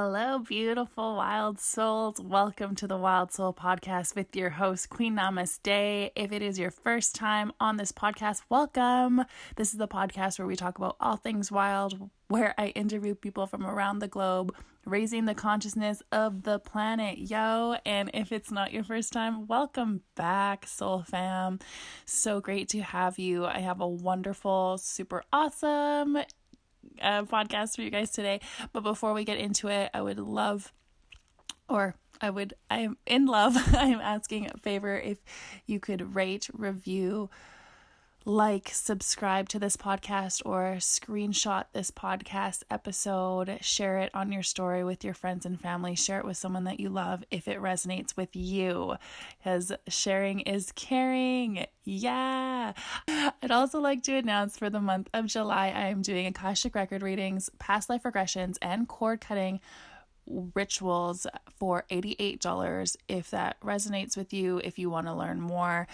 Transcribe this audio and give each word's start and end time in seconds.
Hello, 0.00 0.38
beautiful 0.38 1.16
wild 1.16 1.58
souls. 1.58 2.20
Welcome 2.20 2.76
to 2.76 2.86
the 2.86 2.96
Wild 2.96 3.32
Soul 3.32 3.52
Podcast 3.52 4.14
with 4.14 4.36
your 4.36 4.50
host, 4.50 4.90
Queen 4.90 5.16
Namaste. 5.16 6.12
If 6.14 6.30
it 6.30 6.40
is 6.40 6.56
your 6.56 6.70
first 6.70 7.16
time 7.16 7.50
on 7.58 7.78
this 7.78 7.90
podcast, 7.90 8.42
welcome. 8.48 9.24
This 9.56 9.72
is 9.72 9.78
the 9.78 9.88
podcast 9.88 10.38
where 10.38 10.46
we 10.46 10.54
talk 10.54 10.78
about 10.78 10.94
all 11.00 11.16
things 11.16 11.50
wild, 11.50 12.10
where 12.28 12.54
I 12.56 12.68
interview 12.68 13.16
people 13.16 13.48
from 13.48 13.66
around 13.66 13.98
the 13.98 14.06
globe, 14.06 14.54
raising 14.86 15.24
the 15.24 15.34
consciousness 15.34 16.00
of 16.12 16.44
the 16.44 16.60
planet. 16.60 17.18
Yo, 17.18 17.74
and 17.84 18.08
if 18.14 18.30
it's 18.30 18.52
not 18.52 18.72
your 18.72 18.84
first 18.84 19.12
time, 19.12 19.48
welcome 19.48 20.02
back, 20.14 20.68
Soul 20.68 21.02
Fam. 21.02 21.58
So 22.04 22.40
great 22.40 22.68
to 22.68 22.82
have 22.82 23.18
you. 23.18 23.46
I 23.46 23.58
have 23.58 23.80
a 23.80 23.88
wonderful, 23.88 24.78
super 24.78 25.24
awesome 25.32 26.18
uh, 27.02 27.24
podcast 27.24 27.76
for 27.76 27.82
you 27.82 27.90
guys 27.90 28.10
today. 28.10 28.40
But 28.72 28.82
before 28.82 29.12
we 29.12 29.24
get 29.24 29.38
into 29.38 29.68
it, 29.68 29.90
I 29.94 30.00
would 30.00 30.18
love, 30.18 30.72
or 31.68 31.94
I 32.20 32.30
would, 32.30 32.54
I 32.70 32.80
am 32.80 32.96
in 33.06 33.26
love. 33.26 33.56
I 33.74 33.86
am 33.86 34.00
asking 34.00 34.50
a 34.52 34.58
favor 34.58 34.98
if 34.98 35.18
you 35.66 35.80
could 35.80 36.14
rate, 36.14 36.48
review, 36.52 37.30
like, 38.28 38.68
subscribe 38.74 39.48
to 39.48 39.58
this 39.58 39.74
podcast, 39.74 40.42
or 40.44 40.76
screenshot 40.80 41.64
this 41.72 41.90
podcast 41.90 42.62
episode, 42.70 43.56
share 43.62 44.00
it 44.00 44.10
on 44.12 44.30
your 44.30 44.42
story 44.42 44.84
with 44.84 45.02
your 45.02 45.14
friends 45.14 45.46
and 45.46 45.58
family, 45.58 45.94
share 45.96 46.18
it 46.18 46.26
with 46.26 46.36
someone 46.36 46.64
that 46.64 46.78
you 46.78 46.90
love 46.90 47.24
if 47.30 47.48
it 47.48 47.58
resonates 47.58 48.18
with 48.18 48.36
you, 48.36 48.96
because 49.38 49.72
sharing 49.88 50.40
is 50.40 50.72
caring. 50.72 51.64
Yeah. 51.84 52.74
I'd 53.08 53.50
also 53.50 53.80
like 53.80 54.02
to 54.02 54.16
announce 54.16 54.58
for 54.58 54.68
the 54.68 54.80
month 54.80 55.08
of 55.14 55.24
July, 55.24 55.68
I 55.68 55.86
am 55.86 56.02
doing 56.02 56.26
Akashic 56.26 56.74
Record 56.74 57.02
readings, 57.02 57.48
past 57.58 57.88
life 57.88 58.02
regressions, 58.02 58.58
and 58.60 58.86
cord 58.86 59.22
cutting 59.22 59.58
rituals 60.54 61.26
for 61.58 61.86
$88 61.90 62.96
if 63.08 63.30
that 63.30 63.58
resonates 63.62 64.18
with 64.18 64.34
you 64.34 64.60
if 64.62 64.78
you 64.78 64.90
want 64.90 65.06
to 65.06 65.14
learn 65.14 65.40
more 65.40 65.88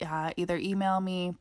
uh, 0.00 0.30
either 0.36 0.56
email 0.56 1.00
me 1.00 1.34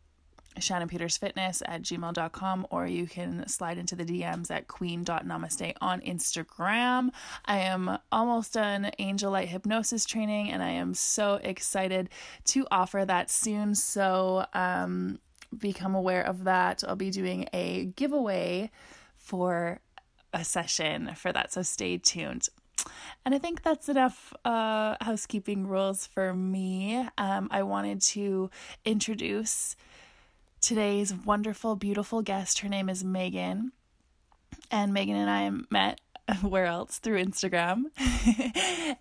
Shannon 0.58 0.88
Peters 0.88 1.18
Fitness 1.18 1.62
at 1.66 1.82
gmail.com 1.82 2.68
or 2.70 2.88
you 2.88 3.08
can 3.08 3.48
slide 3.48 3.78
into 3.78 3.96
the 3.96 4.06
DMs 4.06 4.50
at 4.52 4.68
queen.namaste 4.68 5.74
on 5.82 6.02
Instagram. 6.02 7.10
I 7.46 7.60
am 7.60 7.98
almost 8.12 8.54
done 8.54 8.92
angel 9.00 9.32
light 9.32 9.50
hypnosis 9.50 10.06
training 10.06 10.50
and 10.52 10.64
I 10.64 10.72
am 10.72 10.94
so 10.94 11.36
excited 11.36 12.10
to 12.46 12.66
offer 12.72 13.06
that 13.06 13.30
soon. 13.30 13.76
So 13.76 14.46
um, 14.54 15.20
become 15.58 15.96
aware 15.96 16.24
of 16.24 16.44
that. 16.46 16.84
I'll 16.88 16.96
be 16.96 17.12
doing 17.12 17.48
a 17.54 17.86
giveaway 17.96 18.72
for 19.18 19.80
a 20.34 20.44
session 20.44 21.14
for 21.16 21.32
that. 21.32 21.54
So 21.54 21.62
stay 21.62 21.98
tuned. 21.98 22.50
And 23.26 23.36
I 23.36 23.38
think 23.38 23.62
that's 23.62 23.90
enough 23.90 24.34
uh, 24.46 24.96
housekeeping 25.02 25.68
rules 25.68 26.08
for 26.08 26.34
me. 26.34 27.06
Um, 27.18 27.50
I 27.52 27.64
wanted 27.64 28.02
to 28.02 28.50
introduce 28.86 29.76
today's 30.62 31.14
wonderful, 31.14 31.76
beautiful 31.76 32.22
guest. 32.22 32.60
Her 32.60 32.70
name 32.70 32.90
is 32.90 33.04
Megan. 33.04 33.72
And 34.72 34.94
Megan 34.94 35.16
and 35.16 35.30
I 35.30 35.50
met 35.70 36.00
where 36.42 36.66
else 36.66 37.00
through 37.00 37.24
Instagram. 37.24 37.86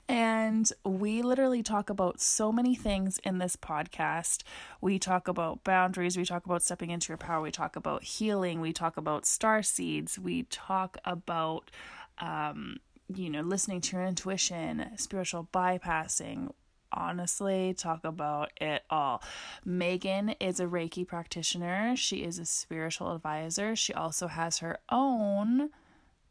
and 0.08 0.70
we 0.84 1.22
literally 1.22 1.62
talk 1.62 1.90
about 1.90 2.20
so 2.20 2.52
many 2.52 2.74
things 2.74 3.18
in 3.24 3.38
this 3.38 3.56
podcast. 3.56 4.42
We 4.80 4.98
talk 4.98 5.28
about 5.28 5.64
boundaries, 5.64 6.16
we 6.16 6.24
talk 6.24 6.46
about 6.46 6.62
stepping 6.62 6.90
into 6.90 7.08
your 7.08 7.18
power, 7.18 7.40
we 7.40 7.50
talk 7.50 7.76
about 7.76 8.02
healing, 8.02 8.60
we 8.60 8.72
talk 8.72 8.96
about 8.96 9.26
star 9.26 9.62
seeds, 9.62 10.18
we 10.18 10.44
talk 10.44 10.96
about 11.04 11.70
um 12.18 12.76
you 13.14 13.30
know, 13.30 13.40
listening 13.40 13.80
to 13.80 13.96
your 13.96 14.04
intuition, 14.04 14.84
spiritual 14.96 15.48
bypassing, 15.52 16.50
honestly 16.92 17.74
talk 17.74 18.04
about 18.04 18.50
it 18.60 18.82
all. 18.90 19.22
Megan 19.64 20.30
is 20.40 20.60
a 20.60 20.66
Reiki 20.66 21.06
practitioner, 21.06 21.94
she 21.96 22.18
is 22.18 22.38
a 22.38 22.44
spiritual 22.44 23.12
advisor. 23.12 23.76
She 23.76 23.92
also 23.92 24.26
has 24.28 24.58
her 24.58 24.78
own 24.90 25.70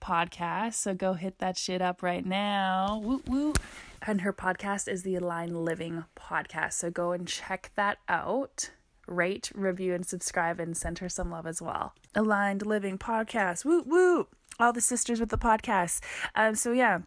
podcast, 0.01 0.75
so 0.75 0.93
go 0.93 1.13
hit 1.13 1.39
that 1.39 1.57
shit 1.57 1.81
up 1.81 2.03
right 2.03 2.25
now. 2.25 3.01
Woo 3.03 3.21
woo. 3.27 3.53
And 4.05 4.21
her 4.21 4.33
podcast 4.33 4.87
is 4.87 5.03
the 5.03 5.15
Aligned 5.15 5.57
Living 5.57 6.05
Podcast. 6.15 6.73
So 6.73 6.91
go 6.91 7.11
and 7.11 7.27
check 7.27 7.71
that 7.75 7.97
out. 8.07 8.71
Rate, 9.07 9.51
review, 9.55 9.93
and 9.93 10.05
subscribe 10.05 10.59
and 10.59 10.77
send 10.77 10.99
her 10.99 11.09
some 11.09 11.31
love 11.31 11.47
as 11.47 11.61
well. 11.61 11.93
Aligned 12.13 12.65
Living 12.65 12.97
Podcast. 12.97 13.65
Woo 13.65 13.83
woo. 13.85 14.27
All 14.59 14.73
the 14.73 14.81
sisters 14.81 15.19
with 15.19 15.29
the 15.29 15.37
podcast. 15.37 16.01
Um, 16.35 16.55
so 16.55 16.71
yeah 16.71 16.99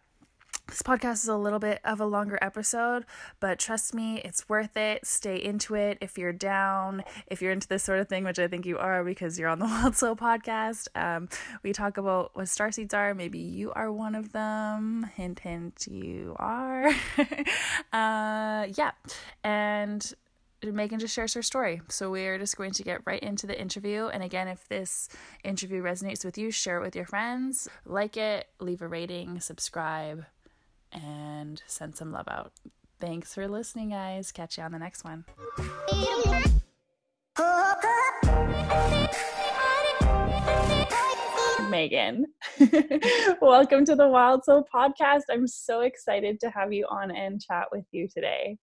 this 0.71 0.83
podcast 0.83 1.15
is 1.15 1.29
a 1.29 1.37
little 1.37 1.59
bit 1.59 1.81
of 1.85 2.01
a 2.01 2.07
longer 2.07 2.39
episode, 2.41 3.05
but 3.41 3.59
trust 3.59 3.93
me, 3.93 4.21
it's 4.25 4.49
worth 4.49 4.77
it. 4.77 5.05
Stay 5.05 5.37
into 5.37 5.75
it 5.75 5.99
if 6.01 6.17
you're 6.17 6.33
down, 6.33 7.03
if 7.27 7.43
you're 7.43 7.51
into 7.51 7.67
this 7.67 7.83
sort 7.83 7.99
of 7.99 8.09
thing, 8.09 8.23
which 8.23 8.39
I 8.39 8.47
think 8.47 8.65
you 8.65 8.79
are 8.79 9.03
because 9.03 9.37
you're 9.37 9.49
on 9.49 9.59
the 9.59 9.65
Wild 9.67 9.97
Soul 9.97 10.15
podcast. 10.15 10.87
Um, 10.95 11.29
we 11.65 11.73
talk 11.73 11.97
about 11.97 12.31
what 12.35 12.49
star 12.49 12.71
seeds 12.71 12.95
are. 12.95 13.15
Maybe 13.15 13.41
you 13.41 13.73
are 13.73 13.91
one 13.91 14.15
of 14.15 14.33
them. 14.33 15.11
Hint, 15.17 15.41
hint, 15.41 15.89
you 15.91 16.37
are. 16.39 16.87
uh, 17.93 18.69
yeah. 18.77 18.93
And 19.43 20.15
Megan 20.63 21.01
just 21.01 21.15
shares 21.15 21.35
her 21.35 21.43
story. 21.43 21.83
So 21.89 22.13
we're 22.13 22.39
just 22.39 22.57
going 22.57 22.73
to 22.73 22.85
get 22.85 23.01
right 23.05 23.23
into 23.23 23.49
the 23.49 23.61
interview. 23.61 24.07
And 24.07 24.23
again, 24.23 24.47
if 24.47 24.69
this 24.69 25.09
interview 25.43 25.83
resonates 25.83 26.25
with 26.25 26.39
you, 26.39 26.53
share 26.53 26.79
it 26.79 26.85
with 26.85 26.95
your 26.95 27.07
friends, 27.07 27.69
like 27.85 28.17
it, 28.17 28.47
leave 28.61 28.83
a 28.83 28.89
rating, 28.89 29.41
subscribe 29.41 30.27
and 30.93 31.63
send 31.67 31.97
some 31.97 32.13
love 32.13 32.29
out. 32.29 32.53
Thanks 33.01 33.35
for 33.35 33.49
listening, 33.49 33.91
guys. 33.91 34.31
Catch 34.33 34.59
you 34.59 34.65
on 34.65 34.73
the 34.73 34.79
next 34.79 35.05
one. 35.05 35.25
Megan, 41.71 42.27
welcome 43.41 43.85
to 43.85 43.95
the 43.95 44.09
Wild 44.09 44.45
Soul 44.45 44.67
podcast. 44.75 45.23
I'm 45.31 45.47
so 45.47 45.83
excited 45.83 46.41
to 46.41 46.51
have 46.51 46.73
you 46.73 46.85
on 46.91 47.11
and 47.11 47.41
chat 47.41 47.69
with 47.71 47.85
you 47.93 48.09
today. 48.13 48.59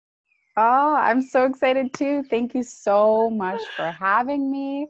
Oh, 0.57 0.95
I'm 0.95 1.21
so 1.21 1.45
excited 1.45 1.93
too. 1.93 2.23
Thank 2.23 2.53
you 2.53 2.63
so 2.63 3.29
much 3.29 3.61
for 3.75 3.91
having 3.99 4.51
me. 4.51 4.87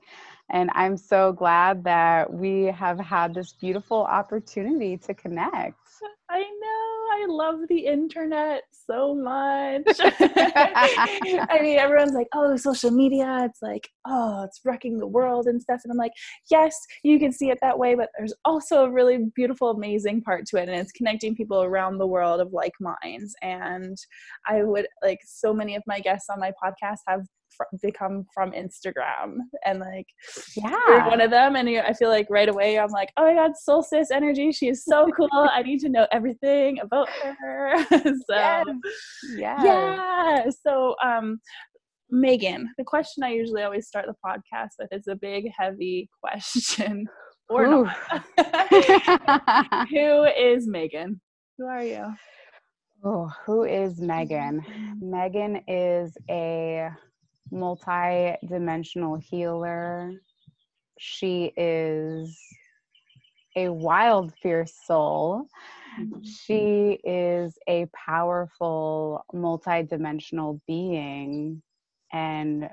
And 0.49 0.69
I'm 0.73 0.97
so 0.97 1.33
glad 1.33 1.83
that 1.83 2.33
we 2.33 2.63
have 2.65 2.99
had 2.99 3.33
this 3.33 3.53
beautiful 3.53 4.03
opportunity 4.03 4.97
to 4.97 5.13
connect. 5.13 5.77
I 6.29 6.39
know. 6.39 6.97
I 7.13 7.25
love 7.29 7.61
the 7.69 7.85
internet 7.85 8.63
so 8.89 9.15
much. 9.15 9.83
I 9.99 11.59
mean, 11.61 11.79
everyone's 11.79 12.13
like, 12.13 12.27
oh, 12.33 12.55
social 12.57 12.91
media, 12.91 13.45
it's 13.49 13.61
like, 13.61 13.87
oh, 14.05 14.43
it's 14.43 14.59
wrecking 14.65 14.99
the 14.99 15.07
world 15.07 15.47
and 15.47 15.61
stuff. 15.61 15.81
And 15.83 15.91
I'm 15.91 15.97
like, 15.97 16.11
yes, 16.51 16.75
you 17.03 17.19
can 17.19 17.31
see 17.31 17.49
it 17.49 17.59
that 17.61 17.79
way, 17.79 17.95
but 17.95 18.09
there's 18.17 18.33
also 18.45 18.85
a 18.85 18.91
really 18.91 19.29
beautiful, 19.35 19.71
amazing 19.71 20.21
part 20.21 20.45
to 20.47 20.57
it. 20.57 20.69
And 20.69 20.77
it's 20.77 20.91
connecting 20.91 21.35
people 21.35 21.63
around 21.63 21.97
the 21.97 22.07
world 22.07 22.41
of 22.41 22.53
like 22.53 22.73
minds. 22.79 23.35
And 23.41 23.97
I 24.45 24.63
would 24.63 24.87
like 25.01 25.19
so 25.25 25.53
many 25.53 25.75
of 25.75 25.83
my 25.87 25.99
guests 25.99 26.29
on 26.29 26.39
my 26.39 26.51
podcast 26.63 26.99
have 27.07 27.25
fr- 27.57 27.63
become 27.81 28.25
from 28.33 28.51
Instagram 28.51 29.37
and 29.65 29.79
like 29.79 30.05
yeah 30.55 31.07
one 31.07 31.19
of 31.19 31.31
them 31.31 31.55
and 31.55 31.67
I 31.67 31.93
feel 31.93 32.09
like 32.09 32.27
right 32.29 32.47
away 32.47 32.79
I'm 32.79 32.91
like 32.91 33.11
oh 33.17 33.25
my 33.25 33.33
god 33.33 33.57
solstice 33.57 34.11
energy 34.11 34.51
she 34.51 34.69
is 34.69 34.85
so 34.85 35.07
cool 35.15 35.29
I 35.33 35.63
need 35.63 35.79
to 35.79 35.89
know 35.89 36.07
everything 36.11 36.79
about 36.79 37.09
her 37.09 37.73
so 37.89 38.13
yes. 38.29 38.65
Yes. 39.37 39.61
yeah 39.63 40.45
so 40.65 40.95
um 41.03 41.39
Megan 42.09 42.69
the 42.77 42.83
question 42.83 43.23
I 43.23 43.33
usually 43.33 43.63
always 43.63 43.87
start 43.87 44.05
the 44.05 44.15
podcast 44.25 44.69
with 44.79 44.89
is 44.91 45.07
a 45.07 45.15
big 45.15 45.49
heavy 45.57 46.09
question 46.23 47.07
or 47.49 47.65
Ooh. 47.65 47.83
not 47.83 48.23
who 49.89 50.23
is 50.23 50.67
Megan 50.67 51.19
who 51.57 51.65
are 51.65 51.83
you 51.83 52.13
Oh, 53.03 53.31
who 53.45 53.63
is 53.63 54.01
Megan? 54.01 54.65
Megan 54.99 55.61
is 55.67 56.17
a 56.29 56.89
multi-dimensional 57.51 59.17
healer. 59.17 60.13
She 60.99 61.53
is 61.55 62.37
a 63.55 63.69
wild, 63.69 64.33
fierce 64.41 64.73
soul. 64.85 65.47
Mm-hmm. 65.99 66.23
She 66.23 66.99
is 67.03 67.57
a 67.67 67.87
powerful, 67.87 69.25
multidimensional 69.33 70.59
being 70.67 71.61
and 72.13 72.69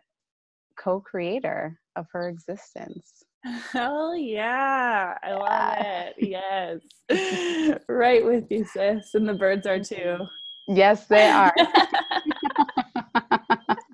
co 0.77 1.01
creator 1.01 1.79
of 1.97 2.07
her 2.13 2.29
existence. 2.29 3.25
Hell 3.73 4.17
yeah. 4.17 5.17
I 5.23 5.33
love 5.35 5.77
it. 5.81 6.15
Yes. 6.19 7.79
right 7.89 8.25
with 8.25 8.51
you, 8.51 8.65
sis. 8.65 9.15
And 9.15 9.29
the 9.29 9.35
birds 9.35 9.67
are 9.67 9.81
too. 9.81 10.19
Yes, 10.69 11.07
they 11.07 11.29
are. 11.29 11.53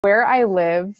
where 0.02 0.26
I 0.26 0.44
live, 0.44 0.96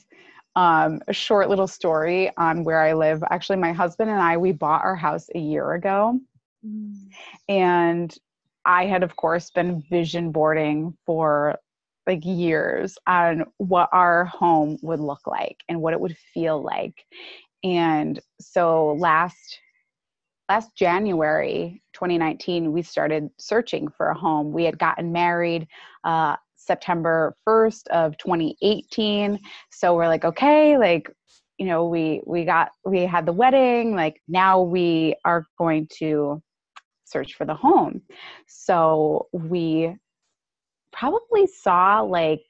um, 0.57 1.01
a 1.09 1.13
short 1.13 1.49
little 1.49 1.67
story 1.67 2.31
on 2.37 2.65
where 2.65 2.83
I 2.83 2.93
live. 2.95 3.23
Actually, 3.31 3.59
my 3.59 3.73
husband 3.73 4.11
and 4.11 4.21
I, 4.21 4.37
we 4.37 4.53
bought 4.53 4.85
our 4.85 4.97
house 4.97 5.29
a 5.35 5.39
year 5.39 5.73
ago. 5.73 6.21
Mm. 6.67 6.95
And 7.49 8.15
I 8.65 8.87
had, 8.87 9.03
of 9.03 9.17
course, 9.17 9.51
been 9.51 9.83
vision 9.89 10.33
boarding 10.33 10.97
for 11.07 11.57
like 12.07 12.25
years 12.25 12.99
on 13.07 13.45
what 13.59 13.89
our 13.93 14.25
home 14.25 14.79
would 14.83 15.01
look 15.01 15.27
like 15.27 15.59
and 15.69 15.81
what 15.81 15.93
it 15.93 16.01
would 16.01 16.17
feel 16.35 16.63
like. 16.63 17.05
And 17.63 18.19
so 18.41 18.95
last 18.99 19.61
last 20.49 20.75
January 20.75 21.81
2019, 21.93 22.73
we 22.73 22.83
started 22.83 23.31
searching 23.39 23.87
for 23.89 24.09
a 24.09 24.19
home. 24.19 24.51
We 24.51 24.65
had 24.65 24.81
gotten 24.81 25.13
married 25.13 25.69
uh, 26.03 26.37
September 26.61 27.35
1st 27.49 27.87
of 27.89 28.17
2018. 28.19 29.39
So 29.71 29.95
we're 29.95 30.09
like, 30.09 30.25
okay, 30.25 30.77
like, 30.79 31.11
you 31.59 31.67
know, 31.67 31.87
we 31.87 32.23
we 32.27 32.45
got 32.45 32.71
we 32.87 33.01
had 33.01 33.27
the 33.27 33.33
wedding, 33.33 33.95
like 33.95 34.23
now 34.29 34.63
we 34.63 35.15
are 35.25 35.47
going 35.59 35.89
to 35.99 36.43
search 37.05 37.35
for 37.35 37.45
the 37.45 37.55
home. 37.55 38.03
So 38.47 39.29
we 39.33 39.95
probably 40.93 41.47
saw 41.47 42.01
like 42.01 42.41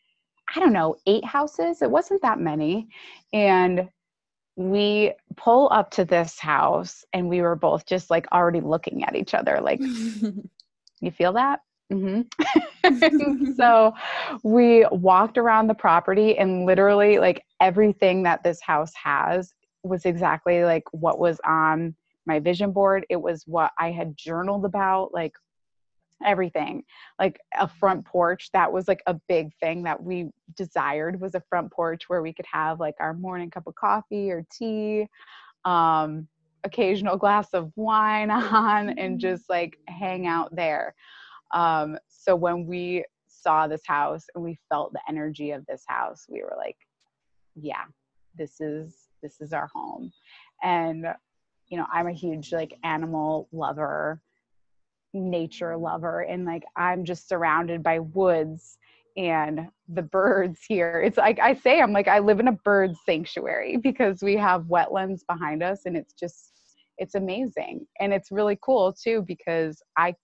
I 0.54 0.60
don't 0.60 0.72
know, 0.72 0.96
eight 1.06 1.24
houses. 1.24 1.80
It 1.82 1.90
wasn't 1.90 2.22
that 2.22 2.40
many. 2.40 2.88
And 3.32 3.88
we 4.56 5.12
pull 5.36 5.68
up 5.72 5.90
to 5.92 6.04
this 6.04 6.38
house 6.38 7.04
and 7.12 7.28
we 7.28 7.40
were 7.40 7.56
both 7.56 7.86
just 7.86 8.10
like 8.10 8.26
already 8.32 8.60
looking 8.60 9.04
at 9.04 9.16
each 9.16 9.32
other 9.32 9.58
like 9.62 9.80
you 11.00 11.10
feel 11.10 11.32
that 11.32 11.60
mm-hmm. 11.90 13.52
so 13.56 13.92
we 14.42 14.86
walked 14.90 15.38
around 15.38 15.66
the 15.66 15.74
property 15.74 16.38
and 16.38 16.66
literally 16.66 17.18
like 17.18 17.44
everything 17.60 18.22
that 18.22 18.42
this 18.42 18.60
house 18.60 18.92
has 18.94 19.54
was 19.82 20.04
exactly 20.04 20.64
like 20.64 20.84
what 20.92 21.18
was 21.18 21.40
on 21.44 21.94
my 22.26 22.38
vision 22.38 22.72
board 22.72 23.06
it 23.08 23.16
was 23.16 23.44
what 23.46 23.72
i 23.78 23.90
had 23.90 24.16
journaled 24.16 24.64
about 24.64 25.12
like 25.12 25.32
everything 26.24 26.82
like 27.18 27.40
a 27.58 27.66
front 27.66 28.04
porch 28.04 28.50
that 28.52 28.70
was 28.70 28.86
like 28.86 29.02
a 29.06 29.14
big 29.26 29.50
thing 29.60 29.82
that 29.82 30.02
we 30.02 30.30
desired 30.54 31.18
was 31.20 31.34
a 31.34 31.42
front 31.48 31.72
porch 31.72 32.08
where 32.08 32.20
we 32.20 32.32
could 32.32 32.46
have 32.50 32.78
like 32.78 32.94
our 33.00 33.14
morning 33.14 33.50
cup 33.50 33.66
of 33.66 33.74
coffee 33.74 34.30
or 34.30 34.44
tea 34.52 35.06
um 35.64 36.28
occasional 36.64 37.16
glass 37.16 37.48
of 37.54 37.72
wine 37.76 38.30
on 38.30 38.90
and 38.90 38.98
mm-hmm. 38.98 39.18
just 39.18 39.48
like 39.48 39.78
hang 39.88 40.26
out 40.26 40.54
there 40.54 40.94
um 41.52 41.98
so 42.08 42.34
when 42.34 42.66
we 42.66 43.04
saw 43.28 43.66
this 43.66 43.82
house 43.86 44.26
and 44.34 44.44
we 44.44 44.58
felt 44.68 44.92
the 44.92 45.00
energy 45.08 45.50
of 45.50 45.64
this 45.66 45.84
house 45.86 46.26
we 46.28 46.42
were 46.42 46.56
like 46.56 46.76
yeah 47.54 47.84
this 48.36 48.60
is 48.60 49.08
this 49.22 49.40
is 49.40 49.52
our 49.52 49.68
home 49.74 50.12
and 50.62 51.06
you 51.68 51.76
know 51.76 51.86
i'm 51.92 52.06
a 52.06 52.12
huge 52.12 52.52
like 52.52 52.74
animal 52.84 53.48
lover 53.52 54.20
nature 55.12 55.76
lover 55.76 56.20
and 56.20 56.44
like 56.44 56.64
I'm 56.76 57.04
just 57.04 57.28
surrounded 57.28 57.82
by 57.82 57.98
woods 57.98 58.78
and 59.16 59.68
the 59.88 60.02
birds 60.02 60.60
here. 60.66 61.02
It's 61.04 61.16
like 61.16 61.38
I 61.40 61.54
say, 61.54 61.80
I'm 61.80 61.92
like, 61.92 62.08
I 62.08 62.20
live 62.20 62.40
in 62.40 62.48
a 62.48 62.52
bird 62.52 62.94
sanctuary 63.04 63.76
because 63.76 64.22
we 64.22 64.36
have 64.36 64.62
wetlands 64.62 65.20
behind 65.26 65.62
us 65.62 65.82
and 65.84 65.96
it's 65.96 66.12
just, 66.12 66.52
it's 66.98 67.14
amazing. 67.14 67.86
And 67.98 68.12
it's 68.12 68.30
really 68.30 68.58
cool 68.62 68.92
too 68.92 69.24
because 69.26 69.82
I, 69.96 70.14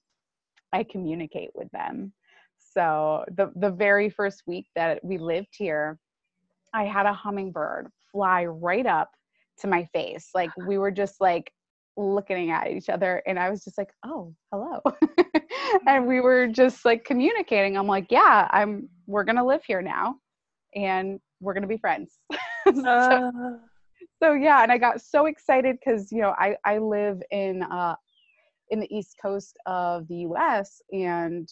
I 0.77 0.85
communicate 0.85 1.51
with 1.55 1.71
them. 1.71 2.13
So 2.59 3.25
the, 3.35 3.51
the 3.57 3.71
very 3.71 4.11
first 4.11 4.43
week 4.47 4.67
that 4.77 5.03
we 5.03 5.17
lived 5.17 5.55
here, 5.57 5.99
I 6.75 6.85
had 6.85 7.07
a 7.07 7.13
hummingbird 7.15 7.89
fly 8.13 8.45
right 8.45 8.85
up 8.85 9.11
to 9.61 9.67
my 9.67 9.85
face. 9.95 10.29
Like 10.35 10.51
we 10.67 10.77
were 10.77 10.91
just 10.91 11.19
like 11.19 11.51
looking 11.97 12.51
at 12.51 12.71
each 12.71 12.91
other 12.91 13.23
and 13.27 13.39
I 13.39 13.49
was 13.49 13.65
just 13.65 13.79
like, 13.79 13.89
"Oh, 14.05 14.35
hello." 14.53 14.83
and 15.87 16.07
we 16.07 16.21
were 16.21 16.47
just 16.47 16.85
like 16.85 17.05
communicating. 17.05 17.79
I'm 17.79 17.87
like, 17.87 18.09
"Yeah, 18.11 18.47
I'm 18.51 18.91
we're 19.07 19.25
going 19.25 19.37
to 19.37 19.45
live 19.45 19.65
here 19.67 19.81
now 19.81 20.17
and 20.75 21.19
we're 21.41 21.55
going 21.55 21.63
to 21.63 21.69
be 21.69 21.79
friends." 21.79 22.19
so, 22.75 22.91
uh. 22.91 23.31
so, 24.23 24.35
yeah, 24.35 24.63
and 24.63 24.71
I 24.71 24.77
got 24.77 25.01
so 25.01 25.25
excited 25.25 25.79
cuz 25.83 26.13
you 26.13 26.21
know, 26.21 26.35
I 26.39 26.57
I 26.67 26.77
live 26.77 27.23
in 27.31 27.63
uh 27.63 27.97
in 28.71 28.81
the 28.81 28.95
east 28.95 29.17
coast 29.21 29.57
of 29.67 30.09
the 30.09 30.27
US 30.29 30.81
and 30.93 31.49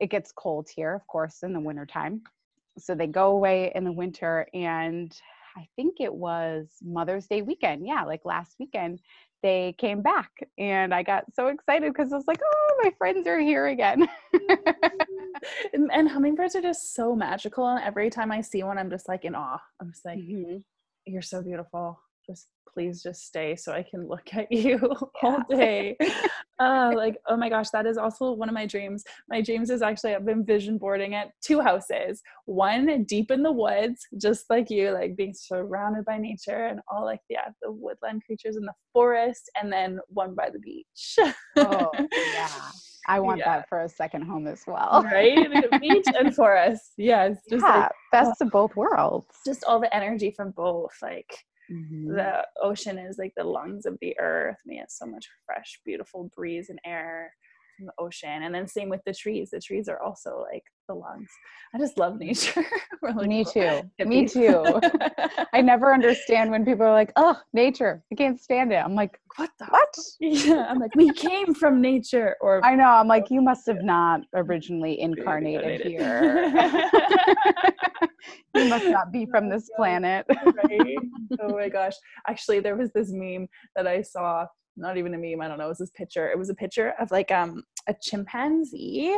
it 0.00 0.10
gets 0.10 0.32
cold 0.32 0.68
here, 0.74 0.94
of 0.94 1.06
course, 1.06 1.42
in 1.42 1.52
the 1.52 1.60
wintertime. 1.60 2.22
So 2.78 2.94
they 2.94 3.06
go 3.06 3.32
away 3.32 3.72
in 3.74 3.84
the 3.84 3.92
winter 3.92 4.46
and 4.52 5.14
I 5.56 5.68
think 5.76 5.96
it 6.00 6.12
was 6.12 6.68
Mother's 6.82 7.26
Day 7.26 7.42
weekend. 7.42 7.86
Yeah, 7.86 8.04
like 8.04 8.24
last 8.24 8.56
weekend 8.58 9.00
they 9.42 9.74
came 9.78 10.02
back 10.02 10.30
and 10.56 10.94
I 10.94 11.02
got 11.02 11.24
so 11.34 11.48
excited 11.48 11.92
because 11.92 12.12
I 12.12 12.16
was 12.16 12.26
like, 12.26 12.40
oh, 12.44 12.80
my 12.82 12.92
friends 12.96 13.26
are 13.26 13.40
here 13.40 13.66
again. 13.66 14.08
and, 15.72 15.90
and, 15.92 16.08
hummingbirds 16.08 16.54
are 16.54 16.62
just 16.62 16.94
so 16.94 17.14
magical. 17.14 17.66
And 17.66 17.82
every 17.82 18.08
time 18.08 18.30
I 18.30 18.40
see 18.40 18.62
one, 18.62 18.78
I'm 18.78 18.90
just 18.90 19.08
like 19.08 19.24
in 19.24 19.34
awe. 19.34 19.60
I'm 19.80 19.90
just 19.90 20.04
like, 20.04 20.18
mm-hmm. 20.18 20.58
you're 21.06 21.22
so 21.22 21.42
beautiful. 21.42 21.98
Just 22.26 22.48
please 22.72 23.02
just 23.02 23.26
stay 23.26 23.54
so 23.54 23.72
I 23.72 23.82
can 23.82 24.08
look 24.08 24.32
at 24.32 24.50
you 24.50 24.78
yeah. 25.22 25.28
all 25.28 25.42
day. 25.50 25.96
uh, 26.58 26.92
like, 26.94 27.16
oh 27.28 27.36
my 27.36 27.48
gosh, 27.48 27.70
that 27.70 27.86
is 27.86 27.98
also 27.98 28.32
one 28.32 28.48
of 28.48 28.54
my 28.54 28.66
dreams. 28.66 29.04
My 29.28 29.40
dreams 29.40 29.70
is 29.70 29.82
actually 29.82 30.14
I've 30.14 30.24
been 30.24 30.44
vision 30.44 30.78
boarding 30.78 31.14
at 31.14 31.32
two 31.42 31.60
houses, 31.60 32.22
one 32.46 33.04
deep 33.04 33.30
in 33.30 33.42
the 33.42 33.52
woods, 33.52 34.06
just 34.20 34.46
like 34.50 34.70
you, 34.70 34.90
like 34.90 35.16
being 35.16 35.34
surrounded 35.34 36.04
by 36.04 36.18
nature 36.18 36.66
and 36.66 36.80
all 36.90 37.04
like, 37.04 37.20
yeah, 37.28 37.48
the 37.60 37.70
woodland 37.70 38.22
creatures 38.24 38.56
in 38.56 38.62
the 38.62 38.74
forest, 38.92 39.50
and 39.60 39.72
then 39.72 39.98
one 40.08 40.34
by 40.34 40.50
the 40.50 40.58
beach. 40.58 41.16
oh, 41.56 41.90
yeah. 42.34 42.48
I 43.08 43.18
want 43.18 43.40
yeah. 43.40 43.56
that 43.56 43.68
for 43.68 43.80
a 43.80 43.88
second 43.88 44.22
home 44.22 44.46
as 44.46 44.62
well. 44.64 45.02
Right? 45.04 45.36
Beach 45.80 46.06
and 46.16 46.32
forest. 46.32 46.92
Yes. 46.96 47.36
Just 47.50 47.64
yeah, 47.66 47.80
like, 47.80 47.90
best 48.12 48.40
oh, 48.40 48.46
of 48.46 48.52
both 48.52 48.76
worlds. 48.76 49.26
Just 49.44 49.64
all 49.64 49.80
the 49.80 49.92
energy 49.92 50.32
from 50.36 50.52
both. 50.52 50.92
Like 51.02 51.26
Mm-hmm. 51.72 52.14
The 52.14 52.46
ocean 52.60 52.98
is 52.98 53.18
like 53.18 53.32
the 53.36 53.44
lungs 53.44 53.86
of 53.86 53.96
the 54.00 54.18
earth. 54.18 54.56
I 54.64 54.66
mean, 54.66 54.80
it's 54.82 54.98
so 54.98 55.06
much 55.06 55.28
fresh, 55.46 55.80
beautiful 55.84 56.30
breeze 56.36 56.68
and 56.68 56.78
air 56.84 57.32
from 57.76 57.86
the 57.86 57.92
ocean. 57.98 58.42
And 58.42 58.54
then 58.54 58.68
same 58.68 58.88
with 58.88 59.02
the 59.06 59.14
trees. 59.14 59.50
The 59.50 59.60
trees 59.60 59.88
are 59.88 60.00
also 60.00 60.44
like 60.52 60.64
the 60.92 60.98
lungs. 60.98 61.30
I 61.74 61.78
just 61.78 61.98
love 61.98 62.18
nature. 62.18 62.64
like, 63.02 63.26
Me 63.26 63.44
too. 63.44 63.90
Me 64.04 64.26
too. 64.26 64.80
I 65.52 65.60
never 65.62 65.92
understand 65.92 66.50
when 66.50 66.64
people 66.64 66.84
are 66.84 66.92
like, 66.92 67.12
"Oh, 67.16 67.38
nature. 67.52 68.02
I 68.12 68.14
can't 68.14 68.40
stand 68.40 68.72
it." 68.72 68.76
I'm 68.76 68.94
like, 68.94 69.18
"What 69.36 69.50
the 69.58 69.66
what?" 69.66 69.94
Yeah. 70.20 70.66
I'm 70.68 70.78
like, 70.78 70.94
"We 70.94 71.12
came 71.12 71.54
from 71.54 71.80
nature." 71.80 72.36
Or 72.40 72.64
I 72.64 72.74
know. 72.74 72.84
I'm 72.84 73.08
like, 73.08 73.30
"You 73.30 73.40
must 73.40 73.66
have 73.66 73.82
not 73.82 74.20
originally 74.34 75.00
incarnated 75.00 75.80
here." 75.80 76.42
you 78.54 78.64
must 78.64 78.84
not 78.88 79.12
be 79.12 79.26
from 79.26 79.48
this 79.48 79.70
planet. 79.76 80.26
right? 80.28 80.98
Oh 81.40 81.56
my 81.56 81.68
gosh. 81.68 81.94
Actually, 82.28 82.60
there 82.60 82.76
was 82.76 82.90
this 82.92 83.10
meme 83.12 83.48
that 83.76 83.86
I 83.86 84.02
saw, 84.02 84.46
not 84.76 84.96
even 84.98 85.14
a 85.14 85.18
meme, 85.18 85.40
I 85.40 85.48
don't 85.48 85.58
know, 85.58 85.66
it 85.66 85.68
was 85.68 85.78
this 85.78 85.90
picture. 85.90 86.30
It 86.30 86.38
was 86.38 86.50
a 86.50 86.54
picture 86.54 86.92
of 87.00 87.10
like 87.10 87.30
um 87.30 87.62
a 87.88 87.94
chimpanzee 88.00 89.16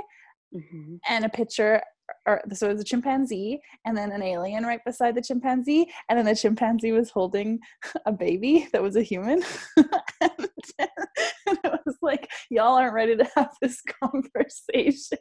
mm-hmm. 0.54 0.96
and 1.08 1.25
a 1.25 1.28
picture 1.28 1.82
or 2.26 2.40
so 2.52 2.68
it 2.68 2.73
was 2.73 2.80
a 2.80 2.84
chimpanzee 2.84 3.61
and 3.84 3.96
then 3.96 4.12
an 4.12 4.23
alien 4.23 4.64
right 4.64 4.80
beside 4.84 5.14
the 5.14 5.23
chimpanzee 5.23 5.90
and 6.08 6.18
then 6.18 6.26
the 6.26 6.34
chimpanzee 6.34 6.92
was 6.92 7.11
holding 7.11 7.58
a 8.06 8.12
baby 8.12 8.68
that 8.73 8.82
was 8.82 8.96
a 8.96 9.02
human 9.02 9.42
and, 10.20 10.49
it 10.78 11.80
was 11.87 11.96
like 12.02 12.28
y'all 12.50 12.75
aren't 12.75 12.94
ready 12.94 13.16
to 13.16 13.26
have 13.37 13.50
this 13.61 13.80
conversation 14.02 15.18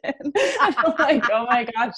i'm 0.60 0.94
like 0.98 1.24
oh 1.30 1.46
my 1.48 1.66
gosh 1.74 1.94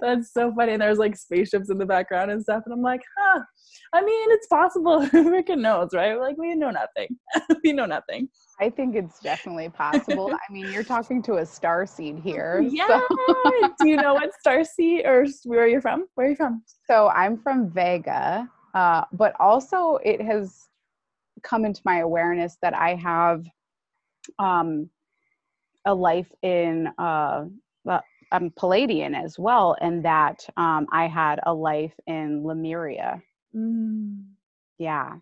that's 0.00 0.32
so 0.32 0.52
funny 0.54 0.72
and 0.72 0.82
there's 0.82 0.98
like 0.98 1.16
spaceships 1.16 1.70
in 1.70 1.78
the 1.78 1.86
background 1.86 2.30
and 2.30 2.42
stuff 2.42 2.62
and 2.66 2.72
i'm 2.72 2.82
like 2.82 3.00
huh 3.18 3.40
i 3.92 4.02
mean 4.02 4.30
it's 4.32 4.46
possible 4.48 5.04
who 5.04 5.30
freaking 5.30 5.60
knows 5.60 5.90
right 5.94 6.18
like 6.18 6.36
we 6.36 6.54
know 6.54 6.70
nothing 6.70 7.08
we 7.64 7.72
know 7.72 7.86
nothing 7.86 8.28
I 8.60 8.70
think 8.70 8.96
it's 8.96 9.20
definitely 9.20 9.68
possible. 9.68 10.32
I 10.32 10.52
mean, 10.52 10.72
you're 10.72 10.82
talking 10.82 11.22
to 11.22 11.36
a 11.36 11.46
star 11.46 11.86
seed 11.86 12.18
here. 12.18 12.60
Yeah. 12.68 12.88
So. 12.88 13.72
Do 13.80 13.88
you 13.88 13.96
know 13.96 14.14
what 14.14 14.27
star 14.38 14.64
seed 14.64 15.04
or 15.04 15.26
where 15.44 15.62
are 15.62 15.66
you're 15.66 15.80
from? 15.80 16.06
Where 16.14 16.26
are 16.26 16.30
you 16.30 16.36
from? 16.36 16.62
So 16.86 17.08
I'm 17.08 17.36
from 17.36 17.70
Vega, 17.70 18.48
uh, 18.74 19.04
but 19.12 19.34
also 19.40 19.98
it 20.04 20.20
has 20.20 20.68
come 21.42 21.64
into 21.64 21.80
my 21.84 21.98
awareness 21.98 22.56
that 22.62 22.74
I 22.74 22.94
have 22.94 23.44
um, 24.38 24.90
a 25.84 25.94
life 25.94 26.30
in 26.42 26.88
uh, 26.98 27.44
I'm 28.30 28.50
Pleiadian 28.50 29.16
as 29.16 29.38
well, 29.38 29.76
and 29.80 30.04
that 30.04 30.46
um, 30.56 30.86
I 30.92 31.06
had 31.06 31.40
a 31.44 31.54
life 31.54 31.94
in 32.06 32.44
Lemuria. 32.44 33.22
Mm. 33.54 34.24
Yeah, 34.78 35.14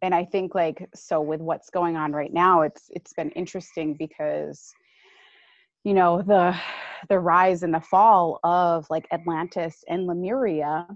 and 0.00 0.14
I 0.14 0.24
think 0.24 0.54
like 0.54 0.88
so 0.94 1.20
with 1.20 1.40
what's 1.40 1.70
going 1.70 1.96
on 1.96 2.12
right 2.12 2.32
now, 2.32 2.62
it's 2.62 2.84
it's 2.90 3.12
been 3.12 3.30
interesting 3.30 3.94
because 3.94 4.72
you 5.84 5.94
know 5.94 6.22
the 6.22 6.56
the 7.08 7.18
rise 7.18 7.62
and 7.62 7.74
the 7.74 7.80
fall 7.80 8.38
of 8.44 8.86
like 8.90 9.06
Atlantis 9.12 9.82
and 9.88 10.06
Lemuria 10.06 10.86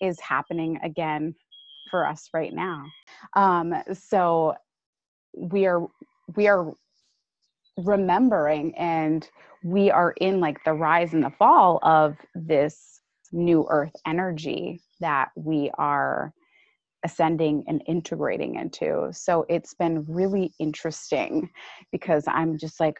is 0.00 0.20
happening 0.20 0.78
again 0.82 1.34
for 1.90 2.06
us 2.06 2.28
right 2.32 2.52
now. 2.52 2.84
Um, 3.34 3.74
so 3.92 4.54
we 5.36 5.66
are 5.66 5.86
we 6.36 6.48
are 6.48 6.72
remembering 7.76 8.74
and 8.76 9.28
we 9.64 9.90
are 9.90 10.14
in 10.20 10.40
like 10.40 10.62
the 10.64 10.72
rise 10.72 11.12
and 11.12 11.22
the 11.22 11.30
fall 11.30 11.78
of 11.82 12.16
this 12.34 13.00
new 13.32 13.66
earth 13.68 13.92
energy 14.06 14.80
that 15.00 15.28
we 15.36 15.70
are 15.76 16.32
ascending 17.04 17.62
and 17.68 17.82
integrating 17.86 18.54
into 18.54 19.08
so 19.12 19.44
it's 19.48 19.74
been 19.74 20.04
really 20.08 20.52
interesting 20.58 21.48
because 21.92 22.24
i'm 22.26 22.56
just 22.56 22.80
like 22.80 22.98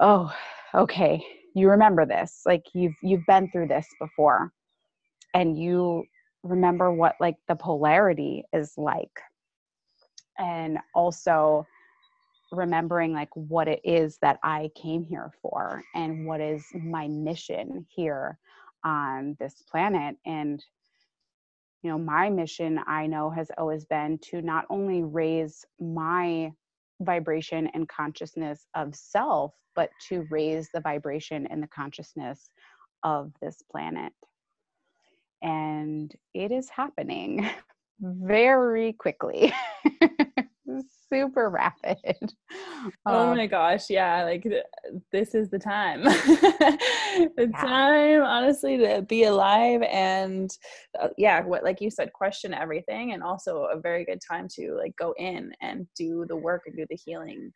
oh 0.00 0.32
okay. 0.74 1.24
You 1.54 1.70
remember 1.70 2.06
this 2.06 2.42
like 2.46 2.64
you've 2.74 2.94
you've 3.02 3.26
been 3.26 3.50
through 3.50 3.68
this 3.68 3.86
before 4.00 4.52
and 5.34 5.58
you 5.58 6.04
remember 6.42 6.92
what 6.92 7.16
like 7.20 7.36
the 7.48 7.56
polarity 7.56 8.44
is 8.52 8.74
like. 8.76 9.20
And 10.38 10.78
also 10.94 11.66
remembering 12.52 13.12
like 13.12 13.28
what 13.34 13.68
it 13.68 13.80
is 13.84 14.18
that 14.22 14.38
I 14.42 14.70
came 14.80 15.04
here 15.04 15.32
for 15.42 15.82
and 15.94 16.26
what 16.26 16.40
is 16.40 16.64
my 16.74 17.08
mission 17.08 17.84
here 17.88 18.38
on 18.84 19.36
this 19.40 19.62
planet. 19.70 20.16
And 20.24 20.64
you 21.82 21.90
know 21.90 21.98
my 21.98 22.30
mission 22.30 22.80
I 22.86 23.06
know 23.06 23.30
has 23.30 23.50
always 23.58 23.84
been 23.84 24.18
to 24.30 24.42
not 24.42 24.64
only 24.70 25.02
raise 25.02 25.64
my 25.80 26.52
vibration 27.00 27.68
and 27.74 27.88
consciousness 27.88 28.66
of 28.74 28.94
self 28.94 29.52
but 29.74 29.90
to 30.08 30.26
raise 30.30 30.68
the 30.74 30.80
vibration 30.80 31.46
and 31.46 31.62
the 31.62 31.68
consciousness 31.68 32.50
of 33.04 33.32
this 33.40 33.62
planet. 33.70 34.12
And 35.40 36.12
it 36.34 36.50
is 36.50 36.68
happening 36.68 37.48
very 38.00 38.92
quickly 38.94 39.52
super 41.12 41.50
rapid. 41.50 41.96
Oh 43.06 43.30
um, 43.30 43.36
my 43.36 43.46
gosh, 43.46 43.90
yeah, 43.90 44.22
like 44.24 44.46
this 45.10 45.34
is 45.34 45.50
the 45.50 45.58
time. 45.58 46.04
the 46.04 47.30
yeah. 47.38 47.60
time 47.60 48.22
honestly 48.22 48.78
to 48.78 49.02
be 49.02 49.24
alive 49.24 49.82
and 49.82 50.50
uh, 51.00 51.08
yeah, 51.18 51.42
what 51.42 51.64
like 51.64 51.80
you 51.80 51.90
said 51.90 52.12
question 52.12 52.54
everything 52.54 53.12
and 53.12 53.22
also 53.22 53.64
a 53.64 53.80
very 53.80 54.04
good 54.04 54.20
time 54.26 54.46
to 54.54 54.74
like 54.74 54.94
go 54.96 55.12
in 55.18 55.52
and 55.60 55.86
do 55.96 56.24
the 56.28 56.36
work 56.36 56.62
and 56.66 56.76
do 56.76 56.86
the 56.88 56.98
healing 57.04 57.52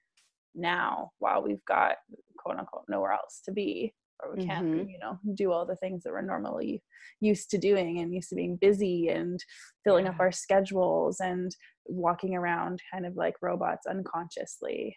now 0.54 1.10
while 1.18 1.42
we've 1.42 1.64
got 1.66 1.96
quote 2.38 2.58
unquote 2.58 2.84
nowhere 2.88 3.12
else 3.12 3.40
to 3.44 3.52
be 3.52 3.94
or 4.22 4.34
we 4.36 4.46
can't 4.46 4.66
mm-hmm. 4.66 4.88
you 4.88 4.98
know 4.98 5.18
do 5.34 5.52
all 5.52 5.66
the 5.66 5.76
things 5.76 6.02
that 6.02 6.12
we're 6.12 6.22
normally 6.22 6.82
used 7.20 7.50
to 7.50 7.58
doing 7.58 7.98
and 7.98 8.14
used 8.14 8.28
to 8.28 8.34
being 8.34 8.56
busy 8.56 9.08
and 9.08 9.42
filling 9.84 10.06
yeah. 10.06 10.10
up 10.10 10.20
our 10.20 10.32
schedules 10.32 11.20
and 11.20 11.54
walking 11.86 12.34
around 12.34 12.80
kind 12.92 13.06
of 13.06 13.16
like 13.16 13.34
robots 13.42 13.86
unconsciously 13.86 14.96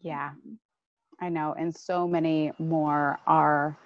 yeah 0.00 0.30
i 1.20 1.28
know 1.28 1.54
and 1.58 1.74
so 1.74 2.06
many 2.06 2.52
more 2.58 3.18
are 3.26 3.78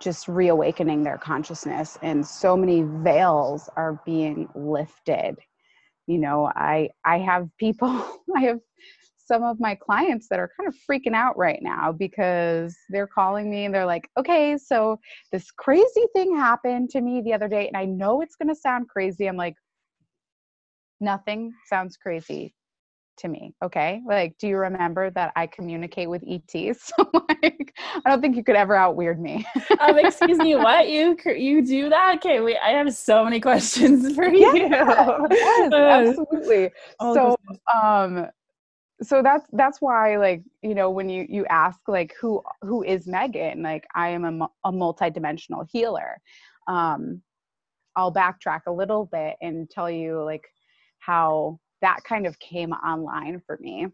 just 0.00 0.28
reawakening 0.28 1.02
their 1.02 1.18
consciousness 1.18 1.98
and 2.02 2.26
so 2.26 2.56
many 2.56 2.82
veils 3.02 3.68
are 3.76 4.00
being 4.04 4.48
lifted 4.54 5.36
you 6.06 6.18
know 6.18 6.50
i 6.56 6.88
i 7.04 7.18
have 7.18 7.48
people 7.58 7.88
i 8.36 8.40
have 8.40 8.58
some 9.26 9.42
of 9.42 9.58
my 9.60 9.74
clients 9.74 10.28
that 10.28 10.38
are 10.38 10.50
kind 10.56 10.68
of 10.68 10.74
freaking 10.88 11.14
out 11.14 11.36
right 11.36 11.60
now 11.62 11.92
because 11.92 12.76
they're 12.90 13.06
calling 13.06 13.50
me 13.50 13.64
and 13.64 13.74
they're 13.74 13.86
like, 13.86 14.08
okay, 14.18 14.56
so 14.56 14.98
this 15.32 15.50
crazy 15.50 16.06
thing 16.14 16.36
happened 16.36 16.90
to 16.90 17.00
me 17.00 17.22
the 17.22 17.32
other 17.32 17.48
day, 17.48 17.66
and 17.66 17.76
I 17.76 17.84
know 17.84 18.20
it's 18.20 18.36
going 18.36 18.48
to 18.48 18.54
sound 18.54 18.88
crazy. 18.88 19.26
I'm 19.26 19.36
like, 19.36 19.56
nothing 21.00 21.52
sounds 21.68 21.96
crazy 21.96 22.54
to 23.18 23.28
me. 23.28 23.54
Okay. 23.62 24.00
Like, 24.06 24.36
do 24.38 24.48
you 24.48 24.56
remember 24.56 25.10
that 25.10 25.32
I 25.36 25.46
communicate 25.46 26.10
with 26.10 26.22
ETs? 26.26 26.92
So 26.96 27.10
like, 27.28 27.72
I 28.04 28.10
don't 28.10 28.20
think 28.20 28.36
you 28.36 28.44
could 28.44 28.56
ever 28.56 28.74
out 28.74 28.96
weird 28.96 29.20
me. 29.20 29.46
um, 29.80 29.98
excuse 29.98 30.38
me, 30.38 30.54
what 30.56 30.88
you, 30.88 31.16
you 31.26 31.64
do 31.64 31.88
that? 31.88 32.16
Okay. 32.16 32.40
Wait, 32.40 32.56
I 32.62 32.70
have 32.70 32.92
so 32.94 33.24
many 33.24 33.40
questions 33.48 34.14
for 34.14 34.28
you. 34.28 34.52
Yeah, 34.56 35.18
yes, 35.30 35.72
absolutely. 35.72 36.70
Oh, 37.00 37.14
so, 37.14 37.36
um, 37.72 38.26
so 39.06 39.22
that's 39.22 39.46
that's 39.52 39.80
why 39.80 40.16
like 40.16 40.42
you 40.62 40.74
know 40.74 40.90
when 40.90 41.08
you 41.08 41.26
you 41.28 41.44
ask 41.46 41.78
like 41.88 42.14
who 42.20 42.42
who 42.62 42.82
is 42.82 43.06
megan? 43.06 43.62
Like 43.62 43.86
i 43.94 44.08
am 44.08 44.24
a, 44.42 44.48
a 44.64 44.72
multi-dimensional 44.72 45.66
healer. 45.70 46.20
Um 46.66 47.22
i'll 47.96 48.12
backtrack 48.12 48.62
a 48.66 48.72
little 48.72 49.06
bit 49.06 49.36
and 49.40 49.70
tell 49.70 49.90
you 49.90 50.22
like 50.22 50.46
how 50.98 51.58
that 51.80 52.02
kind 52.04 52.26
of 52.26 52.38
came 52.38 52.72
online 52.72 53.40
for 53.46 53.58
me. 53.60 53.88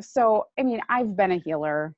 So 0.00 0.46
i 0.58 0.62
mean 0.62 0.80
i've 0.88 1.16
been 1.16 1.32
a 1.32 1.38
healer 1.38 1.94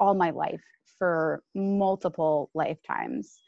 all 0.00 0.14
my 0.14 0.30
life 0.30 0.62
for 0.98 1.42
multiple 1.54 2.50
lifetimes. 2.54 3.40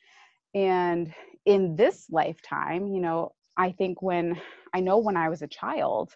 And 0.54 1.12
in 1.44 1.76
this 1.76 2.06
lifetime 2.10 2.88
you 2.88 3.00
know 3.00 3.32
i 3.56 3.70
think 3.70 4.02
when 4.02 4.40
i 4.74 4.80
know 4.80 4.98
when 4.98 5.16
i 5.16 5.28
was 5.28 5.42
a 5.42 5.46
child 5.46 6.14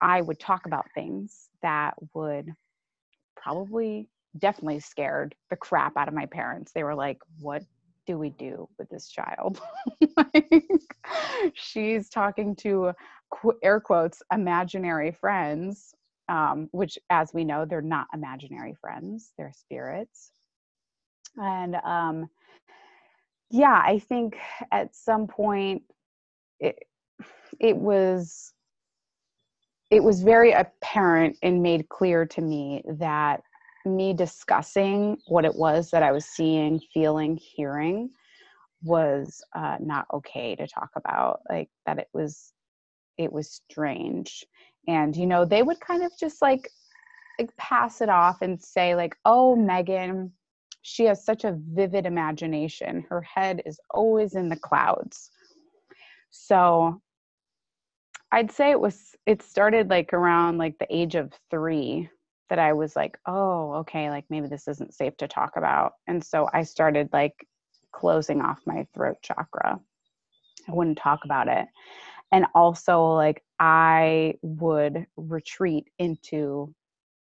I 0.00 0.20
would 0.20 0.38
talk 0.38 0.66
about 0.66 0.86
things 0.94 1.48
that 1.62 1.94
would 2.14 2.52
probably 3.36 4.08
definitely 4.38 4.80
scared 4.80 5.34
the 5.50 5.56
crap 5.56 5.96
out 5.96 6.08
of 6.08 6.14
my 6.14 6.26
parents. 6.26 6.72
They 6.72 6.84
were 6.84 6.94
like, 6.94 7.18
What 7.40 7.62
do 8.06 8.18
we 8.18 8.30
do 8.30 8.68
with 8.78 8.88
this 8.90 9.08
child? 9.08 9.60
like, 10.16 10.96
she's 11.54 12.08
talking 12.08 12.56
to 12.56 12.92
air 13.62 13.80
quotes 13.80 14.22
imaginary 14.32 15.12
friends, 15.12 15.94
um, 16.28 16.68
which, 16.72 16.98
as 17.10 17.32
we 17.34 17.44
know, 17.44 17.64
they're 17.64 17.82
not 17.82 18.06
imaginary 18.14 18.74
friends, 18.80 19.32
they're 19.36 19.52
spirits. 19.52 20.30
And 21.36 21.76
um, 21.76 22.28
yeah, 23.50 23.82
I 23.84 23.98
think 23.98 24.36
at 24.72 24.94
some 24.94 25.26
point 25.26 25.82
it, 26.60 26.76
it 27.60 27.76
was 27.76 28.52
it 29.90 30.02
was 30.02 30.22
very 30.22 30.52
apparent 30.52 31.36
and 31.42 31.62
made 31.62 31.88
clear 31.88 32.26
to 32.26 32.40
me 32.40 32.82
that 32.98 33.42
me 33.86 34.12
discussing 34.12 35.16
what 35.26 35.44
it 35.44 35.54
was 35.54 35.90
that 35.90 36.02
I 36.02 36.12
was 36.12 36.26
seeing, 36.26 36.80
feeling, 36.92 37.36
hearing 37.36 38.10
was 38.82 39.42
uh, 39.54 39.76
not 39.80 40.06
okay 40.12 40.54
to 40.56 40.66
talk 40.66 40.90
about. 40.94 41.40
Like 41.48 41.70
that 41.86 41.98
it 41.98 42.08
was, 42.12 42.52
it 43.16 43.32
was 43.32 43.62
strange. 43.70 44.44
And, 44.86 45.16
you 45.16 45.26
know, 45.26 45.44
they 45.44 45.62
would 45.62 45.80
kind 45.80 46.02
of 46.02 46.12
just 46.18 46.42
like, 46.42 46.70
like 47.38 47.56
pass 47.56 48.00
it 48.00 48.08
off 48.08 48.42
and 48.42 48.60
say, 48.60 48.94
like, 48.94 49.16
oh, 49.24 49.56
Megan, 49.56 50.32
she 50.82 51.04
has 51.04 51.24
such 51.24 51.44
a 51.44 51.58
vivid 51.70 52.04
imagination. 52.04 53.04
Her 53.08 53.22
head 53.22 53.62
is 53.64 53.80
always 53.90 54.34
in 54.34 54.48
the 54.48 54.56
clouds. 54.56 55.30
So 56.30 57.00
I'd 58.32 58.50
say 58.50 58.70
it 58.70 58.80
was 58.80 59.16
it 59.26 59.42
started 59.42 59.88
like 59.90 60.12
around 60.12 60.58
like 60.58 60.78
the 60.78 60.86
age 60.94 61.14
of 61.14 61.32
3 61.50 62.08
that 62.50 62.58
I 62.58 62.72
was 62.72 62.96
like, 62.96 63.18
"Oh, 63.26 63.72
okay, 63.80 64.10
like 64.10 64.24
maybe 64.30 64.48
this 64.48 64.68
isn't 64.68 64.94
safe 64.94 65.16
to 65.18 65.28
talk 65.28 65.56
about." 65.56 65.94
And 66.06 66.22
so 66.24 66.48
I 66.52 66.62
started 66.64 67.08
like 67.12 67.34
closing 67.92 68.40
off 68.42 68.60
my 68.66 68.86
throat 68.94 69.16
chakra. 69.22 69.80
I 70.68 70.72
wouldn't 70.72 70.98
talk 70.98 71.20
about 71.24 71.48
it. 71.48 71.66
And 72.32 72.46
also 72.54 73.02
like 73.14 73.44
I 73.60 74.34
would 74.42 75.06
retreat 75.16 75.88
into 75.98 76.74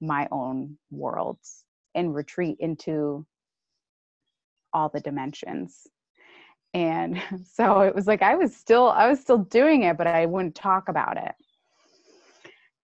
my 0.01 0.27
own 0.31 0.77
worlds 0.91 1.65
and 1.95 2.15
retreat 2.15 2.57
into 2.59 3.25
all 4.73 4.89
the 4.89 4.99
dimensions 5.01 5.87
and 6.75 7.21
so 7.51 7.79
it 7.79 7.95
was 7.95 8.05
like 8.05 8.21
i 8.21 8.35
was 8.35 8.55
still 8.55 8.89
i 8.89 9.07
was 9.07 9.19
still 9.19 9.39
doing 9.39 9.83
it 9.83 9.97
but 9.97 10.05
i 10.05 10.27
wouldn't 10.27 10.53
talk 10.53 10.89
about 10.89 11.17
it. 11.17 11.33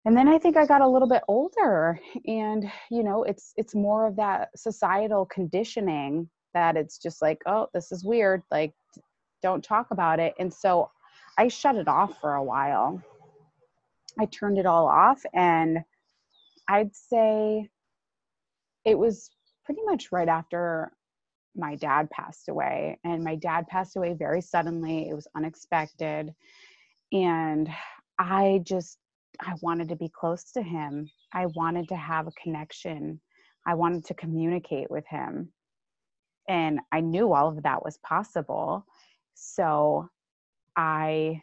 And 0.05 0.17
then 0.17 0.27
i 0.27 0.39
think 0.39 0.57
i 0.57 0.65
got 0.65 0.81
a 0.81 0.88
little 0.88 1.07
bit 1.07 1.21
older 1.27 2.00
and 2.25 2.71
you 2.89 3.03
know 3.03 3.24
it's 3.24 3.53
it's 3.57 3.75
more 3.75 4.07
of 4.07 4.15
that 4.15 4.50
societal 4.55 5.27
conditioning 5.27 6.27
that 6.55 6.75
it's 6.75 6.98
just 6.98 7.21
like 7.21 7.39
oh 7.45 7.67
this 7.74 7.91
is 7.91 8.03
weird 8.03 8.41
like 8.50 8.74
don't 9.43 9.63
talk 9.63 9.88
about 9.91 10.19
it. 10.19 10.33
And 10.39 10.51
so 10.51 10.89
i 11.38 11.48
shut 11.48 11.75
it 11.75 11.88
off 11.88 12.19
for 12.19 12.36
a 12.36 12.43
while. 12.43 13.01
I 14.19 14.25
turned 14.25 14.57
it 14.57 14.65
all 14.65 14.88
off 14.88 15.21
and 15.33 15.79
I'd 16.67 16.95
say 16.95 17.67
it 18.86 18.98
was 18.98 19.29
pretty 19.65 19.81
much 19.86 20.12
right 20.12 20.27
after 20.27 20.91
my 21.55 21.75
dad 21.75 22.10
passed 22.10 22.50
away. 22.50 23.00
And 23.03 23.24
my 23.24 23.36
dad 23.36 23.67
passed 23.67 23.96
away 23.96 24.13
very 24.13 24.41
suddenly, 24.41 25.10
it 25.10 25.13
was 25.13 25.27
unexpected. 25.36 26.34
And 27.12 27.70
I 28.17 28.62
just, 28.63 28.98
I 29.39 29.53
wanted 29.62 29.89
to 29.89 29.96
be 29.96 30.10
close 30.10 30.51
to 30.53 30.62
him. 30.62 31.10
I 31.34 31.48
wanted 31.48 31.89
to 31.89 31.96
have 31.96 32.27
a 32.27 32.31
connection. 32.31 33.20
I 33.65 33.75
wanted 33.75 34.05
to 34.05 34.13
communicate 34.13 34.89
with 34.89 35.05
him. 35.08 35.51
And 36.48 36.79
I 36.91 37.01
knew 37.01 37.34
all 37.34 37.50
of 37.50 37.63
that 37.63 37.84
was 37.84 37.98
possible. 37.98 38.86
So 39.36 40.10
I 40.75 41.41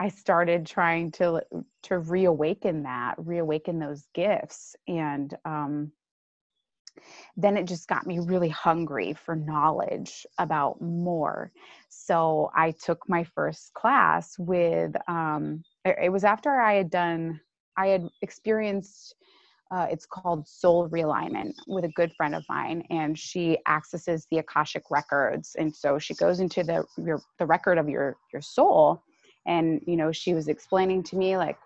I 0.00 0.08
started 0.10 0.64
trying 0.64 1.10
to 1.12 1.42
to 1.84 1.98
reawaken 1.98 2.84
that, 2.84 3.16
reawaken 3.18 3.78
those 3.78 4.06
gifts, 4.14 4.76
and 4.86 5.34
um, 5.44 5.92
then 7.36 7.56
it 7.56 7.64
just 7.64 7.88
got 7.88 8.06
me 8.06 8.18
really 8.18 8.48
hungry 8.48 9.14
for 9.14 9.36
knowledge 9.36 10.26
about 10.38 10.80
more. 10.80 11.52
So 11.88 12.50
I 12.54 12.72
took 12.72 13.08
my 13.08 13.24
first 13.24 13.72
class 13.74 14.36
with. 14.38 14.94
Um, 15.08 15.62
it, 15.84 16.10
was 16.12 16.24
after 16.24 16.60
I 16.60 16.74
had 16.74 16.90
done. 16.90 17.40
I 17.76 17.88
had 17.88 18.08
experienced. 18.22 19.14
Uh, 19.70 19.86
it's 19.90 20.06
called 20.06 20.48
soul 20.48 20.88
realignment 20.88 21.52
with 21.66 21.84
a 21.84 21.92
good 21.92 22.10
friend 22.16 22.34
of 22.34 22.42
mine, 22.48 22.82
and 22.88 23.18
she 23.18 23.58
accesses 23.66 24.26
the 24.30 24.38
akashic 24.38 24.84
records, 24.90 25.56
and 25.58 25.74
so 25.74 25.98
she 25.98 26.14
goes 26.14 26.40
into 26.40 26.62
the 26.62 26.84
your 26.96 27.20
the 27.38 27.46
record 27.46 27.76
of 27.76 27.88
your 27.88 28.16
your 28.32 28.42
soul 28.42 29.02
and 29.48 29.80
you 29.86 29.96
know 29.96 30.12
she 30.12 30.34
was 30.34 30.46
explaining 30.46 31.02
to 31.02 31.16
me 31.16 31.36
like 31.36 31.58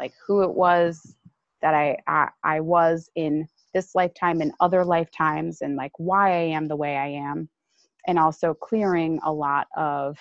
like 0.00 0.12
who 0.26 0.42
it 0.42 0.50
was 0.50 1.14
that 1.62 1.74
I, 1.74 1.98
I 2.08 2.28
I, 2.42 2.60
was 2.60 3.10
in 3.14 3.46
this 3.74 3.94
lifetime 3.94 4.40
and 4.40 4.52
other 4.60 4.84
lifetimes 4.84 5.60
and 5.60 5.76
like 5.76 5.92
why 5.98 6.32
I 6.32 6.42
am 6.42 6.66
the 6.66 6.76
way 6.76 6.96
I 6.96 7.08
am 7.08 7.48
and 8.06 8.18
also 8.18 8.54
clearing 8.54 9.20
a 9.24 9.32
lot 9.32 9.66
of 9.76 10.16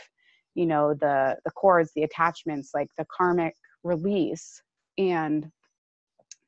you 0.56 0.66
know 0.66 0.94
the 0.94 1.38
the 1.46 1.52
cords 1.52 1.92
the 1.96 2.04
attachments 2.04 2.72
like 2.74 2.90
the 2.98 3.06
karmic 3.16 3.56
release 3.84 4.62
and 4.98 5.50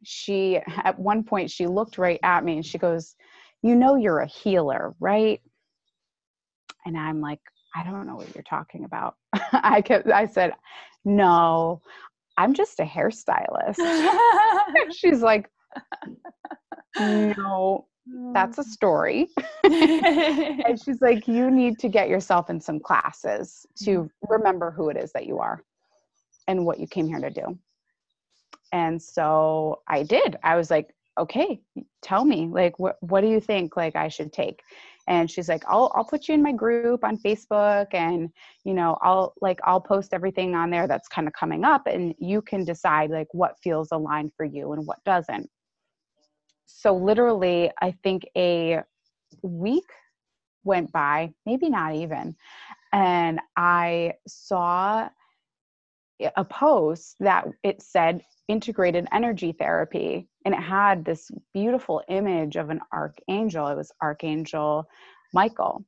she 0.04 0.60
at 0.84 0.98
one 0.98 1.24
point 1.24 1.50
she 1.50 1.68
looked 1.68 1.98
right 1.98 2.20
at 2.24 2.44
me 2.44 2.56
and 2.56 2.66
she 2.66 2.78
goes 2.78 3.16
you 3.62 3.76
know 3.76 3.96
you're 3.96 4.20
a 4.20 4.28
healer 4.28 4.94
right 5.00 5.40
and 6.86 6.98
i'm 6.98 7.22
like 7.22 7.40
I 7.76 7.84
don't 7.84 8.06
know 8.06 8.16
what 8.16 8.34
you're 8.36 8.44
talking 8.44 8.84
about. 8.86 9.16
I 9.54 9.82
kept, 9.82 10.08
I 10.08 10.26
said, 10.26 10.54
no, 11.06 11.82
I'm 12.38 12.54
just 12.54 12.80
a 12.80 12.84
hairstylist. 12.84 13.78
She's 14.92 15.22
like, 15.22 15.50
no, 17.00 17.88
that's 18.34 18.58
a 18.58 18.64
story. 18.64 19.28
and 19.64 20.80
she's 20.84 21.02
like, 21.02 21.28
you 21.28 21.52
need 21.52 21.80
to 21.80 21.90
get 21.90 22.10
yourself 22.10 22.50
in 22.50 22.60
some 22.60 22.80
classes 22.80 23.66
to 23.84 23.92
mm-hmm. 23.92 24.34
remember 24.34 24.72
who 24.72 24.90
it 24.90 24.98
is 24.98 25.12
that 25.14 25.26
you 25.26 25.40
are 25.40 25.64
and 26.48 26.66
what 26.66 26.80
you 26.80 26.88
came 26.88 27.08
here 27.08 27.20
to 27.20 27.30
do. 27.30 27.58
And 28.72 29.02
so 29.02 29.82
I 29.88 30.04
did. 30.04 30.38
I 30.44 30.56
was 30.56 30.72
like, 30.72 30.94
okay, 31.20 31.62
tell 32.02 32.24
me, 32.24 32.48
like, 32.48 32.80
what, 32.80 32.96
what 33.02 33.22
do 33.22 33.28
you 33.28 33.42
think, 33.42 33.76
like, 33.76 33.96
I 33.96 34.08
should 34.08 34.32
take? 34.32 34.62
and 35.08 35.30
she's 35.30 35.50
like 35.50 35.64
i'll 35.68 35.92
i'll 35.96 36.06
put 36.06 36.28
you 36.28 36.34
in 36.34 36.42
my 36.42 36.52
group 36.52 37.04
on 37.04 37.18
facebook 37.18 37.88
and 37.94 38.30
you 38.64 38.74
know 38.74 38.98
i'll 39.02 39.34
like 39.42 39.60
i'll 39.64 39.82
post 39.82 40.14
everything 40.14 40.56
on 40.56 40.70
there 40.70 40.88
that's 40.88 41.08
kind 41.08 41.28
of 41.28 41.34
coming 41.34 41.64
up 41.64 41.88
and 41.88 42.14
you 42.20 42.42
can 42.42 42.64
decide 42.64 43.10
like 43.10 43.28
what 43.32 43.58
feels 43.64 43.90
aligned 43.92 44.32
for 44.36 44.46
you 44.46 44.72
and 44.74 44.86
what 44.86 45.04
doesn't 45.04 45.50
so 46.78 46.96
literally 46.96 47.72
i 47.82 47.92
think 48.04 48.24
a 48.38 48.82
week 49.42 49.90
went 50.64 50.92
by 50.92 51.32
maybe 51.46 51.70
not 51.70 51.96
even 51.96 52.36
and 52.94 53.40
i 53.58 54.14
saw 54.28 55.08
a 56.36 56.46
post 56.46 57.16
that 57.20 57.48
it 57.64 57.82
said 57.82 58.22
integrated 58.48 59.08
energy 59.12 59.52
therapy 59.52 60.28
and 60.46 60.54
it 60.54 60.62
had 60.62 61.06
this 61.06 61.32
beautiful 61.54 62.04
image 62.10 62.56
of 62.56 62.70
an 62.70 62.82
archangel. 62.92 63.68
It 63.68 63.76
was 63.76 63.92
archangel 64.02 64.86
michael. 65.34 65.86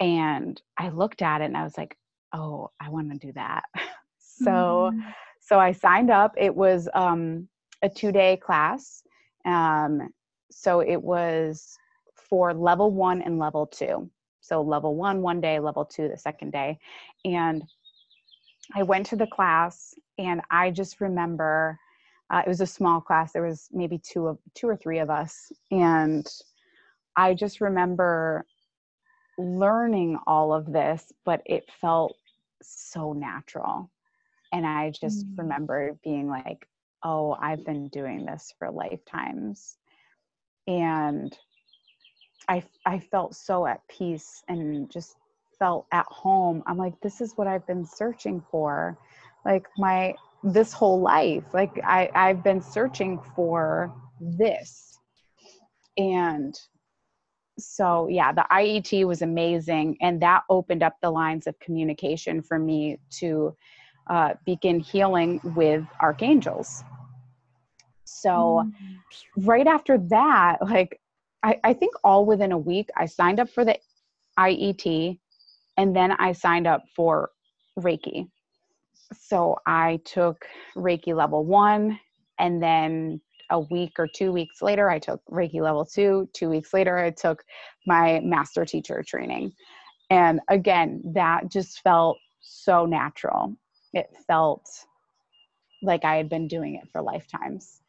And 0.00 0.60
i 0.78 0.88
looked 0.88 1.22
at 1.22 1.40
it 1.40 1.46
and 1.46 1.56
i 1.56 1.64
was 1.64 1.76
like 1.76 1.96
oh 2.32 2.70
i 2.80 2.88
want 2.88 3.12
to 3.12 3.26
do 3.26 3.32
that. 3.32 3.64
So 4.24 4.90
mm. 4.92 5.14
so 5.40 5.60
i 5.60 5.72
signed 5.72 6.10
up. 6.10 6.34
It 6.36 6.54
was 6.54 6.88
um, 6.94 7.48
a 7.82 7.88
two 7.88 8.10
day 8.10 8.38
class 8.38 9.02
um, 9.44 10.08
so 10.50 10.80
it 10.80 11.00
was 11.02 11.76
for 12.14 12.52
level 12.54 12.90
one 12.90 13.22
and 13.22 13.38
level 13.38 13.66
two 13.66 14.08
so 14.40 14.60
level 14.62 14.94
one 14.94 15.22
one 15.22 15.40
day 15.40 15.58
level 15.58 15.84
two 15.84 16.08
the 16.08 16.16
second 16.16 16.50
day 16.52 16.78
and 17.24 17.62
I 18.74 18.82
went 18.82 19.06
to 19.06 19.16
the 19.16 19.26
class 19.26 19.94
and 20.18 20.40
I 20.50 20.70
just 20.70 21.00
remember 21.00 21.78
uh, 22.32 22.42
it 22.46 22.48
was 22.48 22.62
a 22.62 22.66
small 22.66 23.00
class. 23.00 23.32
There 23.32 23.46
was 23.46 23.68
maybe 23.72 23.98
two 23.98 24.26
of 24.26 24.38
two 24.54 24.66
or 24.66 24.76
three 24.76 24.98
of 24.98 25.10
us, 25.10 25.52
and 25.70 26.26
I 27.14 27.34
just 27.34 27.60
remember 27.60 28.46
learning 29.38 30.18
all 30.26 30.54
of 30.54 30.72
this, 30.72 31.12
but 31.26 31.42
it 31.44 31.70
felt 31.80 32.16
so 32.62 33.12
natural. 33.12 33.90
And 34.50 34.66
I 34.66 34.90
just 34.90 35.26
mm. 35.26 35.38
remember 35.38 35.98
being 36.02 36.28
like, 36.28 36.66
"Oh, 37.04 37.36
I've 37.40 37.64
been 37.64 37.88
doing 37.88 38.24
this 38.24 38.54
for 38.58 38.70
lifetimes," 38.70 39.76
and 40.66 41.36
I 42.48 42.64
I 42.86 42.98
felt 42.98 43.34
so 43.34 43.66
at 43.66 43.86
peace 43.88 44.42
and 44.48 44.90
just 44.90 45.16
felt 45.58 45.86
at 45.92 46.06
home. 46.06 46.62
I'm 46.66 46.76
like, 46.76 47.00
this 47.00 47.20
is 47.20 47.34
what 47.36 47.46
I've 47.46 47.66
been 47.68 47.84
searching 47.84 48.42
for. 48.50 48.98
Like 49.44 49.66
my 49.78 50.14
this 50.42 50.72
whole 50.72 51.00
life. 51.00 51.44
Like 51.52 51.78
I, 51.84 52.10
I've 52.14 52.42
been 52.42 52.60
searching 52.60 53.20
for 53.36 53.94
this. 54.20 54.98
And 55.96 56.58
so 57.58 58.08
yeah, 58.08 58.32
the 58.32 58.44
IET 58.50 59.06
was 59.06 59.22
amazing. 59.22 59.98
And 60.00 60.20
that 60.22 60.42
opened 60.50 60.82
up 60.82 60.96
the 61.00 61.10
lines 61.10 61.46
of 61.46 61.58
communication 61.60 62.42
for 62.42 62.58
me 62.58 62.98
to 63.20 63.54
uh, 64.10 64.34
begin 64.44 64.80
healing 64.80 65.40
with 65.56 65.84
archangels. 66.00 66.82
So 68.22 68.64
mm-hmm. 68.64 69.46
right 69.48 69.66
after 69.66 69.98
that, 69.98 70.58
like 70.62 71.00
I, 71.42 71.58
I 71.64 71.72
think 71.72 71.94
all 72.04 72.24
within 72.24 72.52
a 72.52 72.58
week, 72.58 72.88
I 72.96 73.06
signed 73.06 73.40
up 73.40 73.50
for 73.50 73.64
the 73.64 73.76
IET 74.38 75.18
and 75.76 75.96
then 75.96 76.12
I 76.12 76.32
signed 76.32 76.66
up 76.66 76.84
for 76.94 77.30
Reiki. 77.78 78.28
So 79.18 79.56
I 79.66 80.00
took 80.04 80.46
Reiki 80.76 81.14
level 81.14 81.44
one, 81.44 81.98
and 82.38 82.62
then 82.62 83.20
a 83.50 83.60
week 83.60 83.92
or 83.98 84.08
two 84.14 84.32
weeks 84.32 84.62
later, 84.62 84.88
I 84.88 84.98
took 84.98 85.20
Reiki 85.30 85.60
level 85.60 85.84
two. 85.84 86.28
Two 86.32 86.48
weeks 86.48 86.72
later, 86.72 86.98
I 86.98 87.10
took 87.10 87.42
my 87.86 88.20
master 88.20 88.64
teacher 88.64 89.04
training. 89.06 89.52
And 90.10 90.40
again, 90.48 91.02
that 91.14 91.50
just 91.50 91.80
felt 91.82 92.18
so 92.40 92.86
natural. 92.86 93.54
It 93.92 94.08
felt 94.26 94.66
like 95.82 96.04
I 96.04 96.16
had 96.16 96.28
been 96.28 96.48
doing 96.48 96.76
it 96.76 96.88
for 96.90 97.02
lifetimes. 97.02 97.81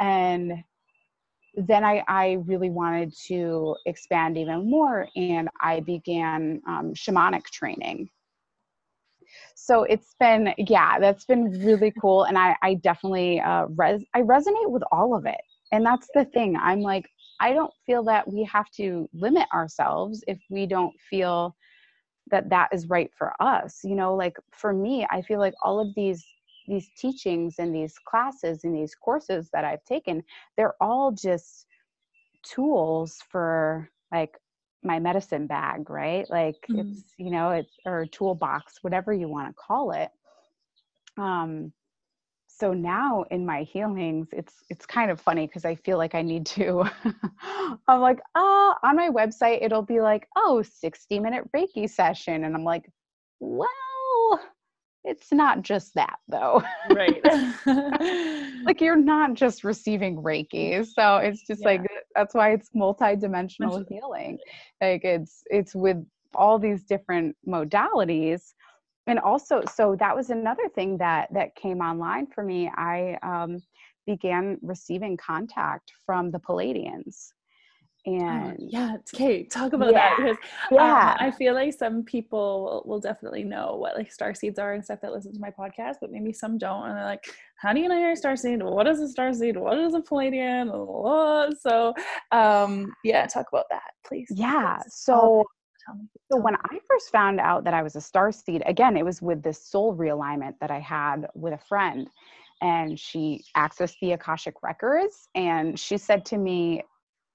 And 0.00 0.64
then 1.54 1.84
I, 1.84 2.02
I 2.08 2.38
really 2.46 2.70
wanted 2.70 3.12
to 3.26 3.76
expand 3.86 4.38
even 4.38 4.70
more 4.70 5.06
and 5.16 5.48
I 5.60 5.80
began 5.80 6.62
um, 6.66 6.94
shamanic 6.94 7.44
training. 7.46 8.08
So 9.54 9.84
it's 9.84 10.14
been, 10.18 10.54
yeah, 10.58 10.98
that's 10.98 11.24
been 11.24 11.50
really 11.64 11.92
cool. 12.00 12.24
And 12.24 12.38
I, 12.38 12.56
I 12.62 12.74
definitely, 12.74 13.40
uh, 13.40 13.66
res- 13.68 14.04
I 14.14 14.22
resonate 14.22 14.70
with 14.70 14.82
all 14.92 15.14
of 15.14 15.26
it. 15.26 15.40
And 15.72 15.84
that's 15.84 16.08
the 16.14 16.24
thing. 16.26 16.56
I'm 16.56 16.80
like, 16.80 17.06
I 17.40 17.52
don't 17.52 17.72
feel 17.86 18.02
that 18.04 18.30
we 18.30 18.44
have 18.44 18.70
to 18.76 19.08
limit 19.12 19.46
ourselves 19.52 20.22
if 20.26 20.38
we 20.50 20.66
don't 20.66 20.94
feel 21.10 21.54
that 22.30 22.48
that 22.50 22.68
is 22.72 22.88
right 22.88 23.10
for 23.16 23.32
us. 23.40 23.80
You 23.84 23.94
know, 23.94 24.14
like 24.14 24.36
for 24.52 24.72
me, 24.72 25.06
I 25.10 25.22
feel 25.22 25.38
like 25.38 25.54
all 25.62 25.80
of 25.80 25.94
these 25.94 26.24
these 26.66 26.90
teachings 26.96 27.56
and 27.58 27.74
these 27.74 27.94
classes 27.98 28.64
and 28.64 28.74
these 28.74 28.94
courses 28.94 29.50
that 29.52 29.64
I've 29.64 29.84
taken, 29.84 30.22
they're 30.56 30.74
all 30.80 31.12
just 31.12 31.66
tools 32.42 33.18
for 33.30 33.88
like 34.12 34.36
my 34.82 34.98
medicine 34.98 35.46
bag, 35.46 35.88
right? 35.88 36.28
Like 36.30 36.56
mm-hmm. 36.70 36.80
it's, 36.80 37.02
you 37.16 37.30
know, 37.30 37.50
it's 37.50 37.72
or 37.86 38.06
toolbox, 38.06 38.78
whatever 38.82 39.12
you 39.12 39.28
want 39.28 39.48
to 39.48 39.54
call 39.54 39.92
it. 39.92 40.10
Um 41.18 41.72
so 42.62 42.72
now 42.72 43.24
in 43.30 43.44
my 43.44 43.62
healings 43.62 44.28
it's 44.30 44.62
it's 44.70 44.86
kind 44.86 45.10
of 45.10 45.20
funny 45.20 45.46
because 45.46 45.64
i 45.64 45.74
feel 45.74 45.98
like 45.98 46.14
i 46.14 46.22
need 46.22 46.46
to 46.46 46.84
i'm 47.88 48.00
like 48.00 48.20
oh 48.34 48.74
on 48.84 48.94
my 48.94 49.08
website 49.08 49.58
it'll 49.62 49.82
be 49.82 50.00
like 50.00 50.28
oh 50.36 50.62
60 50.62 51.18
minute 51.18 51.44
reiki 51.56 51.88
session 51.90 52.44
and 52.44 52.54
i'm 52.54 52.64
like 52.64 52.88
well 53.40 53.68
it's 55.04 55.32
not 55.32 55.62
just 55.62 55.94
that 55.94 56.18
though. 56.28 56.62
Right. 56.90 57.20
like 58.64 58.80
you're 58.80 58.96
not 58.96 59.34
just 59.34 59.64
receiving 59.64 60.16
Reiki. 60.22 60.86
So 60.86 61.16
it's 61.16 61.46
just 61.46 61.62
yeah. 61.62 61.68
like 61.68 61.82
that's 62.14 62.34
why 62.34 62.52
it's 62.52 62.70
multi-dimensional 62.74 63.84
healing. 63.88 64.38
Like 64.80 65.04
it's 65.04 65.42
it's 65.46 65.74
with 65.74 66.04
all 66.34 66.58
these 66.58 66.84
different 66.84 67.36
modalities. 67.46 68.54
And 69.08 69.18
also, 69.18 69.62
so 69.74 69.96
that 69.98 70.14
was 70.14 70.30
another 70.30 70.68
thing 70.68 70.98
that 70.98 71.28
that 71.32 71.56
came 71.56 71.80
online 71.80 72.26
for 72.26 72.44
me. 72.44 72.70
I 72.76 73.18
um, 73.22 73.60
began 74.06 74.58
receiving 74.62 75.16
contact 75.16 75.92
from 76.06 76.30
the 76.30 76.38
Oh, 78.04 78.12
and 78.12 78.56
yeah 78.58 78.96
okay 79.14 79.44
talk 79.44 79.74
about 79.74 79.92
yeah. 79.92 80.10
that 80.10 80.16
because 80.16 80.36
yeah 80.72 81.10
um, 81.12 81.16
i 81.20 81.30
feel 81.30 81.54
like 81.54 81.72
some 81.72 82.02
people 82.02 82.64
will, 82.64 82.82
will, 82.84 83.00
definitely 83.00 83.44
know 83.44 83.76
what 83.76 83.96
like 83.96 84.10
star 84.10 84.34
seeds 84.34 84.58
are 84.58 84.72
and 84.72 84.84
stuff 84.84 85.00
that 85.02 85.12
listen 85.12 85.32
to 85.32 85.38
my 85.38 85.50
podcast 85.50 85.96
but 86.00 86.10
maybe 86.10 86.32
some 86.32 86.58
don't 86.58 86.88
and 86.88 86.96
they're 86.96 87.04
like 87.04 87.24
how 87.54 87.72
do 87.72 87.78
you 87.78 87.88
know 87.88 87.96
you're 87.96 88.10
a 88.10 88.16
star 88.16 88.34
seed 88.34 88.60
what 88.60 88.88
is 88.88 88.98
a 88.98 89.08
star 89.08 89.32
seed 89.32 89.56
what 89.56 89.78
is 89.78 89.94
a 89.94 90.00
pleiadian 90.00 90.68
so 91.60 91.94
um 92.32 92.92
yeah 93.04 93.24
talk 93.26 93.46
about 93.52 93.66
that 93.70 93.92
please 94.04 94.26
yeah 94.34 94.80
so 94.88 95.44
Tell 95.84 95.96
me. 95.96 96.04
So 96.30 96.38
when 96.38 96.54
I 96.54 96.78
first 96.88 97.10
found 97.10 97.40
out 97.40 97.64
that 97.64 97.74
I 97.74 97.82
was 97.82 97.96
a 97.96 98.00
star 98.00 98.30
seed, 98.30 98.62
again, 98.66 98.96
it 98.96 99.04
was 99.04 99.20
with 99.20 99.42
this 99.42 99.66
soul 99.66 99.96
realignment 99.96 100.54
that 100.60 100.70
I 100.70 100.78
had 100.78 101.26
with 101.34 101.54
a 101.54 101.58
friend. 101.58 102.08
And 102.60 102.96
she 102.96 103.42
accessed 103.56 103.96
the 104.00 104.12
Akashic 104.12 104.54
records 104.62 105.28
and 105.34 105.76
she 105.76 105.98
said 105.98 106.24
to 106.26 106.38
me, 106.38 106.84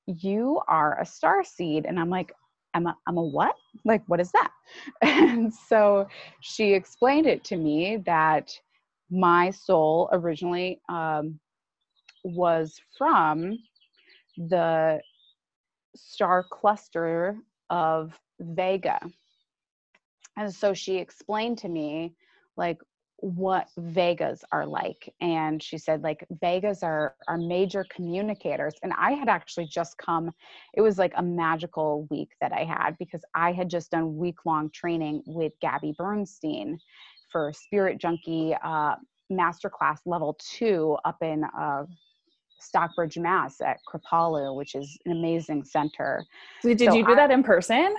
you 0.07 0.61
are 0.67 0.99
a 0.99 1.05
star 1.05 1.43
seed. 1.43 1.85
And 1.85 1.99
I'm 1.99 2.09
like, 2.09 2.31
I'm 2.73 2.87
a, 2.87 2.97
I'm 3.05 3.17
a 3.17 3.23
what? 3.23 3.55
Like, 3.85 4.03
what 4.07 4.19
is 4.19 4.31
that? 4.31 4.51
And 5.01 5.53
so 5.53 6.07
she 6.41 6.73
explained 6.73 7.25
it 7.25 7.43
to 7.45 7.57
me 7.57 7.97
that 8.05 8.51
my 9.09 9.51
soul 9.51 10.09
originally 10.11 10.81
um, 10.89 11.39
was 12.23 12.79
from 12.97 13.57
the 14.37 14.99
star 15.95 16.45
cluster 16.49 17.37
of 17.69 18.19
Vega. 18.39 18.99
And 20.37 20.53
so 20.53 20.73
she 20.73 20.97
explained 20.97 21.57
to 21.59 21.69
me, 21.69 22.13
like, 22.57 22.77
what 23.19 23.67
vegas 23.77 24.43
are 24.51 24.65
like 24.65 25.11
and 25.21 25.61
she 25.61 25.77
said 25.77 26.03
like 26.03 26.23
vegas 26.39 26.83
are 26.83 27.15
are 27.27 27.37
major 27.37 27.83
communicators 27.89 28.75
and 28.83 28.93
i 28.97 29.11
had 29.11 29.27
actually 29.27 29.65
just 29.65 29.97
come 29.97 30.31
it 30.75 30.81
was 30.81 30.99
like 30.99 31.13
a 31.17 31.23
magical 31.23 32.05
week 32.11 32.29
that 32.41 32.53
i 32.53 32.63
had 32.63 32.95
because 32.99 33.21
i 33.33 33.51
had 33.51 33.69
just 33.69 33.89
done 33.89 34.17
week 34.17 34.45
long 34.45 34.69
training 34.69 35.23
with 35.25 35.51
gabby 35.61 35.95
bernstein 35.97 36.77
for 37.31 37.51
spirit 37.53 37.99
junkie 37.99 38.55
uh, 38.63 38.95
masterclass 39.31 39.97
level 40.05 40.37
two 40.39 40.95
up 41.03 41.17
in 41.23 41.43
uh, 41.59 41.83
stockbridge 42.59 43.17
mass 43.17 43.61
at 43.61 43.77
kripalu 43.87 44.55
which 44.55 44.75
is 44.75 44.97
an 45.05 45.11
amazing 45.11 45.63
center. 45.63 46.23
So 46.61 46.69
did 46.69 46.89
so 46.89 46.95
you 46.95 47.05
do 47.05 47.11
I, 47.11 47.15
that 47.15 47.31
in 47.31 47.43
person 47.43 47.95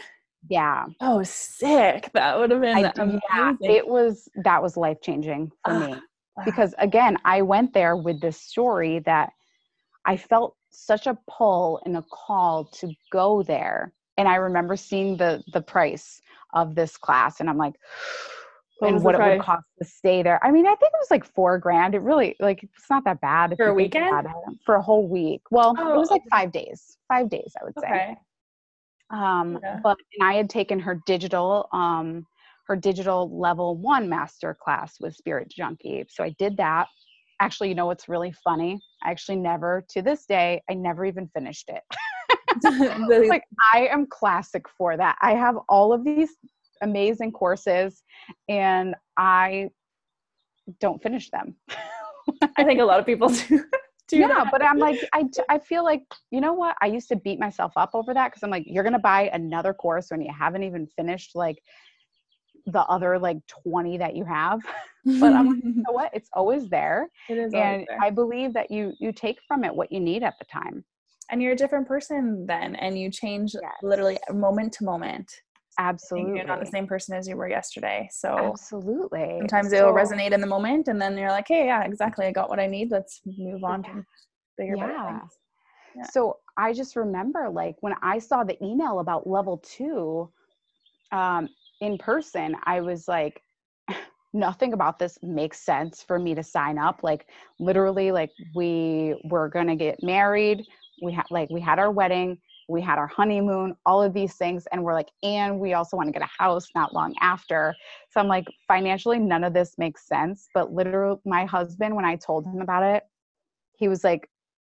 yeah 0.49 0.85
oh 1.01 1.23
sick 1.23 2.11
that 2.15 2.39
would 2.39 2.51
have 2.51 2.61
been 2.61 2.85
I, 2.85 2.93
amazing. 2.97 3.21
yeah 3.31 3.55
it 3.61 3.87
was 3.87 4.29
that 4.45 4.63
was 4.63 4.77
life 4.77 4.99
changing 5.03 5.51
for 5.65 5.79
me 5.79 5.97
because 6.45 6.75
again 6.79 7.17
i 7.25 7.43
went 7.43 7.75
there 7.75 7.97
with 7.97 8.21
this 8.21 8.41
story 8.41 9.01
that 9.01 9.31
i 10.05 10.17
felt 10.17 10.55
such 10.71 11.07
a 11.07 11.19
pull 11.29 11.81
and 11.85 11.97
a 11.97 12.05
call 12.13 12.67
to 12.67 12.93
go 13.11 13.43
there 13.43 13.93
and 14.17 14.29
i 14.29 14.37
remember 14.37 14.77
seeing 14.77 15.17
the 15.17 15.43
the 15.53 15.61
price 15.61 16.21
of 16.55 16.75
this 16.75 16.97
class 16.97 17.41
and 17.41 17.51
i'm 17.51 17.59
like 17.59 17.75
what 18.79 18.93
and 18.93 19.03
what 19.03 19.15
it 19.17 19.21
would 19.21 19.41
cost 19.41 19.65
to 19.81 19.85
stay 19.85 20.23
there. 20.23 20.45
I 20.45 20.53
mean, 20.53 20.65
I 20.65 20.75
think 20.77 20.93
it 20.93 21.01
was 21.01 21.11
like 21.11 21.25
four 21.25 21.59
grand. 21.59 21.97
It 21.97 22.03
really 22.03 22.37
like 22.39 22.63
it's 22.63 22.89
not 22.89 23.05
that 23.05 23.21
bad 23.21 23.55
for 23.57 23.67
a 23.67 23.75
weekend. 23.75 24.29
For 24.65 24.77
a 24.77 24.83
whole 24.83 25.09
week. 25.09 25.43
Well, 25.51 25.75
oh, 25.77 25.95
it 25.95 25.99
was 25.99 26.11
like 26.11 26.23
five 26.31 26.53
days. 26.53 26.97
Five 27.09 27.29
days, 27.29 27.53
I 27.61 27.65
would 27.65 27.75
say. 27.81 28.17
Um, 29.11 29.59
yeah. 29.63 29.81
But 29.83 29.97
and 30.19 30.29
I 30.29 30.35
had 30.35 30.51
taken 30.51 30.79
her 30.81 31.01
digital, 31.07 31.69
um, 31.73 32.27
her 32.67 32.77
digital 32.77 33.39
level 33.39 33.77
one 33.77 34.09
master 34.09 34.57
class 34.63 34.97
with 35.01 35.15
Spirit 35.17 35.49
Junkie. 35.49 36.05
So 36.09 36.23
I 36.23 36.31
did 36.39 36.57
that. 36.59 36.87
Actually, 37.41 37.69
you 37.69 37.75
know 37.75 37.87
what's 37.87 38.09
really 38.09 38.33
funny? 38.45 38.81
I 39.03 39.11
actually 39.11 39.37
never, 39.37 39.85
to 39.91 40.03
this 40.03 40.27
day, 40.27 40.61
I 40.69 40.75
never 40.75 41.05
even 41.05 41.29
finished 41.29 41.71
it. 41.71 41.83
like 43.29 43.45
I 43.75 43.87
am 43.87 44.07
classic 44.07 44.67
for 44.77 44.97
that. 44.97 45.17
I 45.23 45.35
have 45.35 45.57
all 45.69 45.93
of 45.93 46.05
these 46.05 46.31
amazing 46.83 47.33
courses 47.33 48.03
and 48.49 48.95
I 49.17 49.71
don't 50.81 51.03
finish 51.03 51.31
them. 51.31 51.57
I 52.59 52.65
think 52.65 52.81
a 52.81 52.85
lot 52.85 53.01
of 53.01 53.07
people 53.07 53.29
do 53.29 53.65
yeah 54.17 54.29
that. 54.29 54.49
but 54.51 54.65
i'm 54.65 54.79
like 54.79 54.99
I, 55.13 55.25
I 55.49 55.59
feel 55.59 55.85
like 55.85 56.03
you 56.31 56.41
know 56.41 56.53
what 56.53 56.77
i 56.81 56.87
used 56.87 57.09
to 57.09 57.17
beat 57.17 57.39
myself 57.39 57.73
up 57.77 57.91
over 57.95 58.15
that 58.15 58.29
because 58.29 58.43
i'm 58.43 58.51
like 58.51 58.65
you're 58.67 58.85
gonna 58.85 58.99
buy 58.99 59.31
another 59.33 59.75
course 59.75 60.11
when 60.11 60.21
you 60.21 60.33
haven't 60.37 60.63
even 60.63 60.87
finished 60.87 61.35
like 61.35 61.63
the 62.67 62.81
other 62.83 63.19
like 63.19 63.39
20 63.65 63.99
that 63.99 64.15
you 64.15 64.25
have 64.25 64.61
but 65.21 65.33
i'm 65.33 65.49
like 65.49 65.65
you 65.65 65.75
know 65.77 65.93
what 65.93 66.11
it's 66.13 66.29
always 66.33 66.69
there 66.69 67.09
it 67.29 67.39
is 67.39 67.53
and 67.55 67.87
there. 67.89 67.99
i 68.03 68.11
believe 68.11 68.53
that 68.53 68.71
you 68.71 68.93
you 68.99 69.13
take 69.13 69.39
from 69.47 69.65
it 69.65 69.75
what 69.75 69.91
you 69.91 70.01
need 70.01 70.23
at 70.23 70.35
the 70.39 70.45
time 70.45 70.85
and 71.31 71.43
you're 71.43 71.53
a 71.53 71.57
different 71.57 71.87
person 71.87 72.47
then 72.47 72.75
and 72.77 72.99
you 72.99 73.11
change 73.11 73.53
yes. 73.55 73.73
literally 73.83 74.19
uh, 74.29 74.33
moment 74.33 74.73
to 74.73 74.85
moment 74.85 75.31
Absolutely. 75.79 76.39
You're 76.39 76.47
not 76.47 76.59
the 76.59 76.67
same 76.67 76.89
person 76.89 77.15
as 77.15 77.29
you 77.29 77.37
were 77.37 77.49
yesterday. 77.49 78.09
So 78.11 78.37
absolutely. 78.37 79.37
Sometimes 79.39 79.73
it'll 79.73 79.93
resonate 79.93 80.33
in 80.33 80.41
the 80.41 80.47
moment 80.47 80.89
and 80.89 81.01
then 81.01 81.17
you're 81.17 81.31
like, 81.31 81.47
hey, 81.47 81.67
yeah, 81.67 81.85
exactly. 81.85 82.27
I 82.27 82.33
got 82.33 82.51
what 82.51 82.59
I 82.59 82.67
need. 82.67 82.91
Let's 82.91 83.21
move 83.25 83.63
on 83.63 83.85
yeah. 83.85 83.93
to 83.93 84.05
bigger, 84.57 84.77
yeah. 84.77 85.19
things. 85.19 85.33
Yeah. 85.97 86.03
So 86.11 86.39
I 86.57 86.73
just 86.73 86.97
remember 86.97 87.49
like 87.49 87.77
when 87.81 87.95
I 88.03 88.19
saw 88.19 88.43
the 88.43 88.63
email 88.63 88.99
about 88.99 89.29
level 89.29 89.59
two 89.59 90.29
um, 91.13 91.49
in 91.81 91.97
person, 91.97 92.57
I 92.65 92.81
was 92.81 93.07
like, 93.07 93.41
nothing 94.33 94.73
about 94.73 94.99
this 94.99 95.17
makes 95.23 95.61
sense 95.61 96.03
for 96.03 96.19
me 96.19 96.35
to 96.35 96.43
sign 96.43 96.77
up. 96.77 97.01
Like 97.05 97.27
literally, 97.61 98.11
like 98.11 98.31
we 98.57 99.15
were 99.25 99.49
gonna 99.49 99.77
get 99.77 100.03
married. 100.03 100.65
We 101.03 101.13
had 101.13 101.27
like 101.31 101.51
we 101.51 101.61
had 101.61 101.79
our 101.79 101.93
wedding 101.93 102.39
we 102.69 102.81
had 102.83 102.99
our 102.99 103.07
honeymoon, 103.07 103.75
all 103.87 104.03
of 104.03 104.13
these 104.13 104.35
things. 104.35 104.67
And 104.73 104.85
we're 104.85 104.95
like, 104.95 105.09
and 105.23 105.59
we 105.59 105.73
also 105.73 105.97
want 105.97 106.09
to 106.09 106.13
get 106.13 106.23
a 106.23 106.43
house 106.43 106.69
not 106.75 106.95
long 106.95 107.15
after. 107.21 107.75
So 108.11 108.21
I'm 108.21 108.29
like, 108.29 108.47
financially, 108.67 109.19
none 109.19 109.43
of 109.43 109.55
this 109.55 109.77
makes 109.79 110.07
sense. 110.07 110.49
But 110.55 110.73
literally, 110.73 111.19
my 111.25 111.47
husband, 111.47 111.97
when 111.97 112.05
I 112.05 112.17
told 112.17 112.45
him 112.47 112.61
about 112.61 112.83
it, 112.83 113.05
he 113.77 113.89
was 113.89 114.05
like, 114.05 114.29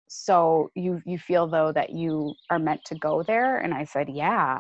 so 0.10 0.72
you 0.74 1.02
you 1.06 1.20
feel 1.20 1.48
though 1.48 1.72
that 1.72 1.92
you 1.92 2.34
are 2.50 2.58
meant 2.58 2.84
to 2.84 2.96
go 2.96 3.22
there 3.22 3.60
and 3.60 3.76
i 3.76 3.84
said 3.84 4.10
yeah 4.10 4.60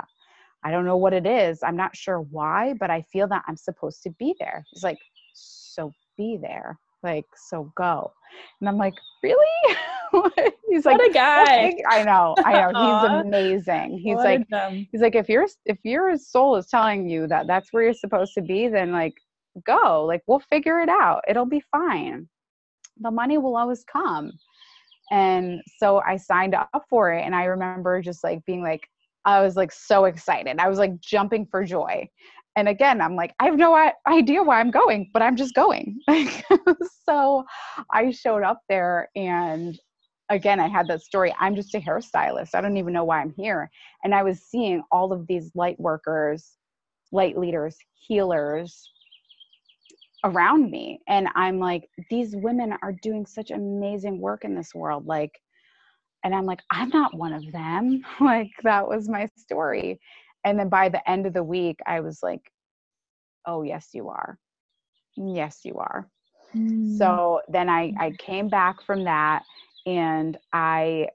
i 0.63 0.69
don't 0.69 0.85
know 0.85 0.95
what 0.95 1.11
it 1.11 1.25
is 1.25 1.63
i'm 1.63 1.75
not 1.75 1.95
sure 1.95 2.21
why 2.21 2.71
but 2.79 2.91
i 2.91 3.01
feel 3.11 3.27
that 3.27 3.43
i'm 3.47 3.57
supposed 3.57 4.03
to 4.03 4.11
be 4.19 4.35
there 4.39 4.63
he's 4.71 4.83
like 4.83 4.99
so 5.33 5.91
be 6.17 6.37
there 6.39 6.77
like 7.03 7.25
so 7.35 7.71
go. 7.75 8.11
And 8.59 8.69
i'm 8.69 8.77
like 8.77 8.95
really? 9.23 9.75
He's 10.69 10.85
like 10.85 10.97
what 10.97 11.09
a 11.09 11.13
guy. 11.13 11.75
I 11.89 12.03
know 12.03 12.35
i 12.45 12.71
know. 12.71 13.01
He's 13.01 13.25
amazing. 13.25 13.99
He's 13.99 14.15
what 14.15 14.25
like 14.25 14.87
he's 14.91 15.01
like 15.01 15.15
if 15.15 15.29
your 15.29 15.47
if 15.65 15.77
your 15.83 16.17
soul 16.17 16.55
is 16.55 16.67
telling 16.67 17.07
you 17.07 17.27
that 17.27 17.47
that's 17.47 17.71
where 17.71 17.83
you're 17.83 17.93
supposed 17.93 18.33
to 18.35 18.41
be 18.41 18.67
then 18.67 18.91
like 18.91 19.13
go. 19.65 20.05
Like 20.05 20.21
we'll 20.27 20.39
figure 20.39 20.79
it 20.79 20.89
out. 20.89 21.21
It'll 21.27 21.45
be 21.45 21.61
fine. 21.71 22.27
The 23.01 23.11
money 23.11 23.37
will 23.37 23.55
always 23.55 23.83
come. 23.83 24.31
And 25.11 25.61
so 25.77 26.01
i 26.05 26.17
signed 26.17 26.55
up 26.55 26.85
for 26.89 27.11
it 27.11 27.23
and 27.23 27.35
i 27.35 27.45
remember 27.45 28.01
just 28.01 28.23
like 28.23 28.45
being 28.45 28.61
like 28.61 28.87
i 29.25 29.41
was 29.41 29.55
like 29.55 29.71
so 29.71 30.05
excited. 30.05 30.57
I 30.59 30.69
was 30.69 30.77
like 30.77 30.99
jumping 31.01 31.45
for 31.45 31.63
joy 31.63 32.07
and 32.55 32.67
again 32.67 33.01
i'm 33.01 33.15
like 33.15 33.33
i 33.39 33.45
have 33.45 33.57
no 33.57 33.91
idea 34.07 34.43
why 34.43 34.59
i'm 34.59 34.71
going 34.71 35.09
but 35.13 35.21
i'm 35.21 35.35
just 35.35 35.55
going. 35.55 35.99
So 37.05 37.43
i 37.91 38.11
showed 38.11 38.43
up 38.43 38.61
there 38.69 39.09
and 39.15 39.79
again 40.29 40.59
i 40.59 40.67
had 40.67 40.87
that 40.87 41.01
story 41.01 41.33
i'm 41.39 41.55
just 41.55 41.73
a 41.73 41.79
hairstylist. 41.79 42.53
I 42.53 42.61
don't 42.61 42.77
even 42.77 42.93
know 42.93 43.03
why 43.03 43.21
i'm 43.21 43.33
here. 43.35 43.69
And 44.03 44.13
i 44.13 44.21
was 44.23 44.41
seeing 44.41 44.83
all 44.91 45.11
of 45.11 45.25
these 45.27 45.51
light 45.55 45.79
workers 45.79 46.51
light 47.11 47.37
leaders 47.37 47.77
healers 47.93 48.91
around 50.23 50.69
me. 50.69 50.99
And 51.07 51.27
i'm 51.35 51.59
like 51.59 51.89
these 52.09 52.35
women 52.35 52.75
are 52.83 52.93
doing 53.01 53.25
such 53.25 53.51
amazing 53.51 54.19
work 54.19 54.43
in 54.45 54.55
this 54.55 54.75
world. 54.75 55.07
Like 55.07 55.31
and 56.23 56.35
i'm 56.35 56.45
like 56.45 56.61
i'm 56.71 56.89
not 56.89 57.17
one 57.17 57.33
of 57.33 57.51
them. 57.51 58.03
Like 58.21 58.51
that 58.63 58.87
was 58.87 59.09
my 59.09 59.27
story 59.37 59.99
and 60.49 60.59
then 60.59 60.69
by 60.69 60.89
the 60.89 61.09
end 61.09 61.25
of 61.25 61.33
the 61.33 61.43
week 61.43 61.79
i 61.85 61.99
was 61.99 62.19
like 62.21 62.51
oh 63.45 63.63
yes 63.63 63.89
you 63.93 64.09
are 64.09 64.37
yes 65.15 65.61
you 65.63 65.75
are 65.75 66.09
mm. 66.55 66.97
so 66.97 67.41
then 67.47 67.69
i 67.69 67.93
i 67.99 68.11
came 68.17 68.49
back 68.49 68.81
from 68.81 69.03
that 69.03 69.43
and 69.85 70.37
i 70.53 71.07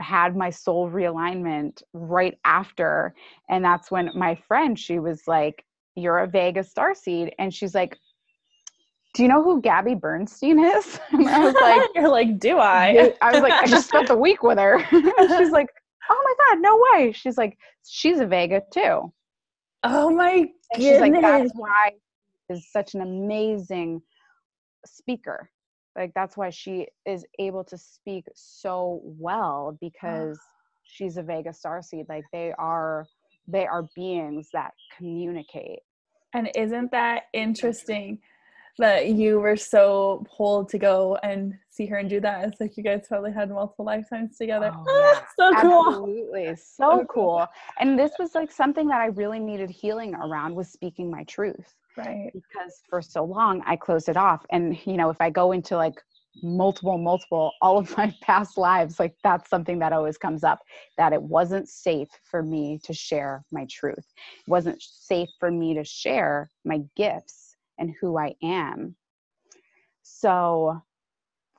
had 0.00 0.36
my 0.36 0.50
soul 0.50 0.90
realignment 0.90 1.82
right 1.92 2.36
after 2.44 3.14
and 3.48 3.64
that's 3.64 3.90
when 3.90 4.10
my 4.14 4.34
friend 4.48 4.78
she 4.78 4.98
was 4.98 5.22
like 5.28 5.64
you're 5.94 6.18
a 6.18 6.26
vega 6.26 6.64
star 6.64 6.94
seed 6.94 7.32
and 7.38 7.54
she's 7.54 7.74
like 7.74 7.96
do 9.14 9.22
you 9.22 9.28
know 9.28 9.42
who 9.42 9.62
Gabby 9.62 9.94
Bernstein 9.94 10.58
is? 10.58 11.00
And 11.12 11.28
I 11.28 11.38
was 11.38 11.54
like, 11.54 11.90
You're 11.94 12.08
like, 12.08 12.38
do 12.38 12.58
I? 12.58 13.14
I 13.22 13.32
was 13.32 13.42
like, 13.42 13.52
I 13.52 13.66
just 13.66 13.88
spent 13.88 14.08
the 14.08 14.16
week 14.16 14.42
with 14.42 14.58
her. 14.58 14.84
she's 15.38 15.50
like, 15.50 15.68
oh 16.10 16.22
my 16.24 16.54
God, 16.54 16.62
no 16.62 16.82
way. 16.92 17.12
She's 17.12 17.38
like, 17.38 17.58
she's 17.86 18.20
a 18.20 18.26
Vega 18.26 18.62
too. 18.72 19.12
Oh 19.82 20.10
my 20.10 20.32
And 20.32 20.50
goodness. 20.72 20.92
she's 20.92 21.00
like, 21.00 21.20
that's 21.20 21.52
why 21.54 21.90
is 22.48 22.70
such 22.70 22.94
an 22.94 23.00
amazing 23.00 24.02
speaker. 24.86 25.50
Like 25.96 26.12
that's 26.14 26.36
why 26.36 26.50
she 26.50 26.88
is 27.06 27.24
able 27.38 27.64
to 27.64 27.78
speak 27.78 28.24
so 28.34 29.00
well 29.04 29.76
because 29.80 30.38
she's 30.84 31.16
a 31.16 31.22
Vega 31.22 31.50
starseed. 31.50 32.08
Like 32.08 32.24
they 32.32 32.52
are 32.58 33.06
they 33.46 33.66
are 33.66 33.86
beings 33.94 34.48
that 34.52 34.72
communicate. 34.96 35.80
And 36.34 36.50
isn't 36.56 36.90
that 36.90 37.24
interesting 37.32 38.18
that 38.78 39.10
you 39.10 39.38
were 39.38 39.56
so 39.56 40.24
pulled 40.36 40.68
to 40.70 40.78
go 40.78 41.16
and 41.22 41.54
see 41.70 41.86
her 41.86 41.96
and 41.98 42.10
do 42.10 42.20
that? 42.20 42.44
It's 42.48 42.60
like 42.60 42.76
you 42.76 42.82
guys 42.82 43.06
probably 43.08 43.32
had 43.32 43.50
multiple 43.50 43.84
lifetimes 43.84 44.36
together. 44.36 44.72
Oh, 44.74 45.14
ah, 45.16 45.26
so 45.38 45.60
cool. 45.60 45.86
Absolutely. 45.88 46.56
So 46.64 47.06
cool. 47.08 47.46
And 47.78 47.98
this 47.98 48.12
was 48.18 48.34
like 48.34 48.50
something 48.50 48.88
that 48.88 49.00
I 49.00 49.06
really 49.06 49.38
needed 49.38 49.70
healing 49.70 50.14
around 50.14 50.54
was 50.54 50.68
speaking 50.68 51.10
my 51.10 51.24
truth. 51.24 51.74
Right. 51.96 52.32
because 52.32 52.82
for 52.90 53.00
so 53.00 53.22
long 53.22 53.62
I 53.66 53.76
closed 53.76 54.08
it 54.08 54.16
off. 54.16 54.44
And 54.50 54.76
you 54.84 54.96
know, 54.96 55.10
if 55.10 55.20
I 55.20 55.30
go 55.30 55.52
into 55.52 55.76
like 55.76 56.02
multiple, 56.42 56.98
multiple, 56.98 57.52
all 57.62 57.78
of 57.78 57.96
my 57.96 58.12
past 58.22 58.58
lives, 58.58 58.98
like 58.98 59.14
that's 59.22 59.48
something 59.48 59.78
that 59.78 59.92
always 59.92 60.18
comes 60.18 60.42
up 60.42 60.60
that 60.98 61.12
it 61.12 61.22
wasn't 61.22 61.68
safe 61.68 62.08
for 62.24 62.42
me 62.42 62.80
to 62.84 62.92
share 62.92 63.44
my 63.52 63.66
truth. 63.70 64.04
It 64.46 64.50
wasn't 64.50 64.82
safe 64.82 65.28
for 65.38 65.50
me 65.50 65.74
to 65.74 65.84
share 65.84 66.50
my 66.64 66.80
gifts 66.96 67.53
and 67.78 67.94
who 68.00 68.18
I 68.18 68.34
am. 68.42 68.94
So, 70.02 70.82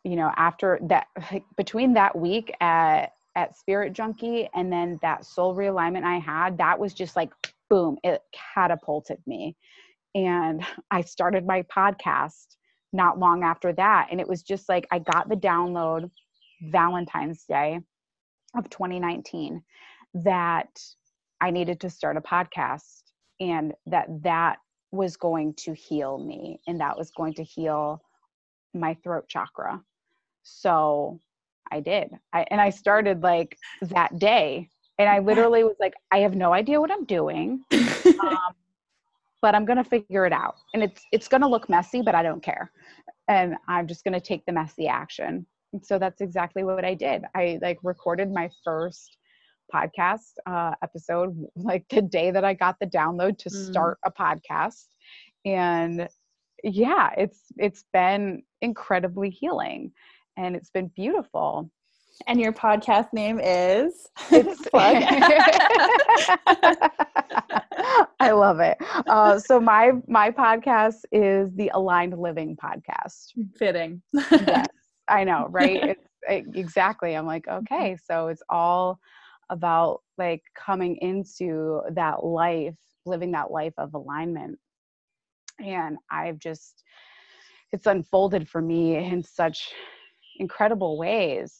you 0.03 0.15
know, 0.15 0.31
after 0.35 0.79
that, 0.83 1.07
between 1.57 1.93
that 1.93 2.15
week 2.17 2.53
at 2.61 3.13
at 3.37 3.57
Spirit 3.57 3.91
Junkie 3.91 4.47
and 4.55 4.71
then 4.71 4.97
that 5.01 5.25
soul 5.25 5.53
realignment 5.55 6.03
I 6.03 6.19
had, 6.19 6.57
that 6.59 6.79
was 6.79 6.93
just 6.93 7.17
like 7.17 7.31
boom, 7.69 7.97
it 8.03 8.21
catapulted 8.53 9.19
me 9.25 9.57
and 10.15 10.65
I 10.89 11.01
started 11.01 11.45
my 11.45 11.63
podcast 11.63 12.55
not 12.93 13.19
long 13.19 13.43
after 13.43 13.73
that. 13.73 14.07
And 14.09 14.21
it 14.21 14.27
was 14.27 14.41
just 14.41 14.69
like 14.69 14.87
I 14.89 14.99
got 14.99 15.27
the 15.27 15.35
download 15.35 16.09
Valentine's 16.61 17.43
Day 17.43 17.81
of 18.57 18.69
2019 18.69 19.61
that 20.13 20.79
I 21.41 21.51
needed 21.51 21.81
to 21.81 21.89
start 21.89 22.15
a 22.15 22.21
podcast 22.21 23.03
and 23.41 23.73
that 23.87 24.07
that 24.23 24.59
was 24.95 25.17
going 25.17 25.53
to 25.55 25.73
heal 25.73 26.17
me 26.17 26.59
and 26.67 26.79
that 26.79 26.97
was 26.97 27.11
going 27.11 27.33
to 27.35 27.43
heal 27.43 28.01
my 28.73 28.95
throat 29.03 29.27
chakra. 29.27 29.81
So 30.43 31.19
I 31.71 31.79
did. 31.79 32.11
I, 32.33 32.45
and 32.51 32.61
I 32.61 32.69
started 32.69 33.23
like 33.23 33.57
that 33.81 34.19
day. 34.19 34.69
And 34.97 35.09
I 35.09 35.19
literally 35.19 35.63
was 35.63 35.75
like, 35.79 35.93
I 36.11 36.19
have 36.19 36.35
no 36.35 36.53
idea 36.53 36.79
what 36.79 36.91
I'm 36.91 37.03
doing 37.05 37.63
um, 37.73 38.55
but 39.45 39.53
I'm 39.53 39.63
gonna 39.63 39.83
figure 39.83 40.25
it 40.25 40.33
out. 40.33 40.55
And 40.73 40.81
it's 40.81 41.05
it's 41.11 41.27
gonna 41.27 41.47
look 41.47 41.69
messy, 41.69 42.01
but 42.01 42.15
I 42.15 42.23
don't 42.23 42.41
care. 42.41 42.71
And 43.27 43.55
I'm 43.67 43.85
just 43.85 44.03
gonna 44.03 44.19
take 44.19 44.43
the 44.47 44.51
messy 44.51 44.87
action. 44.87 45.45
And 45.71 45.85
so 45.85 45.99
that's 45.99 46.19
exactly 46.19 46.63
what 46.63 46.83
I 46.83 46.95
did. 46.95 47.25
I 47.35 47.59
like 47.61 47.77
recorded 47.83 48.31
my 48.31 48.49
first 48.63 49.17
podcast 49.73 50.33
uh, 50.45 50.73
episode 50.83 51.35
like 51.55 51.85
the 51.89 52.01
day 52.01 52.31
that 52.31 52.43
I 52.43 52.53
got 52.53 52.77
the 52.79 52.85
download 52.87 53.37
to 53.39 53.49
Mm. 53.49 53.53
start 53.53 53.97
a 54.05 54.11
podcast. 54.11 54.85
And 55.45 56.07
yeah, 56.63 57.11
it's 57.17 57.43
it's 57.57 57.85
been 57.93 58.43
incredibly 58.61 59.29
healing 59.29 59.91
and 60.37 60.55
it's 60.55 60.69
been 60.69 60.87
beautiful. 60.95 61.69
And 62.27 62.39
your 62.39 62.53
podcast 62.53 63.11
name 63.13 63.39
is 63.43 64.07
It's 64.31 64.61
Plug. 64.69 64.95
I 68.19 68.31
love 68.31 68.59
it. 68.59 68.77
Uh, 69.07 69.37
so 69.39 69.59
my 69.59 69.91
my 70.07 70.31
podcast 70.31 71.01
is 71.11 71.53
the 71.55 71.69
Aligned 71.73 72.17
Living 72.17 72.55
podcast. 72.57 73.31
fitting. 73.57 74.01
Yes, 74.31 74.67
I 75.07 75.23
know, 75.23 75.47
right? 75.49 75.81
It's 75.89 76.07
it, 76.27 76.45
exactly. 76.55 77.13
I'm 77.15 77.25
like, 77.27 77.47
okay, 77.47 77.97
so 78.03 78.27
it's 78.29 78.41
all 78.49 78.99
about 79.49 80.01
like 80.17 80.41
coming 80.55 80.97
into 80.97 81.81
that 81.91 82.23
life, 82.23 82.75
living 83.05 83.31
that 83.31 83.51
life 83.51 83.73
of 83.77 83.93
alignment, 83.93 84.57
and 85.59 85.97
I've 86.11 86.39
just 86.39 86.83
it's 87.71 87.87
unfolded 87.87 88.47
for 88.47 88.61
me 88.61 88.95
in 88.95 89.23
such 89.23 89.73
incredible 90.39 90.97
ways. 90.97 91.59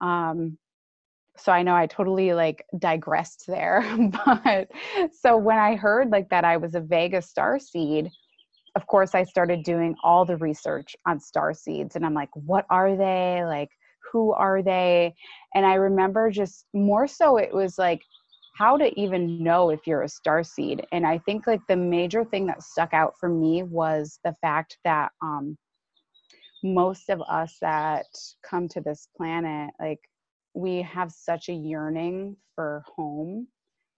Um, 0.00 0.58
so 1.36 1.50
I 1.50 1.62
know 1.62 1.74
I 1.74 1.86
totally 1.86 2.32
like 2.32 2.64
digressed 2.78 3.44
there, 3.46 3.82
but 4.26 4.70
so 5.12 5.36
when 5.36 5.58
I 5.58 5.74
heard 5.74 6.10
like 6.10 6.28
that 6.30 6.44
I 6.44 6.56
was 6.56 6.74
a 6.74 6.80
Vega 6.80 7.22
star 7.22 7.58
seed, 7.58 8.10
of 8.76 8.86
course 8.86 9.14
I 9.14 9.24
started 9.24 9.62
doing 9.62 9.94
all 10.02 10.24
the 10.24 10.36
research 10.36 10.96
on 11.06 11.20
star 11.20 11.54
seeds 11.54 11.96
and 11.96 12.04
I'm 12.04 12.14
like, 12.14 12.30
what 12.34 12.66
are 12.70 12.96
they? 12.96 13.42
Like, 13.44 13.70
who 14.14 14.32
are 14.32 14.62
they? 14.62 15.12
And 15.56 15.66
I 15.66 15.74
remember 15.74 16.30
just 16.30 16.66
more 16.72 17.08
so 17.08 17.36
it 17.36 17.52
was 17.52 17.76
like 17.78 18.00
how 18.56 18.76
to 18.76 18.88
even 18.98 19.42
know 19.42 19.70
if 19.70 19.80
you're 19.88 20.02
a 20.02 20.08
star 20.08 20.44
seed. 20.44 20.86
And 20.92 21.04
I 21.04 21.18
think 21.18 21.48
like 21.48 21.60
the 21.68 21.76
major 21.76 22.24
thing 22.24 22.46
that 22.46 22.62
stuck 22.62 22.94
out 22.94 23.14
for 23.18 23.28
me 23.28 23.64
was 23.64 24.20
the 24.24 24.32
fact 24.40 24.78
that 24.84 25.10
um 25.20 25.58
most 26.62 27.10
of 27.10 27.20
us 27.28 27.56
that 27.60 28.06
come 28.42 28.66
to 28.68 28.80
this 28.80 29.08
planet 29.14 29.70
like 29.78 30.00
we 30.54 30.80
have 30.80 31.12
such 31.12 31.50
a 31.50 31.52
yearning 31.52 32.34
for 32.54 32.82
home 32.96 33.46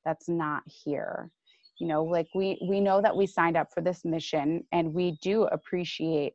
that's 0.04 0.28
not 0.28 0.64
here 0.66 1.30
you 1.78 1.86
know 1.86 2.02
like 2.02 2.26
we 2.34 2.58
we 2.68 2.80
know 2.80 3.00
that 3.00 3.16
we 3.16 3.24
signed 3.24 3.56
up 3.56 3.68
for 3.72 3.82
this 3.82 4.04
mission 4.04 4.64
and 4.72 4.92
we 4.92 5.16
do 5.22 5.44
appreciate 5.44 6.32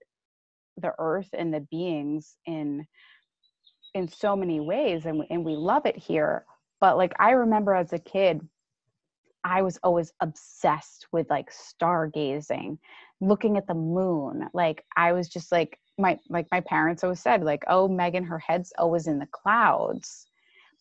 the 0.77 0.93
earth 0.99 1.27
and 1.37 1.53
the 1.53 1.67
beings 1.69 2.37
in 2.45 2.85
in 3.93 4.07
so 4.07 4.35
many 4.35 4.59
ways 4.59 5.05
and, 5.05 5.23
and 5.29 5.45
we 5.45 5.55
love 5.55 5.85
it 5.85 5.97
here. 5.97 6.45
But 6.79 6.97
like 6.97 7.13
i 7.19 7.31
remember 7.31 7.75
as 7.75 7.93
a 7.93 7.99
kid 7.99 8.41
i 9.43 9.61
was 9.61 9.79
always 9.83 10.13
obsessed 10.19 11.07
with 11.11 11.29
like 11.29 11.51
stargazing 11.51 12.77
looking 13.19 13.57
at 13.57 13.67
the 13.67 13.73
moon. 13.73 14.49
Like 14.53 14.83
i 14.97 15.11
was 15.13 15.29
just 15.29 15.51
like 15.51 15.79
my 15.97 16.17
like 16.29 16.47
my 16.51 16.61
parents 16.61 17.03
always 17.03 17.19
said 17.19 17.43
like 17.43 17.63
oh 17.67 17.87
megan 17.87 18.23
her 18.23 18.39
head's 18.39 18.73
always 18.77 19.07
in 19.07 19.19
the 19.19 19.27
clouds. 19.27 20.27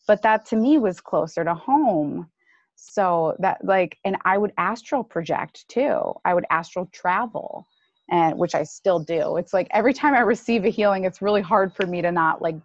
But 0.07 0.23
that 0.23 0.45
to 0.47 0.55
me 0.55 0.79
was 0.79 0.99
closer 0.99 1.43
to 1.43 1.53
home. 1.53 2.27
So 2.75 3.35
that 3.39 3.63
like 3.63 3.99
and 4.03 4.17
i 4.25 4.37
would 4.37 4.53
astral 4.57 5.03
project 5.03 5.67
too. 5.67 6.13
I 6.25 6.33
would 6.33 6.45
astral 6.49 6.87
travel 6.91 7.67
and 8.09 8.37
which 8.39 8.55
i 8.55 8.63
still 8.63 8.99
do. 8.99 9.37
It's 9.37 9.53
like 9.53 9.67
every 9.71 9.93
time 9.93 10.15
i 10.15 10.21
receive 10.21 10.65
a 10.65 10.69
healing 10.69 11.03
it's 11.03 11.21
really 11.21 11.41
hard 11.41 11.75
for 11.75 11.85
me 11.85 12.01
to 12.01 12.11
not 12.11 12.41
like 12.41 12.55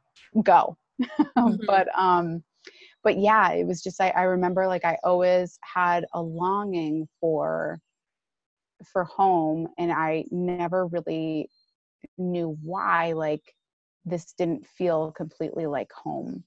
go. 0.43 0.77
Mhm. 1.39 1.59
but 1.67 1.89
um 1.99 2.43
but 3.05 3.19
yeah 3.19 3.51
it 3.53 3.67
was 3.67 3.83
just 3.83 4.01
I, 4.01 4.11
I 4.11 4.23
remember 4.23 4.67
like 4.67 4.85
i 4.85 4.97
always 5.05 5.59
had 5.63 6.07
a 6.15 6.23
longing 6.23 7.07
for 7.21 7.79
for 8.85 9.05
home 9.05 9.69
and 9.79 9.93
i 9.93 10.25
never 10.31 10.87
really 10.87 11.49
knew 12.19 12.57
why 12.63 13.13
like 13.13 13.43
this 14.05 14.33
didn't 14.39 14.67
feel 14.67 15.13
completely 15.13 15.67
like 15.67 15.91
home 15.93 16.45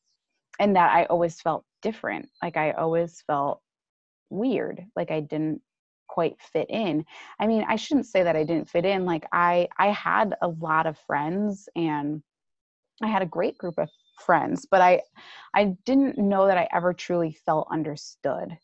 and 0.60 0.76
that 0.76 0.92
i 0.96 1.06
always 1.06 1.42
felt 1.42 1.66
different. 1.82 2.28
Like 2.44 2.58
i 2.58 2.72
always 2.72 3.24
felt 3.28 3.62
weird 4.30 4.86
like 4.96 5.12
i 5.12 5.20
didn't 5.22 5.62
quite 6.08 6.36
fit 6.42 6.68
in. 6.70 7.06
I 7.40 7.48
mean 7.48 7.66
i 7.68 7.76
shouldn't 7.76 8.08
say 8.08 8.24
that 8.24 8.36
i 8.36 8.44
didn't 8.44 8.70
fit 8.70 8.86
in. 8.86 9.06
Like 9.06 9.26
i 9.34 9.68
i 9.78 9.88
had 9.90 10.36
a 10.42 10.48
lot 10.50 10.88
of 10.88 10.98
friends 11.00 11.70
and 11.76 12.22
i 13.04 13.08
had 13.08 13.22
a 13.22 13.26
great 13.26 13.58
group 13.58 13.78
of 13.78 13.90
friends 14.26 14.66
but 14.70 14.82
i 14.82 15.02
i 15.56 15.66
didn't 15.86 16.18
know 16.18 16.46
that 16.48 16.58
i 16.58 16.68
ever 16.74 16.94
truly 16.94 17.32
felt 17.46 17.68
understood. 17.72 18.58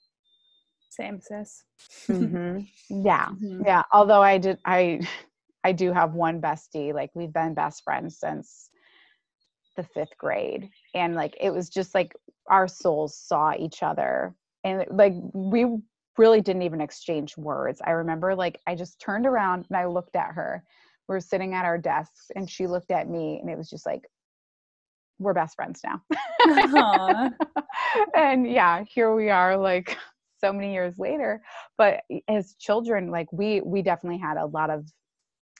Same 0.89 1.19
sis. 1.19 1.63
Mhm. 2.07 2.67
yeah. 2.89 3.27
Mhm. 3.27 3.65
yeah. 3.65 3.83
Although 3.91 4.21
i 4.21 4.37
did 4.37 4.57
i 4.65 4.99
i 5.63 5.71
do 5.71 5.91
have 5.91 6.13
one 6.13 6.39
bestie. 6.41 6.93
Like 6.93 7.11
we've 7.13 7.33
been 7.33 7.53
best 7.53 7.83
friends 7.83 8.17
since 8.19 8.69
the 9.75 9.83
fifth 9.83 10.17
grade. 10.17 10.69
And 10.93 11.15
like 11.15 11.35
it 11.39 11.51
was 11.51 11.69
just 11.69 11.93
like 11.93 12.13
our 12.49 12.67
souls 12.67 13.17
saw 13.17 13.53
each 13.57 13.83
other. 13.83 14.35
And 14.63 14.85
like 14.89 15.13
we 15.33 15.65
really 16.17 16.39
didn't 16.41 16.61
even 16.61 16.79
exchange 16.79 17.35
words. 17.37 17.81
I 17.83 17.91
remember 17.91 18.35
like 18.35 18.59
i 18.67 18.75
just 18.75 18.99
turned 19.01 19.25
around 19.25 19.65
and 19.69 19.77
i 19.77 19.85
looked 19.85 20.15
at 20.15 20.33
her. 20.33 20.63
We 21.09 21.13
were 21.15 21.19
sitting 21.19 21.53
at 21.53 21.65
our 21.65 21.77
desks 21.77 22.31
and 22.35 22.49
she 22.49 22.67
looked 22.67 22.91
at 22.91 23.09
me 23.09 23.39
and 23.41 23.49
it 23.49 23.57
was 23.57 23.69
just 23.69 23.85
like 23.85 24.03
we're 25.19 25.33
best 25.33 25.55
friends 25.55 25.81
now 25.83 26.01
and 28.15 28.49
yeah 28.49 28.83
here 28.87 29.13
we 29.15 29.29
are 29.29 29.57
like 29.57 29.97
so 30.43 30.51
many 30.51 30.73
years 30.73 30.99
later 30.99 31.41
but 31.77 32.01
as 32.27 32.55
children 32.59 33.09
like 33.09 33.31
we 33.31 33.61
we 33.61 33.81
definitely 33.81 34.19
had 34.19 34.37
a 34.37 34.45
lot 34.45 34.69
of 34.69 34.85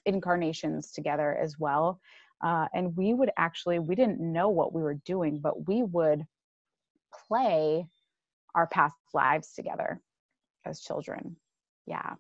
incarnations 0.05 0.91
together 0.91 1.37
as 1.41 1.59
well. 1.59 1.99
Uh, 2.43 2.67
and 2.73 2.95
we 2.95 3.13
would 3.13 3.31
actually, 3.37 3.79
we 3.79 3.95
didn't 3.95 4.19
know 4.19 4.49
what 4.49 4.73
we 4.73 4.81
were 4.81 4.99
doing, 5.05 5.39
but 5.39 5.67
we 5.67 5.83
would 5.83 6.23
play 7.27 7.85
our 8.53 8.67
past 8.67 8.95
lives 9.13 9.53
together 9.53 10.01
as 10.65 10.81
children. 10.81 11.35
Yeah. 11.85 12.13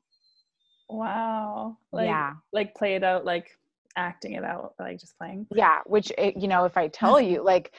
Wow. 0.89 1.77
Like, 1.91 2.07
yeah. 2.07 2.33
Like 2.53 2.75
play 2.75 2.95
it 2.95 3.03
out, 3.03 3.25
like 3.25 3.49
acting 3.95 4.33
it 4.33 4.43
out, 4.43 4.73
like 4.79 4.99
just 4.99 5.17
playing. 5.17 5.47
Yeah. 5.53 5.79
Which, 5.85 6.11
it, 6.17 6.37
you 6.37 6.47
know, 6.47 6.65
if 6.65 6.77
I 6.77 6.87
tell 6.87 7.19
you, 7.19 7.43
like, 7.43 7.73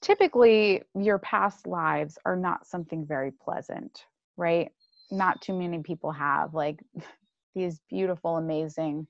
typically 0.00 0.82
your 0.94 1.18
past 1.18 1.66
lives 1.66 2.18
are 2.24 2.36
not 2.36 2.66
something 2.66 3.06
very 3.06 3.32
pleasant, 3.32 4.04
right? 4.36 4.70
Not 5.10 5.40
too 5.40 5.54
many 5.54 5.82
people 5.82 6.12
have 6.12 6.54
like 6.54 6.80
these 7.54 7.80
beautiful, 7.88 8.36
amazing 8.36 9.06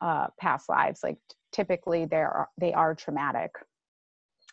uh, 0.00 0.28
past 0.38 0.68
lives. 0.68 1.00
Like 1.02 1.18
typically 1.52 2.04
they 2.04 2.16
are 2.16 2.48
they 2.58 2.72
are 2.72 2.94
traumatic. 2.94 3.50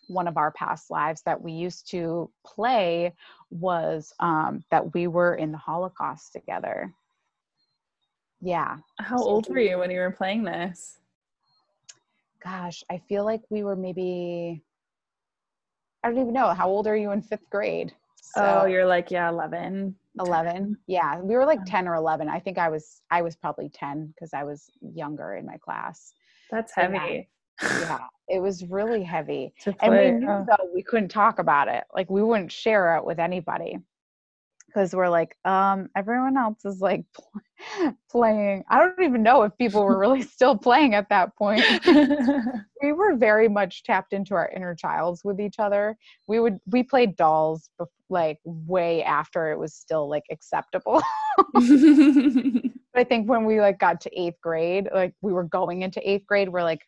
One 0.08 0.28
of 0.28 0.38
our 0.38 0.52
past 0.52 0.92
lives 0.92 1.24
that 1.26 1.42
we 1.42 1.52
used 1.52 1.90
to 1.92 2.30
play 2.46 3.16
was 3.50 4.14
um, 4.20 4.64
that 4.70 4.94
we 4.94 5.08
were 5.08 5.36
in 5.36 5.52
the 5.52 5.58
Holocaust 5.58 6.32
together. 6.34 6.94
Yeah. 8.40 8.78
How 9.00 9.18
so 9.18 9.24
old 9.24 9.50
were 9.50 9.60
you 9.60 9.80
when 9.80 9.90
you 9.90 10.00
were 10.00 10.12
playing 10.12 10.44
this? 10.44 11.00
Gosh, 12.46 12.84
I 12.92 13.00
feel 13.10 13.26
like 13.26 13.42
we 13.50 13.64
were 13.64 13.76
maybe 13.76 14.62
I 16.06 16.10
don't 16.10 16.20
even 16.20 16.34
know. 16.34 16.54
How 16.54 16.70
old 16.70 16.86
are 16.86 16.96
you 16.96 17.12
in 17.12 17.24
fifth 17.24 17.50
grade? 17.50 17.92
Oh, 18.36 18.42
so, 18.42 18.60
oh, 18.62 18.66
you're 18.68 18.86
like, 18.86 19.10
yeah, 19.10 19.28
11. 19.28 19.96
11. 20.20 20.78
Yeah. 20.86 21.20
We 21.20 21.36
were 21.36 21.46
like 21.46 21.66
10 21.66 21.88
or 21.88 21.96
11. 21.96 22.30
I 22.30 22.40
think 22.40 22.60
I 22.60 22.70
was, 22.70 23.02
I 23.10 23.24
was 23.24 23.36
probably 23.36 23.70
10 23.70 24.14
because 24.14 24.32
I 24.32 24.44
was 24.44 24.70
younger 24.82 25.34
in 25.36 25.48
my 25.48 25.58
class. 25.58 26.14
That's 26.52 26.72
heavy. 26.76 27.28
Yeah, 27.60 27.80
yeah 27.82 28.00
it 28.28 28.40
was 28.40 28.66
really 28.66 29.02
heavy. 29.02 29.52
and 29.82 29.94
we 29.94 30.12
knew 30.12 30.30
oh. 30.30 30.46
though 30.48 30.70
we 30.76 30.84
couldn't 30.84 31.10
talk 31.10 31.40
about 31.40 31.68
it. 31.68 31.86
Like 31.96 32.10
we 32.12 32.22
wouldn't 32.22 32.52
share 32.52 32.96
it 32.98 33.06
with 33.06 33.18
anybody 33.20 33.80
because 34.76 34.94
we're 34.94 35.10
like, 35.10 35.38
um, 35.46 35.90
everyone 35.96 36.36
else 36.36 36.66
is 36.66 36.82
like 36.82 37.06
playing. 38.12 38.64
I 38.70 38.80
don't 38.80 39.02
even 39.02 39.24
know 39.24 39.44
if 39.44 39.58
people 39.58 39.86
were 39.86 39.98
really 39.98 40.22
still 40.38 40.58
playing 40.58 40.94
at 40.94 41.08
that 41.10 41.36
point. 41.38 41.64
we 42.82 42.92
were 42.92 43.16
very 43.16 43.48
much 43.48 43.84
tapped 43.84 44.12
into 44.12 44.36
our 44.36 44.52
inner 44.54 44.76
childs 44.76 45.24
with 45.24 45.40
each 45.40 45.60
other. 45.60 45.98
We 46.28 46.40
would 46.40 46.60
we 46.68 46.84
played 46.84 47.16
dolls 47.16 47.70
like 48.10 48.40
way 48.44 49.02
after 49.02 49.52
it 49.52 49.58
was 49.58 49.74
still 49.74 50.10
like 50.10 50.26
acceptable. 50.30 51.02
I 52.98 53.04
think 53.04 53.30
when 53.30 53.46
we 53.46 53.62
like 53.62 53.80
got 53.80 54.02
to 54.02 54.20
eighth 54.20 54.40
grade, 54.42 54.90
like 54.94 55.14
we 55.22 55.32
were 55.34 55.44
going 55.44 55.82
into 55.82 56.08
eighth 56.08 56.26
grade, 56.28 56.50
we're 56.50 56.64
like, 56.64 56.82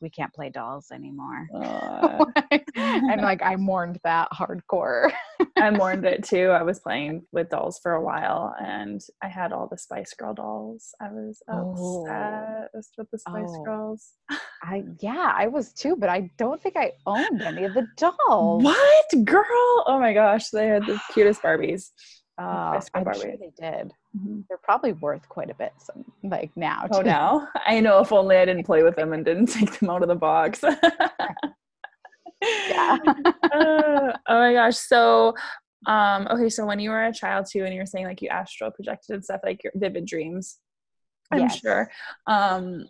we 0.00 0.10
can't 0.10 0.32
play 0.32 0.50
dolls 0.50 0.88
anymore. 0.92 1.48
Uh, 1.54 2.24
and 2.74 3.22
like 3.22 3.42
I 3.42 3.56
mourned 3.56 3.98
that 4.04 4.28
hardcore. 4.32 5.10
I 5.56 5.70
mourned 5.70 6.04
it 6.06 6.24
too. 6.24 6.48
I 6.48 6.62
was 6.62 6.80
playing 6.80 7.22
with 7.32 7.50
dolls 7.50 7.80
for 7.82 7.92
a 7.92 8.02
while 8.02 8.54
and 8.60 9.00
I 9.22 9.28
had 9.28 9.52
all 9.52 9.68
the 9.68 9.78
Spice 9.78 10.12
Girl 10.14 10.34
dolls. 10.34 10.94
I 11.00 11.08
was 11.10 11.42
oh. 11.48 12.06
obsessed 12.06 12.94
with 12.98 13.10
the 13.10 13.18
Spice 13.18 13.44
oh. 13.48 13.64
Girls. 13.64 14.12
I 14.62 14.84
yeah, 15.00 15.32
I 15.34 15.46
was 15.46 15.72
too, 15.72 15.96
but 15.96 16.08
I 16.08 16.30
don't 16.36 16.62
think 16.62 16.76
I 16.76 16.92
owned 17.06 17.42
any 17.42 17.64
of 17.64 17.74
the 17.74 17.86
dolls. 17.96 18.62
What 18.62 19.24
girl? 19.24 19.84
Oh 19.86 19.98
my 19.98 20.12
gosh, 20.12 20.50
they 20.50 20.66
had 20.66 20.86
the 20.86 21.00
cutest 21.12 21.42
Barbies. 21.42 21.90
Uh, 22.38 22.80
I'm 22.94 23.14
sure 23.14 23.36
they 23.36 23.52
did. 23.58 23.94
Mm-hmm. 24.16 24.40
They're 24.48 24.58
probably 24.58 24.92
worth 24.92 25.26
quite 25.28 25.50
a 25.50 25.54
bit. 25.54 25.72
Some 25.78 26.04
like 26.22 26.50
now. 26.54 26.86
Oh, 26.90 27.00
now 27.00 27.48
I 27.66 27.80
know. 27.80 28.00
If 28.00 28.12
only 28.12 28.36
I 28.36 28.44
didn't 28.44 28.64
play 28.64 28.82
with 28.82 28.96
them 28.96 29.12
and 29.12 29.24
didn't 29.24 29.46
take 29.46 29.78
them 29.78 29.88
out 29.88 30.02
of 30.02 30.08
the 30.08 30.14
box. 30.14 30.62
yeah. 32.68 32.98
uh, 33.06 34.12
oh 34.28 34.38
my 34.38 34.52
gosh. 34.52 34.76
So, 34.76 35.34
um, 35.86 36.28
okay. 36.30 36.50
So 36.50 36.66
when 36.66 36.78
you 36.78 36.90
were 36.90 37.06
a 37.06 37.12
child 37.12 37.46
too, 37.50 37.64
and 37.64 37.72
you 37.72 37.80
were 37.80 37.86
saying 37.86 38.04
like 38.04 38.20
you 38.20 38.28
astral 38.28 38.70
projected 38.70 39.14
and 39.14 39.24
stuff, 39.24 39.40
like 39.42 39.64
your 39.64 39.72
vivid 39.74 40.04
dreams. 40.04 40.58
I'm 41.32 41.40
yes. 41.40 41.58
sure. 41.58 41.90
Um, 42.26 42.86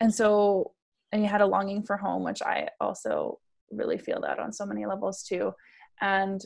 and 0.00 0.14
so, 0.14 0.72
and 1.12 1.22
you 1.22 1.28
had 1.28 1.40
a 1.40 1.46
longing 1.46 1.82
for 1.82 1.96
home, 1.96 2.24
which 2.24 2.42
I 2.42 2.68
also 2.80 3.38
really 3.70 3.98
feel 3.98 4.20
that 4.20 4.38
on 4.38 4.52
so 4.52 4.66
many 4.66 4.84
levels 4.84 5.22
too. 5.22 5.52
And 6.00 6.44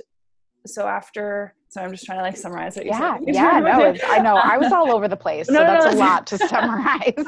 so 0.66 0.87
after 0.87 1.55
so 1.68 1.81
i'm 1.81 1.90
just 1.90 2.05
trying 2.05 2.18
to 2.18 2.22
like 2.22 2.37
summarize 2.37 2.76
it 2.76 2.87
yeah 2.87 3.18
yeah 3.26 3.59
no 3.59 3.94
i 4.07 4.18
know 4.18 4.37
i 4.37 4.57
was 4.57 4.72
all 4.72 4.92
over 4.92 5.09
the 5.09 5.16
place 5.16 5.46
so 5.46 5.52
no, 5.52 5.61
that's 5.61 5.85
no, 5.85 5.90
no. 5.92 5.96
a 5.96 5.98
lot 5.98 6.26
to 6.26 6.38
summarize. 6.38 7.12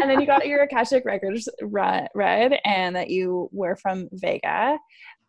And 0.00 0.10
then 0.10 0.20
you 0.20 0.26
got 0.26 0.46
your 0.46 0.62
akashic 0.62 1.04
records 1.04 1.48
read 1.62 2.58
and 2.64 2.96
that 2.96 3.10
you 3.10 3.48
were 3.52 3.76
from 3.76 4.08
vega. 4.12 4.78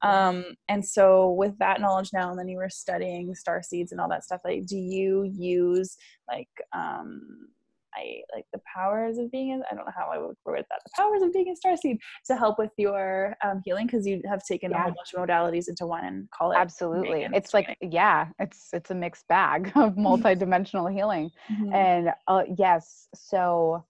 Um, 0.02 0.46
and 0.68 0.86
so 0.86 1.32
with 1.32 1.58
that 1.60 1.80
knowledge 1.80 2.10
now 2.14 2.30
and 2.30 2.40
then 2.40 2.48
you 2.50 2.58
were 2.58 2.70
studying 2.70 3.34
star 3.36 3.62
seeds 3.62 3.92
and 3.92 4.02
all 4.02 4.10
that 4.10 4.24
stuff 4.24 4.42
like 4.44 4.66
do 4.66 4.78
you 4.78 5.24
use 5.24 5.96
like 6.28 6.50
um 6.74 7.48
I 7.96 8.22
like 8.34 8.46
the 8.54 8.60
powers 8.74 9.18
of 9.18 9.32
being. 9.32 9.62
I 9.70 9.76
don't 9.76 9.86
know 9.86 9.92
how 9.96 10.10
I 10.12 10.18
would 10.18 10.36
word 10.46 10.66
that. 10.70 10.80
The 10.86 10.92
powers 10.96 11.22
of 11.22 11.34
being 11.34 11.50
a 11.50 11.56
star 11.56 11.76
seed 11.78 11.98
to 12.28 12.36
help 12.36 12.60
with 12.60 12.72
your 12.78 13.36
um, 13.44 13.62
healing 13.64 13.88
because 13.88 14.06
you 14.06 14.22
have 14.28 14.44
taken 14.46 14.72
yeah. 14.72 14.80
a 14.80 14.82
whole 14.84 14.92
bunch 14.92 15.14
of 15.14 15.28
modalities 15.28 15.70
into 15.70 15.86
one 15.86 16.06
and 16.06 16.30
call 16.32 16.52
it. 16.52 16.58
Absolutely, 16.58 17.28
it's 17.34 17.54
like 17.54 17.78
yeah, 17.82 18.28
it's 18.40 18.70
it's 18.74 18.92
a 18.92 18.96
mixed 18.96 19.28
bag 19.28 19.72
of 19.76 19.96
multidimensional 19.96 20.92
healing, 20.92 21.30
mm-hmm. 21.52 21.74
and 21.74 22.10
uh, 22.28 22.44
yes, 22.58 23.08
so 23.16 23.86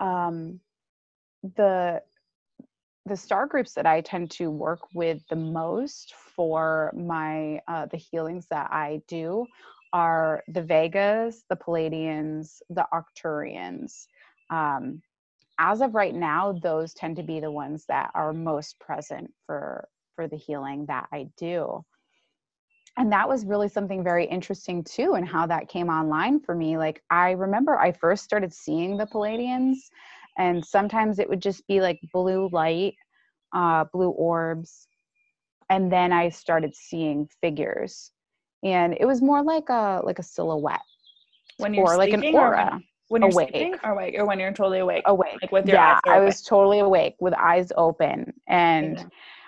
um, 0.00 0.60
the 1.56 2.02
the 3.06 3.16
star 3.16 3.46
groups 3.46 3.74
that 3.74 3.86
I 3.86 4.00
tend 4.00 4.30
to 4.32 4.50
work 4.50 4.80
with 4.94 5.20
the 5.28 5.36
most 5.36 6.14
for 6.34 6.92
my 6.96 7.60
uh, 7.68 7.86
the 7.86 7.98
healings 7.98 8.46
that 8.50 8.70
I 8.72 9.02
do 9.08 9.46
are 9.94 10.42
the 10.48 10.60
Vegas, 10.60 11.44
the 11.48 11.56
Pleiadians, 11.56 12.60
the 12.68 12.84
Arcturians. 12.92 14.06
Um, 14.50 15.00
as 15.58 15.80
of 15.80 15.94
right 15.94 16.14
now, 16.14 16.52
those 16.52 16.92
tend 16.92 17.16
to 17.16 17.22
be 17.22 17.38
the 17.38 17.50
ones 17.50 17.84
that 17.88 18.10
are 18.14 18.34
most 18.34 18.78
present 18.80 19.32
for 19.46 19.88
for 20.16 20.28
the 20.28 20.36
healing 20.36 20.86
that 20.86 21.08
I 21.12 21.28
do. 21.36 21.84
And 22.96 23.10
that 23.12 23.28
was 23.28 23.46
really 23.46 23.68
something 23.68 24.04
very 24.04 24.24
interesting 24.26 24.84
too, 24.84 25.14
and 25.14 25.26
how 25.26 25.46
that 25.46 25.68
came 25.68 25.88
online 25.88 26.40
for 26.40 26.54
me. 26.56 26.76
Like 26.76 27.02
I 27.10 27.32
remember 27.32 27.78
I 27.78 27.92
first 27.92 28.24
started 28.24 28.52
seeing 28.52 28.96
the 28.96 29.06
Pleiadians, 29.06 29.76
and 30.38 30.64
sometimes 30.64 31.20
it 31.20 31.28
would 31.28 31.42
just 31.42 31.66
be 31.68 31.80
like 31.80 32.00
blue 32.12 32.48
light, 32.52 32.94
uh, 33.52 33.84
blue 33.92 34.10
orbs, 34.10 34.88
and 35.70 35.90
then 35.90 36.12
I 36.12 36.30
started 36.30 36.74
seeing 36.74 37.28
figures 37.40 38.10
and 38.64 38.96
it 38.98 39.04
was 39.04 39.22
more 39.22 39.42
like 39.42 39.68
a 39.68 40.00
like 40.04 40.18
a 40.18 40.22
silhouette 40.22 40.80
when 41.58 41.74
you're 41.74 41.84
or 41.84 41.96
like 41.96 42.12
an 42.12 42.24
aura 42.34 42.80
when 43.08 43.22
you're 43.22 43.30
awake. 43.30 43.50
sleeping 43.50 43.74
or 43.84 43.92
awake 43.92 44.14
or 44.18 44.24
when 44.24 44.40
you're 44.40 44.52
totally 44.52 44.78
awake 44.80 45.02
awake 45.06 45.36
like 45.40 45.52
with 45.52 45.66
your 45.68 45.76
yeah 45.76 46.00
i 46.06 46.18
was 46.18 46.42
totally 46.42 46.80
awake 46.80 47.14
with 47.20 47.34
eyes 47.34 47.70
open 47.76 48.32
and 48.48 48.98
yeah. 48.98 49.04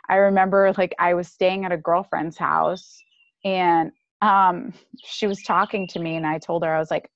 i 0.09 0.17
remember 0.17 0.73
like 0.79 0.95
i 0.99 1.15
was 1.15 1.27
staying 1.27 1.65
at 1.65 1.73
a 1.73 1.77
girlfriend's 1.77 2.37
house 2.37 3.03
and 3.45 3.91
um 4.23 4.73
she 4.99 5.27
was 5.27 5.43
talking 5.43 5.87
to 5.89 5.99
me 5.99 6.17
and 6.17 6.27
i 6.27 6.39
told 6.39 6.63
her 6.63 6.73
i 6.73 6.79
was 6.79 6.91
like 6.91 7.11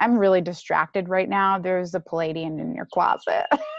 i'm 0.00 0.18
really 0.18 0.40
distracted 0.40 1.08
right 1.08 1.28
now 1.28 1.58
there's 1.58 1.94
a 1.94 2.00
pleiadian 2.00 2.60
in 2.60 2.74
your 2.74 2.86
closet 2.86 3.46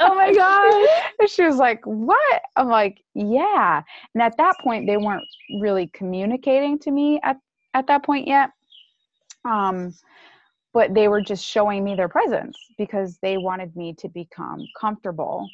oh 0.00 0.14
my 0.14 0.32
god 0.32 0.88
and 1.18 1.28
she 1.28 1.44
was 1.44 1.56
like 1.56 1.80
what? 1.84 2.42
I'm 2.56 2.68
like 2.68 3.02
yeah. 3.14 3.82
And 4.14 4.22
at 4.22 4.36
that 4.38 4.54
point 4.62 4.86
they 4.86 4.96
weren't 4.96 5.24
really 5.60 5.88
communicating 5.92 6.78
to 6.80 6.90
me 6.90 7.20
at 7.22 7.36
at 7.74 7.86
that 7.86 8.04
point 8.04 8.26
yet. 8.26 8.50
Um 9.44 9.94
but 10.74 10.94
they 10.94 11.08
were 11.08 11.20
just 11.20 11.44
showing 11.44 11.82
me 11.82 11.94
their 11.94 12.08
presence 12.08 12.56
because 12.76 13.18
they 13.22 13.36
wanted 13.38 13.74
me 13.74 13.94
to 13.94 14.08
become 14.08 14.60
comfortable 14.78 15.48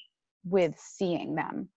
with 0.45 0.75
seeing 0.79 1.35
them. 1.35 1.69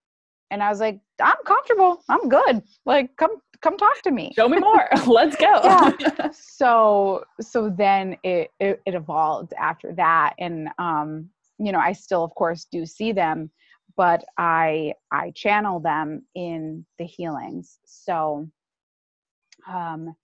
And 0.52 0.64
i 0.64 0.70
was 0.70 0.80
like 0.80 1.00
i'm 1.22 1.38
comfortable. 1.46 2.04
I'm 2.10 2.30
good. 2.30 2.64
Like 2.86 3.16
come 3.18 3.38
come 3.62 3.78
talk 3.78 4.02
to 4.04 4.12
me. 4.12 4.34
Show 4.36 4.50
me 4.50 4.60
more. 4.60 4.88
Let's 5.08 5.36
go. 5.36 5.62
Yeah. 5.64 6.32
so 6.32 7.24
so 7.42 7.70
then 7.70 8.18
it, 8.24 8.52
it, 8.60 8.82
it 8.86 8.96
evolved 8.96 9.54
after 9.60 9.94
that. 9.94 10.34
And 10.40 10.70
um 10.78 11.30
you 11.60 11.72
know 11.72 11.80
i 11.80 11.92
still 11.92 12.24
of 12.24 12.34
course 12.36 12.68
do 12.72 12.86
see 12.86 13.12
them 13.12 13.50
but 13.96 14.24
i 14.38 14.94
i 15.12 15.32
channel 15.32 15.80
them 15.80 16.26
in 16.36 16.86
the 17.00 17.06
healings 17.06 17.80
so 17.86 18.48
um 19.70 20.16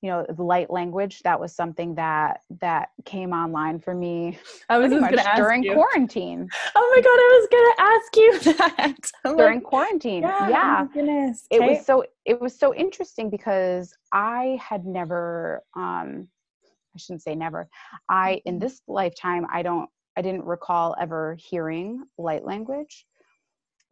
you 0.00 0.08
know 0.08 0.24
the 0.28 0.42
light 0.42 0.70
language 0.70 1.20
that 1.24 1.38
was 1.40 1.54
something 1.54 1.94
that 1.96 2.40
that 2.60 2.90
came 3.04 3.32
online 3.32 3.80
for 3.80 3.94
me 3.94 4.38
i 4.68 4.78
was 4.78 4.92
just 4.92 5.10
gonna 5.10 5.36
during 5.36 5.62
you. 5.62 5.74
quarantine 5.74 6.48
oh 6.76 6.92
my 6.94 7.02
god 7.02 7.18
i 7.18 7.28
was 7.40 7.48
gonna 7.52 7.90
ask 7.90 8.16
you 8.16 8.38
that 9.24 9.36
during 9.36 9.58
like, 9.58 9.64
quarantine 9.64 10.22
yeah, 10.22 10.48
yeah. 10.48 10.78
Oh 10.82 10.90
goodness. 10.92 11.46
it 11.50 11.60
was 11.60 11.84
so 11.84 12.04
it 12.24 12.40
was 12.40 12.56
so 12.56 12.74
interesting 12.74 13.28
because 13.28 13.92
i 14.12 14.58
had 14.62 14.86
never 14.86 15.62
um 15.74 16.28
i 16.94 16.98
shouldn't 16.98 17.22
say 17.22 17.34
never. 17.34 17.68
I 18.08 18.40
in 18.44 18.58
this 18.58 18.80
lifetime 18.88 19.46
I 19.52 19.62
don't 19.62 19.88
I 20.18 20.20
didn't 20.20 20.44
recall 20.44 20.96
ever 21.00 21.36
hearing 21.36 22.02
light 22.18 22.44
language. 22.44 23.06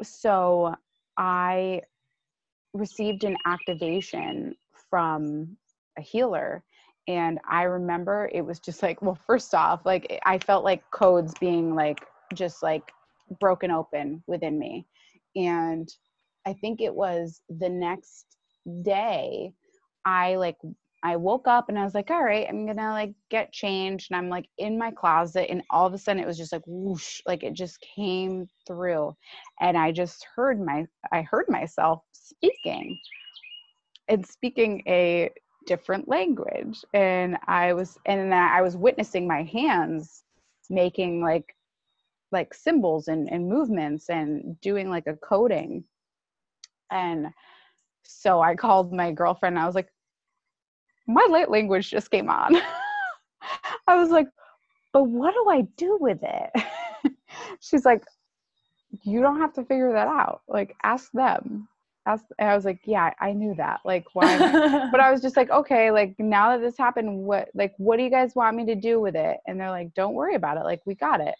So 0.02 0.74
I 1.16 1.82
received 2.74 3.22
an 3.22 3.36
activation 3.46 4.56
from 4.90 5.56
a 5.96 6.02
healer 6.02 6.64
and 7.06 7.38
I 7.48 7.62
remember 7.62 8.28
it 8.34 8.44
was 8.44 8.58
just 8.58 8.82
like 8.82 9.00
well 9.00 9.18
first 9.26 9.54
off 9.54 9.86
like 9.86 10.20
I 10.26 10.38
felt 10.38 10.64
like 10.64 10.82
codes 10.90 11.32
being 11.40 11.74
like 11.74 12.04
just 12.34 12.62
like 12.62 12.92
broken 13.40 13.70
open 13.70 14.22
within 14.26 14.58
me 14.58 14.84
and 15.36 15.88
I 16.44 16.52
think 16.54 16.80
it 16.80 16.94
was 16.94 17.40
the 17.48 17.68
next 17.68 18.26
day 18.82 19.52
I 20.04 20.36
like 20.36 20.56
I 21.06 21.14
woke 21.14 21.46
up 21.46 21.68
and 21.68 21.78
I 21.78 21.84
was 21.84 21.94
like, 21.94 22.10
all 22.10 22.24
right, 22.24 22.46
I'm 22.48 22.66
gonna 22.66 22.90
like 22.90 23.14
get 23.30 23.52
changed. 23.52 24.10
And 24.10 24.18
I'm 24.18 24.28
like 24.28 24.48
in 24.58 24.76
my 24.76 24.90
closet, 24.90 25.48
and 25.48 25.62
all 25.70 25.86
of 25.86 25.94
a 25.94 25.98
sudden 25.98 26.20
it 26.20 26.26
was 26.26 26.36
just 26.36 26.50
like 26.52 26.64
whoosh, 26.66 27.20
like 27.26 27.44
it 27.44 27.52
just 27.52 27.80
came 27.80 28.48
through. 28.66 29.14
And 29.60 29.78
I 29.78 29.92
just 29.92 30.26
heard 30.34 30.60
my 30.60 30.84
I 31.12 31.22
heard 31.22 31.46
myself 31.48 32.02
speaking 32.10 32.98
and 34.08 34.26
speaking 34.26 34.82
a 34.88 35.30
different 35.68 36.08
language. 36.08 36.84
And 36.92 37.38
I 37.46 37.72
was 37.72 37.96
and 38.06 38.34
I 38.34 38.60
was 38.62 38.76
witnessing 38.76 39.28
my 39.28 39.44
hands 39.44 40.24
making 40.70 41.22
like 41.22 41.54
like 42.32 42.52
symbols 42.52 43.06
and, 43.06 43.30
and 43.30 43.48
movements 43.48 44.10
and 44.10 44.60
doing 44.60 44.90
like 44.90 45.06
a 45.06 45.14
coding. 45.14 45.84
And 46.90 47.28
so 48.02 48.40
I 48.40 48.56
called 48.56 48.92
my 48.92 49.12
girlfriend. 49.12 49.56
I 49.56 49.66
was 49.66 49.76
like, 49.76 49.88
my 51.06 51.26
light 51.30 51.50
language 51.50 51.90
just 51.90 52.10
came 52.10 52.28
on. 52.28 52.56
I 53.86 53.96
was 53.96 54.10
like, 54.10 54.28
but 54.92 55.04
what 55.04 55.34
do 55.34 55.50
I 55.50 55.62
do 55.76 55.98
with 56.00 56.18
it? 56.22 56.64
She's 57.60 57.84
like, 57.84 58.02
you 59.02 59.20
don't 59.20 59.40
have 59.40 59.52
to 59.54 59.64
figure 59.64 59.92
that 59.92 60.08
out. 60.08 60.42
Like, 60.48 60.74
ask 60.82 61.10
them. 61.12 61.68
Ask. 62.06 62.24
And 62.38 62.48
I 62.48 62.54
was 62.54 62.64
like, 62.64 62.80
yeah, 62.84 63.12
I 63.20 63.32
knew 63.32 63.54
that. 63.56 63.80
Like, 63.84 64.06
why? 64.14 64.38
but 64.90 65.00
I 65.00 65.10
was 65.10 65.20
just 65.20 65.36
like, 65.36 65.50
okay, 65.50 65.90
like 65.90 66.14
now 66.18 66.52
that 66.52 66.64
this 66.64 66.78
happened, 66.78 67.18
what, 67.18 67.48
like, 67.54 67.74
what 67.78 67.96
do 67.96 68.04
you 68.04 68.10
guys 68.10 68.34
want 68.34 68.56
me 68.56 68.64
to 68.66 68.74
do 68.74 69.00
with 69.00 69.16
it? 69.16 69.38
And 69.46 69.60
they're 69.60 69.70
like, 69.70 69.92
don't 69.94 70.14
worry 70.14 70.34
about 70.34 70.56
it. 70.56 70.64
Like, 70.64 70.80
we 70.86 70.94
got 70.94 71.20
it. 71.20 71.34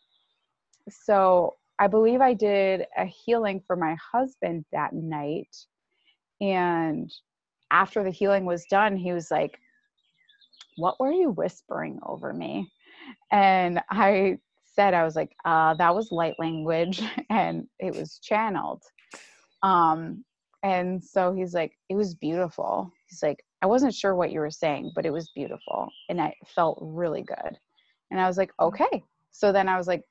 So 0.88 1.54
I 1.78 1.86
believe 1.86 2.20
I 2.20 2.34
did 2.34 2.86
a 2.96 3.04
healing 3.04 3.62
for 3.66 3.76
my 3.76 3.96
husband 4.12 4.64
that 4.72 4.92
night. 4.92 5.54
And 6.40 7.10
after 7.70 8.02
the 8.02 8.10
healing 8.10 8.44
was 8.44 8.64
done, 8.66 8.96
he 8.96 9.12
was 9.12 9.30
like, 9.30 9.58
What 10.76 10.98
were 11.00 11.12
you 11.12 11.30
whispering 11.30 11.98
over 12.04 12.32
me? 12.32 12.70
And 13.30 13.80
I 13.90 14.38
said, 14.64 14.94
I 14.94 15.04
was 15.04 15.16
like, 15.16 15.32
uh, 15.44 15.74
That 15.74 15.94
was 15.94 16.12
light 16.12 16.34
language 16.38 17.02
and 17.30 17.66
it 17.78 17.94
was 17.94 18.18
channeled. 18.18 18.82
Um, 19.62 20.24
and 20.62 21.02
so 21.02 21.32
he's 21.32 21.54
like, 21.54 21.72
It 21.88 21.96
was 21.96 22.14
beautiful. 22.14 22.90
He's 23.08 23.22
like, 23.22 23.44
I 23.62 23.66
wasn't 23.66 23.94
sure 23.94 24.14
what 24.14 24.32
you 24.32 24.40
were 24.40 24.50
saying, 24.50 24.92
but 24.94 25.06
it 25.06 25.12
was 25.12 25.30
beautiful. 25.34 25.88
And 26.08 26.20
I 26.20 26.34
felt 26.54 26.78
really 26.80 27.22
good. 27.22 27.58
And 28.10 28.20
I 28.20 28.26
was 28.26 28.36
like, 28.36 28.52
Okay. 28.60 29.02
So 29.32 29.52
then 29.52 29.68
I 29.68 29.76
was 29.76 29.86
like, 29.86 30.02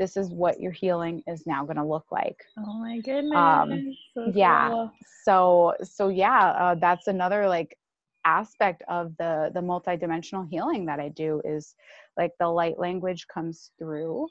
this 0.00 0.16
is 0.16 0.30
what 0.30 0.58
your 0.58 0.72
healing 0.72 1.22
is 1.26 1.46
now 1.46 1.62
going 1.62 1.76
to 1.76 1.84
look 1.84 2.06
like 2.10 2.42
oh 2.58 2.78
my 2.80 2.98
goodness 3.00 3.36
um, 3.36 3.94
so 4.14 4.32
yeah 4.34 4.70
cool. 4.70 4.90
so 5.24 5.74
so 5.84 6.08
yeah 6.08 6.46
uh, 6.52 6.74
that's 6.74 7.06
another 7.06 7.46
like 7.46 7.76
aspect 8.24 8.82
of 8.88 9.14
the 9.18 9.50
the 9.54 9.60
multidimensional 9.60 10.48
healing 10.50 10.86
that 10.86 10.98
i 10.98 11.08
do 11.08 11.40
is 11.44 11.74
like 12.16 12.32
the 12.40 12.48
light 12.48 12.78
language 12.78 13.26
comes 13.28 13.70
through 13.78 14.26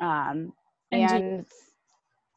um 0.00 0.52
and, 0.90 1.10
and 1.10 1.24
you, 1.24 1.46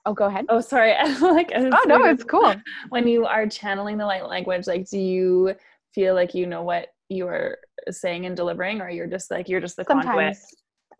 oh 0.05 0.13
go 0.13 0.25
ahead 0.25 0.45
oh 0.49 0.59
sorry 0.59 0.93
like 1.21 1.51
oh 1.55 1.83
no 1.87 2.03
it's 2.05 2.23
cool 2.23 2.53
when 2.89 3.07
you 3.07 3.25
are 3.25 3.47
channeling 3.47 3.97
the 3.97 4.05
light 4.05 4.27
language 4.27 4.67
like 4.67 4.89
do 4.89 4.99
you 4.99 5.55
feel 5.93 6.15
like 6.15 6.33
you 6.33 6.45
know 6.45 6.63
what 6.63 6.89
you 7.09 7.27
are 7.27 7.57
saying 7.89 8.25
and 8.25 8.35
delivering 8.35 8.81
or 8.81 8.89
you're 8.89 9.07
just 9.07 9.31
like 9.31 9.49
you're 9.49 9.59
just 9.59 9.75
the 9.75 9.85
Sometimes. 9.85 10.07
conduit 10.07 10.37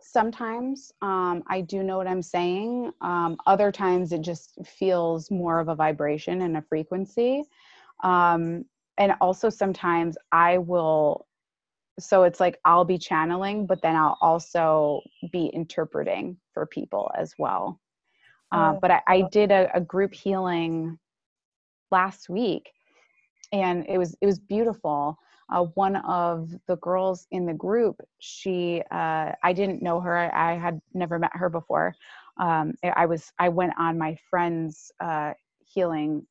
sometimes 0.02 0.92
um, 1.02 1.44
I 1.48 1.62
do 1.62 1.84
know 1.84 1.98
what 1.98 2.08
I'm 2.08 2.22
saying. 2.22 2.92
Um, 3.02 3.38
other 3.46 3.72
times 3.72 4.12
it 4.12 4.22
just 4.22 4.54
feels 4.66 5.32
more 5.32 5.60
of 5.60 5.70
a 5.70 5.76
vibration 5.76 6.42
and 6.42 6.58
a 6.58 6.62
frequency. 6.62 7.44
Um, 8.04 8.66
and 8.98 9.14
also 9.22 9.50
sometimes 9.50 10.18
I 10.32 10.58
will, 10.58 11.28
so 12.00 12.24
it's 12.24 12.40
like 12.40 12.60
I'll 12.66 12.86
be 12.86 12.98
channeling, 12.98 13.66
but 13.66 13.82
then 13.82 13.96
I'll 13.96 14.18
also 14.22 15.02
be 15.32 15.48
interpreting 15.54 16.38
for 16.54 16.66
people 16.66 17.12
as 17.18 17.34
well. 17.38 17.80
Uh, 18.52 18.74
oh, 18.76 18.80
but 18.82 18.92
I, 18.92 19.02
I 19.08 19.22
did 19.32 19.52
a, 19.52 19.70
a 19.74 19.82
group 19.82 20.14
healing 20.14 20.98
last 21.92 22.30
week 22.30 22.72
and 23.52 23.86
it 23.88 23.98
was 23.98 24.16
it 24.22 24.26
was 24.26 24.40
beautiful 24.40 25.18
uh, 25.52 25.64
one 25.76 25.98
of 25.98 26.50
the 26.68 26.78
girls 26.78 27.28
in 27.32 27.46
the 27.46 27.54
group 27.54 27.96
she 28.20 28.82
uh, 28.92 29.32
i 29.44 29.54
didn't 29.54 29.82
know 29.82 30.00
her. 30.00 30.34
I 30.36 30.58
had 30.58 30.82
never 30.94 31.20
met 31.20 31.32
her 31.34 31.50
before. 31.50 31.96
Um, 32.40 32.74
i 32.96 33.06
was 33.06 33.32
i 33.40 33.50
went 33.50 33.74
on 33.78 33.98
my 33.98 34.18
friend's 34.30 34.92
uh, 35.00 35.34
healing 35.74 36.26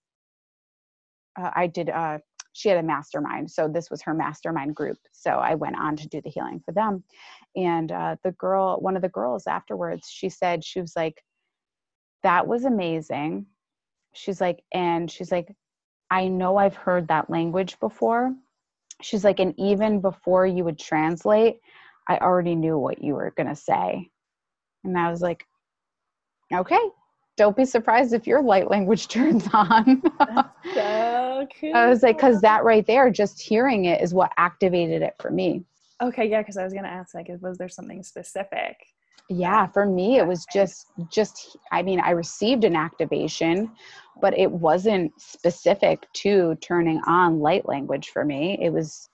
uh, 1.41 1.51
i 1.55 1.67
did 1.67 1.91
uh, 1.91 2.19
she 2.53 2.69
had 2.69 2.79
a 2.79 2.83
mastermind 2.83 3.51
so 3.51 3.69
this 3.69 3.91
was 3.91 4.03
her 4.03 4.15
mastermind 4.15 4.75
group. 4.75 4.99
So 5.13 5.31
i 5.31 5.55
went 5.55 5.77
on 5.79 5.97
to 5.97 6.09
do 6.09 6.21
the 6.21 6.31
healing 6.31 6.61
for 6.65 6.73
them. 6.73 7.05
And 7.57 7.93
uh, 7.93 8.17
the 8.25 8.33
girl 8.33 8.81
one 8.81 8.97
of 8.97 9.03
the 9.03 9.09
girls 9.09 9.47
afterwards 9.47 10.09
she 10.11 10.29
said 10.29 10.65
she 10.65 10.81
was 10.81 10.95
like 10.97 11.23
that 12.23 12.47
was 12.47 12.65
amazing. 12.65 13.47
She's 14.13 14.41
like 14.41 14.63
and 14.73 15.11
she's 15.11 15.31
like 15.31 15.49
i 16.11 16.27
know 16.29 16.57
i've 16.57 16.75
heard 16.75 17.09
that 17.09 17.31
language 17.31 17.79
before 17.81 18.35
she's 19.03 19.25
like 19.25 19.41
and 19.41 19.55
even 19.59 20.01
before 20.01 20.47
you 20.47 20.65
would 20.65 20.79
translate 20.79 21.61
i 22.09 22.17
already 22.19 22.55
knew 22.55 22.79
what 22.79 23.03
you 23.03 23.15
were 23.15 23.33
going 23.37 23.49
to 23.49 23.57
say. 23.57 24.09
And 24.85 24.99
i 24.99 25.11
was 25.11 25.21
like 25.21 25.45
okay 26.53 26.81
don't 27.37 27.57
be 27.57 27.65
surprised 27.65 28.13
if 28.13 28.27
your 28.27 28.43
light 28.43 28.71
language 28.71 29.09
turns 29.17 29.49
on. 29.53 30.03
So 30.75 31.49
cool. 31.59 31.75
i 31.75 31.89
was 31.89 32.03
like 32.03 32.19
because 32.19 32.43
that 32.43 32.65
right 32.65 32.87
there 32.87 33.11
just 33.11 33.41
hearing 33.41 33.87
it 33.87 34.03
is 34.03 34.13
what 34.13 34.31
activated 34.37 35.01
it 35.03 35.15
for 35.21 35.31
me. 35.31 35.65
Okay 36.03 36.29
yeah 36.29 36.43
because 36.43 36.57
i 36.57 36.65
was 36.65 36.73
going 36.73 36.85
to 36.85 36.91
ask 36.91 37.15
like 37.15 37.29
was 37.41 37.57
there 37.59 37.69
something 37.69 38.03
specific 38.03 38.77
yeah 39.29 39.67
for 39.67 39.87
me 39.87 40.19
it 40.19 40.27
was 40.27 40.47
just 40.53 40.87
just 41.13 41.57
i 41.73 41.83
mean 41.83 42.01
i 42.01 42.11
received 42.11 42.65
an 42.65 42.75
activation 42.75 43.71
but 44.21 44.39
it 44.39 44.51
wasn't 44.51 45.13
specific 45.19 46.07
to 46.13 46.55
turning 46.57 47.01
on 47.07 47.41
light 47.41 47.67
language 47.67 48.09
for 48.09 48.25
me. 48.25 48.59
It 48.61 48.71
was 48.73 49.09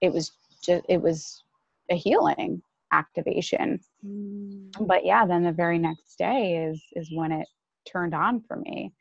it 0.00 0.12
was 0.12 0.32
just 0.62 0.84
it 0.88 1.00
was 1.00 1.42
a 1.90 1.96
healing 1.96 2.62
activation. 2.92 3.80
Mm. 4.06 4.70
but 4.86 5.04
yeah 5.04 5.26
then 5.26 5.42
the 5.42 5.52
very 5.52 5.78
next 5.78 6.16
day 6.18 6.68
is 6.70 6.80
is 6.92 7.10
when 7.12 7.32
it 7.32 7.46
turned 7.84 8.14
on 8.14 8.40
for 8.46 8.56
me 8.56 8.92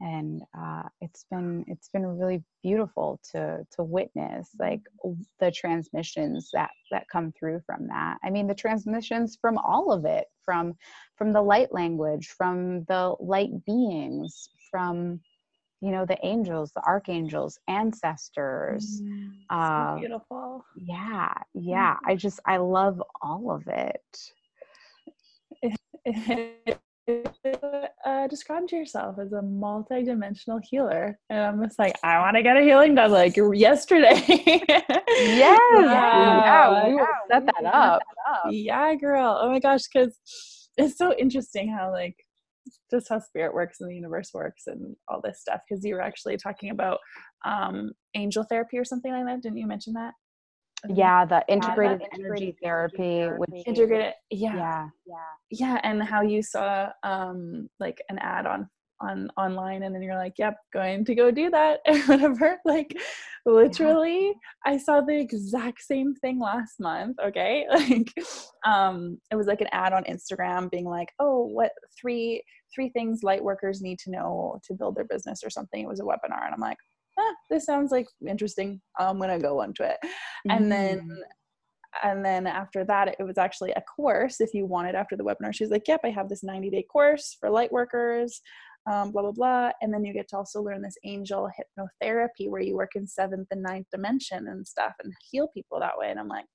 and 0.00 0.42
uh, 0.58 0.82
it's 1.00 1.24
been 1.30 1.64
it's 1.68 1.88
been 1.88 2.06
really 2.06 2.42
beautiful 2.62 3.20
to 3.32 3.64
to 3.70 3.82
witness 3.82 4.50
like 4.58 4.80
the 5.40 5.50
transmissions 5.50 6.50
that 6.52 6.70
that 6.90 7.06
come 7.12 7.32
through 7.32 7.60
from 7.66 7.86
that. 7.88 8.18
I 8.24 8.30
mean 8.30 8.46
the 8.46 8.54
transmissions 8.54 9.38
from 9.40 9.58
all 9.58 9.92
of 9.92 10.04
it 10.04 10.26
from 10.44 10.74
from 11.16 11.32
the 11.32 11.42
light 11.42 11.72
language 11.72 12.28
from 12.28 12.84
the 12.84 13.14
light 13.20 13.64
beings 13.64 14.48
from 14.70 15.20
you 15.80 15.90
know 15.90 16.04
the 16.06 16.18
angels 16.24 16.72
the 16.74 16.82
archangels 16.84 17.58
ancestors 17.68 19.02
mm, 19.02 19.30
so 19.50 19.56
uh, 19.56 19.98
beautiful. 19.98 20.64
yeah 20.76 21.32
yeah 21.54 21.96
i 22.06 22.14
just 22.14 22.40
i 22.46 22.56
love 22.56 23.02
all 23.22 23.50
of 23.50 23.66
it 23.68 24.32
uh, 28.04 28.26
described 28.28 28.72
yourself 28.72 29.18
as 29.18 29.32
a 29.32 29.42
multi-dimensional 29.42 30.60
healer. 30.62 31.18
And 31.28 31.40
i'm 31.40 31.62
just 31.62 31.78
like 31.78 31.96
i 32.02 32.18
want 32.18 32.36
to 32.36 32.42
get 32.42 32.56
a 32.56 32.62
healing 32.62 32.94
done 32.94 33.10
like 33.10 33.36
yesterday. 33.54 34.22
Yes 34.26 35.58
yeah, 35.72 36.86
we 36.86 36.94
will 36.94 37.06
set 37.30 37.46
that 37.46 37.64
up. 37.64 38.02
yeah 38.50 38.94
girl. 38.94 39.38
Oh 39.40 39.50
my 39.50 39.60
gosh 39.60 39.82
because 39.92 40.18
it's 40.76 40.96
so 40.96 41.14
interesting 41.18 41.68
how 41.68 41.90
like 41.90 42.16
just 42.90 43.08
how 43.08 43.18
spirit 43.18 43.54
works 43.54 43.80
and 43.80 43.90
the 43.90 43.94
universe 43.94 44.30
works 44.32 44.64
and 44.66 44.94
all 45.08 45.20
this 45.22 45.40
stuff 45.40 45.60
because 45.68 45.84
you 45.84 45.94
were 45.94 46.02
actually 46.02 46.36
talking 46.36 46.70
about 46.70 46.98
um 47.44 47.90
angel 48.14 48.44
therapy 48.48 48.78
or 48.78 48.84
something 48.84 49.12
like 49.12 49.24
that. 49.26 49.42
Didn't 49.42 49.58
you 49.58 49.66
mention 49.66 49.94
that 49.94 50.14
yeah 50.88 51.24
the 51.24 51.44
integrated, 51.48 52.00
yeah, 52.00 52.06
the 52.12 52.24
energy 52.24 52.56
therapy 52.62 53.26
which 53.36 53.66
integrated 53.66 54.14
yeah. 54.30 54.54
Yeah. 54.54 54.88
Yeah. 55.06 55.16
Yeah 55.50 55.80
and 55.82 56.02
how 56.02 56.22
you 56.22 56.42
saw 56.42 56.88
um 57.02 57.68
like 57.78 58.00
an 58.08 58.18
ad 58.18 58.46
on 58.46 58.68
on 59.02 59.30
online 59.36 59.82
and 59.82 59.94
then 59.94 60.02
you're 60.02 60.16
like 60.16 60.34
yep 60.38 60.56
going 60.72 61.04
to 61.04 61.14
go 61.14 61.30
do 61.30 61.50
that 61.50 61.80
and 61.86 62.02
whatever. 62.04 62.58
Like 62.64 62.94
literally 63.46 64.26
yeah. 64.26 64.32
i 64.66 64.76
saw 64.76 65.00
the 65.00 65.18
exact 65.18 65.80
same 65.80 66.14
thing 66.16 66.38
last 66.38 66.78
month 66.78 67.16
okay? 67.24 67.66
Like 67.70 68.12
um 68.66 69.18
it 69.30 69.36
was 69.36 69.46
like 69.46 69.62
an 69.62 69.68
ad 69.72 69.92
on 69.92 70.04
instagram 70.04 70.70
being 70.70 70.84
like 70.84 71.08
oh 71.18 71.46
what 71.46 71.72
three 71.98 72.42
three 72.74 72.90
things 72.90 73.22
light 73.22 73.42
workers 73.42 73.80
need 73.80 73.98
to 73.98 74.10
know 74.10 74.60
to 74.64 74.74
build 74.74 74.94
their 74.94 75.06
business 75.06 75.42
or 75.42 75.50
something. 75.50 75.82
It 75.82 75.88
was 75.88 76.00
a 76.00 76.04
webinar 76.04 76.44
and 76.44 76.54
i'm 76.54 76.60
like 76.60 76.76
ah, 77.20 77.34
this 77.50 77.64
sounds 77.64 77.92
like 77.92 78.06
interesting. 78.26 78.80
I'm 78.98 79.20
gonna 79.20 79.38
go 79.38 79.62
into 79.62 79.84
it. 79.84 79.98
Mm-hmm. 80.02 80.50
and 80.50 80.72
then 80.72 80.98
mm. 81.00 82.08
and 82.08 82.24
then 82.24 82.46
after 82.46 82.84
that 82.84 83.14
it 83.18 83.22
was 83.22 83.36
actually 83.36 83.72
a 83.72 83.82
course 83.82 84.40
if 84.40 84.54
you 84.54 84.64
wanted 84.66 84.94
after 84.94 85.16
the 85.16 85.24
webinar. 85.24 85.54
She's 85.54 85.70
like 85.70 85.86
yep 85.86 86.00
i 86.04 86.10
have 86.10 86.28
this 86.28 86.42
90 86.42 86.70
day 86.70 86.84
course 86.90 87.36
for 87.38 87.50
light 87.50 87.72
workers 87.72 88.40
um, 88.90 89.12
blah 89.12 89.22
blah 89.22 89.32
blah. 89.32 89.70
And 89.80 89.92
then 89.92 90.04
you 90.04 90.12
get 90.12 90.28
to 90.28 90.36
also 90.36 90.62
learn 90.62 90.82
this 90.82 90.96
angel 91.04 91.48
hypnotherapy 91.48 92.48
where 92.48 92.60
you 92.60 92.76
work 92.76 92.92
in 92.94 93.06
seventh 93.06 93.48
and 93.50 93.62
ninth 93.62 93.86
dimension 93.92 94.48
and 94.48 94.66
stuff 94.66 94.92
and 95.02 95.12
heal 95.30 95.48
people 95.48 95.80
that 95.80 95.98
way. 95.98 96.10
And 96.10 96.18
i'm 96.18 96.28
like 96.28 96.46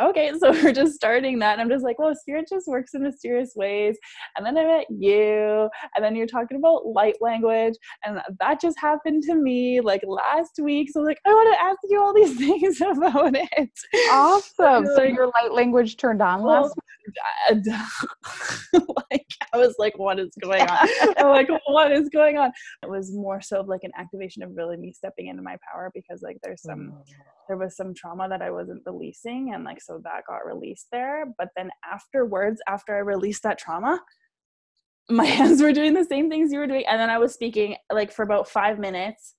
okay 0.00 0.32
so 0.38 0.52
we're 0.52 0.72
just 0.72 0.94
starting 0.94 1.38
that. 1.40 1.52
And 1.54 1.62
i'm 1.62 1.68
just 1.68 1.84
like 1.84 1.98
well 1.98 2.14
spirit 2.14 2.46
just 2.48 2.66
works 2.66 2.94
in 2.94 3.02
mysterious 3.02 3.52
ways. 3.54 3.96
And 4.36 4.46
then 4.46 4.56
i 4.56 4.64
met 4.64 4.86
you. 4.90 5.68
And 5.94 6.04
then 6.04 6.16
you're 6.16 6.26
talking 6.26 6.56
about 6.56 6.86
light 6.86 7.16
language. 7.20 7.74
And 8.04 8.20
that 8.40 8.60
just 8.60 8.78
happened 8.80 9.22
to 9.24 9.34
me 9.34 9.80
like 9.80 10.02
last 10.06 10.58
week. 10.62 10.90
So 10.90 11.00
like 11.00 11.18
i 11.26 11.30
want 11.30 11.54
to 11.54 11.62
ask 11.62 11.78
you 11.84 12.00
all 12.00 12.14
these 12.14 12.36
things 12.38 12.80
about 12.80 13.34
it. 13.34 13.70
Awesome. 14.10 14.86
So, 14.94 15.02
your 15.14 15.26
light 15.26 15.52
language 15.52 15.96
turned 15.96 16.22
on 16.22 16.42
well, 16.42 16.62
last 16.62 16.74
like 19.10 19.26
i 19.52 19.58
was 19.58 19.74
like 19.78 19.98
what 19.98 20.18
is 20.18 20.34
going 20.40 20.62
on? 20.62 20.88
I'm 21.18 21.28
like 21.28 21.48
what 21.74 21.92
is 21.92 22.08
going 22.08 22.38
on? 22.38 22.52
It 22.82 22.88
was 22.88 23.12
more 23.12 23.40
so 23.40 23.60
of 23.60 23.68
like 23.68 23.84
an 23.84 23.92
activation 23.98 24.42
of 24.42 24.56
really 24.56 24.76
me 24.76 24.92
stepping 24.92 25.28
into 25.28 25.42
my 25.42 25.56
power 25.70 25.90
because 25.94 26.22
like 26.22 26.38
there's 26.42 26.62
some 26.62 26.92
mm. 26.94 27.14
there 27.48 27.56
was 27.56 27.76
some 27.76 27.94
trauma 27.94 28.28
that 28.28 28.42
I 28.42 28.50
wasn't 28.50 28.82
releasing 28.86 29.52
and 29.52 29.64
like 29.64 29.82
so 29.82 30.00
that 30.04 30.22
got 30.26 30.46
released 30.46 30.86
there. 30.92 31.26
But 31.36 31.48
then 31.56 31.70
afterwards, 31.90 32.60
after 32.68 32.94
I 32.94 33.00
released 33.00 33.42
that 33.42 33.58
trauma, 33.58 34.00
my 35.10 35.24
hands 35.38 35.60
were 35.60 35.72
doing 35.72 35.94
the 35.94 36.04
same 36.04 36.30
things 36.30 36.52
you 36.52 36.58
were 36.58 36.66
doing. 36.66 36.84
And 36.88 37.00
then 37.00 37.10
I 37.10 37.18
was 37.18 37.34
speaking 37.34 37.76
like 37.92 38.12
for 38.12 38.22
about 38.22 38.48
five 38.48 38.78
minutes 38.78 39.34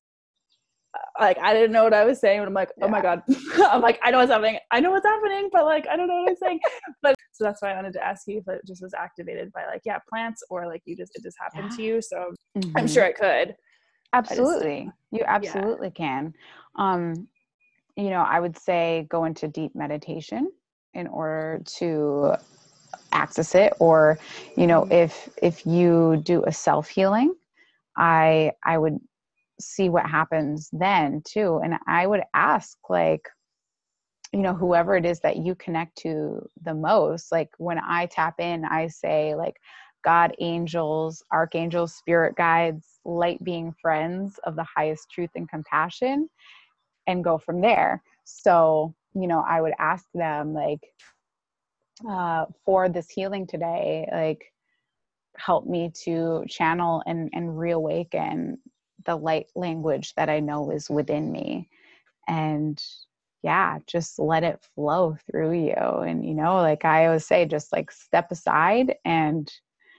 like 1.20 1.38
I 1.40 1.54
didn't 1.54 1.72
know 1.72 1.84
what 1.84 1.94
I 1.94 2.06
was 2.06 2.20
saying, 2.20 2.40
but 2.42 2.48
I'm 2.48 2.54
like, 2.54 2.72
yeah. 2.78 2.86
oh 2.86 2.88
my 2.90 3.02
god, 3.02 3.22
I'm 3.70 3.82
like, 3.82 4.00
I 4.04 4.12
know 4.12 4.20
what's 4.20 4.32
happening, 4.32 4.60
I 4.72 4.80
know 4.80 4.92
what's 4.92 5.06
happening, 5.06 5.50
but 5.52 5.66
like 5.66 5.88
I 5.88 5.96
don't 5.96 6.08
know 6.08 6.22
what 6.22 6.30
I'm 6.30 6.36
saying. 6.36 6.60
but 7.02 7.16
so 7.36 7.44
that's 7.44 7.62
why 7.62 7.72
I 7.72 7.76
wanted 7.76 7.92
to 7.94 8.06
ask 8.06 8.28
you 8.28 8.38
if 8.38 8.48
it 8.48 8.62
just 8.66 8.82
was 8.82 8.94
activated 8.94 9.52
by 9.52 9.66
like 9.66 9.82
yeah 9.84 10.00
plants 10.10 10.42
or 10.50 10.68
like 10.68 10.82
you 10.86 10.96
just 10.96 11.14
it 11.16 11.24
just 11.24 11.36
happened 11.38 11.72
yeah. 11.72 11.76
to 11.76 11.84
you. 11.84 12.02
So 12.02 12.34
mm-hmm. 12.58 12.78
I'm 12.78 12.88
sure 12.88 13.04
it 13.04 13.18
could. 13.18 13.56
Absolutely, 14.14 14.86
just, 14.86 14.98
you 15.12 15.24
absolutely 15.28 15.88
yeah. 15.88 16.06
can. 16.06 16.34
Um, 16.78 17.28
you 17.98 18.10
know, 18.10 18.22
I 18.22 18.40
would 18.40 18.58
say 18.58 19.06
go 19.10 19.26
into 19.26 19.50
deep 19.50 19.76
meditation 19.76 20.50
in 20.94 21.08
order 21.08 21.62
to 21.80 22.36
access 23.12 23.54
it, 23.54 23.74
or 23.80 24.18
you 24.56 24.66
know, 24.66 24.84
mm-hmm. 24.84 24.94
if 24.94 25.30
if 25.42 25.66
you 25.66 26.22
do 26.24 26.42
a 26.48 26.54
self 26.54 26.88
healing, 26.88 27.36
I 27.98 28.54
I 28.64 28.78
would 28.78 28.98
see 29.60 29.90
what 29.90 30.06
happens 30.06 30.70
then 30.74 31.22
too 31.26 31.62
and 31.64 31.76
i 31.88 32.06
would 32.06 32.22
ask 32.34 32.78
like 32.90 33.30
you 34.36 34.42
know 34.42 34.54
whoever 34.54 34.98
it 34.98 35.06
is 35.06 35.22
that 35.22 35.38
you 35.38 35.56
connect 35.56 35.98
to 35.98 36.46
the 36.64 36.74
most 36.74 37.32
like 37.32 37.50
when 37.58 37.80
i 37.80 38.06
tap 38.08 38.36
in 38.40 38.66
i 38.66 38.86
say 38.86 39.34
like 39.34 39.56
god 40.04 40.36
angels 40.40 41.24
archangels 41.32 41.96
spirit 41.96 42.36
guides 42.36 43.00
light 43.06 43.42
being 43.44 43.74
friends 43.82 44.38
of 44.44 44.56
the 44.56 44.66
highest 44.76 45.10
truth 45.10 45.30
and 45.36 45.48
compassion 45.50 46.30
and 47.08 47.24
go 47.24 47.38
from 47.38 47.62
there 47.62 48.04
so 48.26 48.94
you 49.14 49.26
know 49.26 49.44
i 49.48 49.62
would 49.62 49.74
ask 49.80 50.06
them 50.14 50.54
like 50.54 50.82
uh, 52.10 52.46
for 52.66 52.90
this 52.90 53.10
healing 53.10 53.48
today 53.48 54.06
like 54.12 54.52
help 55.38 55.66
me 55.66 55.90
to 56.04 56.44
channel 56.50 57.02
and 57.06 57.30
and 57.34 57.58
reawaken 57.58 58.58
the 59.06 59.16
light 59.16 59.48
language 59.56 60.14
that 60.16 60.30
I 60.30 60.40
know 60.40 60.72
is 60.72 60.90
within 60.90 61.32
me. 61.32 61.70
And 62.28 62.82
yeah, 63.46 63.78
just 63.86 64.18
let 64.18 64.44
it 64.44 64.60
flow 64.74 65.16
through 65.30 65.54
you. 65.54 65.76
And, 65.76 66.26
you 66.28 66.34
know, 66.34 66.56
like 66.56 66.84
I 66.84 67.06
always 67.06 67.28
say, 67.28 67.46
just 67.46 67.72
like 67.72 67.92
step 67.92 68.32
aside 68.32 68.96
and, 69.06 69.54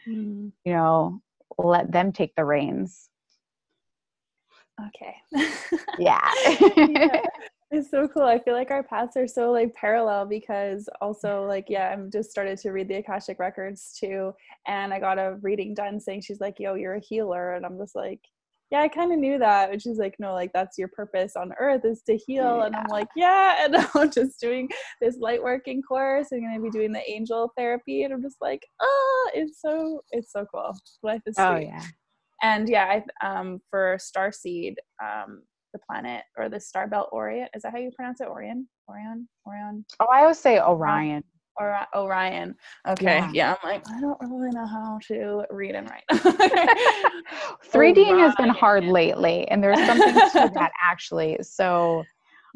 mm. 0.04 0.50
you 0.64 0.72
know, 0.72 1.20
let 1.56 1.92
them 1.92 2.10
take 2.10 2.34
the 2.34 2.44
reins. 2.44 3.08
Okay. 4.88 5.14
yeah. 6.00 6.28
yeah. 6.76 7.22
It's 7.70 7.88
so 7.88 8.08
cool. 8.08 8.24
I 8.24 8.40
feel 8.40 8.54
like 8.54 8.72
our 8.72 8.82
paths 8.82 9.16
are 9.16 9.28
so 9.28 9.52
like 9.52 9.74
parallel 9.74 10.26
because 10.26 10.88
also 11.00 11.44
like 11.46 11.66
yeah, 11.68 11.90
I'm 11.90 12.10
just 12.10 12.30
started 12.30 12.58
to 12.58 12.70
read 12.70 12.88
the 12.88 12.96
Akashic 12.96 13.38
records 13.38 13.96
too, 13.98 14.32
and 14.68 14.94
I 14.94 15.00
got 15.00 15.18
a 15.18 15.36
reading 15.42 15.74
done 15.74 15.98
saying 15.98 16.20
she's 16.20 16.40
like, 16.40 16.60
"Yo, 16.60 16.74
you're 16.74 16.94
a 16.94 17.00
healer," 17.00 17.54
and 17.54 17.66
I'm 17.66 17.76
just 17.76 17.96
like, 17.96 18.20
yeah, 18.70 18.80
I 18.80 18.88
kind 18.88 19.12
of 19.12 19.18
knew 19.18 19.38
that. 19.38 19.70
And 19.70 19.80
she's 19.80 19.98
like, 19.98 20.16
no, 20.18 20.32
like 20.32 20.50
that's 20.52 20.76
your 20.76 20.88
purpose 20.88 21.36
on 21.36 21.52
earth 21.60 21.84
is 21.84 22.02
to 22.02 22.16
heal. 22.16 22.58
Yeah. 22.58 22.66
And 22.66 22.76
I'm 22.76 22.86
like, 22.90 23.08
yeah. 23.14 23.64
And 23.64 23.76
I'm 23.94 24.10
just 24.10 24.40
doing 24.40 24.68
this 25.00 25.18
light 25.18 25.42
working 25.42 25.82
course. 25.82 26.28
I'm 26.32 26.40
going 26.40 26.56
to 26.56 26.62
be 26.62 26.70
doing 26.70 26.92
the 26.92 27.08
angel 27.08 27.52
therapy. 27.56 28.02
And 28.02 28.12
I'm 28.12 28.22
just 28.22 28.38
like, 28.40 28.66
oh, 28.80 29.30
it's 29.34 29.60
so, 29.60 30.02
it's 30.10 30.32
so 30.32 30.46
cool. 30.52 30.72
Life 31.02 31.22
is 31.26 31.36
oh, 31.38 31.56
sweet. 31.56 31.70
Oh, 31.72 31.76
yeah. 31.76 31.84
And 32.42 32.68
yeah, 32.68 33.02
I, 33.22 33.26
um, 33.26 33.60
for 33.70 33.98
Starseed, 33.98 34.74
um, 35.02 35.42
the 35.72 35.78
planet 35.88 36.22
or 36.36 36.48
the 36.48 36.60
star 36.60 36.88
belt 36.88 37.10
Orion, 37.12 37.48
is 37.54 37.62
that 37.62 37.72
how 37.72 37.78
you 37.78 37.90
pronounce 37.94 38.20
it? 38.20 38.28
Orion? 38.28 38.66
Orion? 38.88 39.28
Orion? 39.46 39.84
Oh, 40.00 40.06
I 40.06 40.22
always 40.22 40.38
say 40.38 40.58
Orion 40.58 41.22
or 41.58 41.78
Orion. 41.94 42.54
Okay, 42.88 43.04
yeah. 43.04 43.30
yeah. 43.32 43.56
I'm 43.62 43.70
like, 43.70 43.84
I 43.90 44.00
don't 44.00 44.18
really 44.20 44.50
know 44.50 44.66
how 44.66 44.98
to 45.08 45.44
read 45.50 45.74
and 45.74 45.88
write. 45.90 46.04
3D 47.72 48.06
has 48.18 48.34
been 48.36 48.48
hard 48.48 48.84
lately, 48.84 49.48
and 49.48 49.62
there's 49.62 49.84
something 49.86 50.14
to 50.14 50.50
that 50.54 50.72
actually. 50.82 51.38
So, 51.42 52.04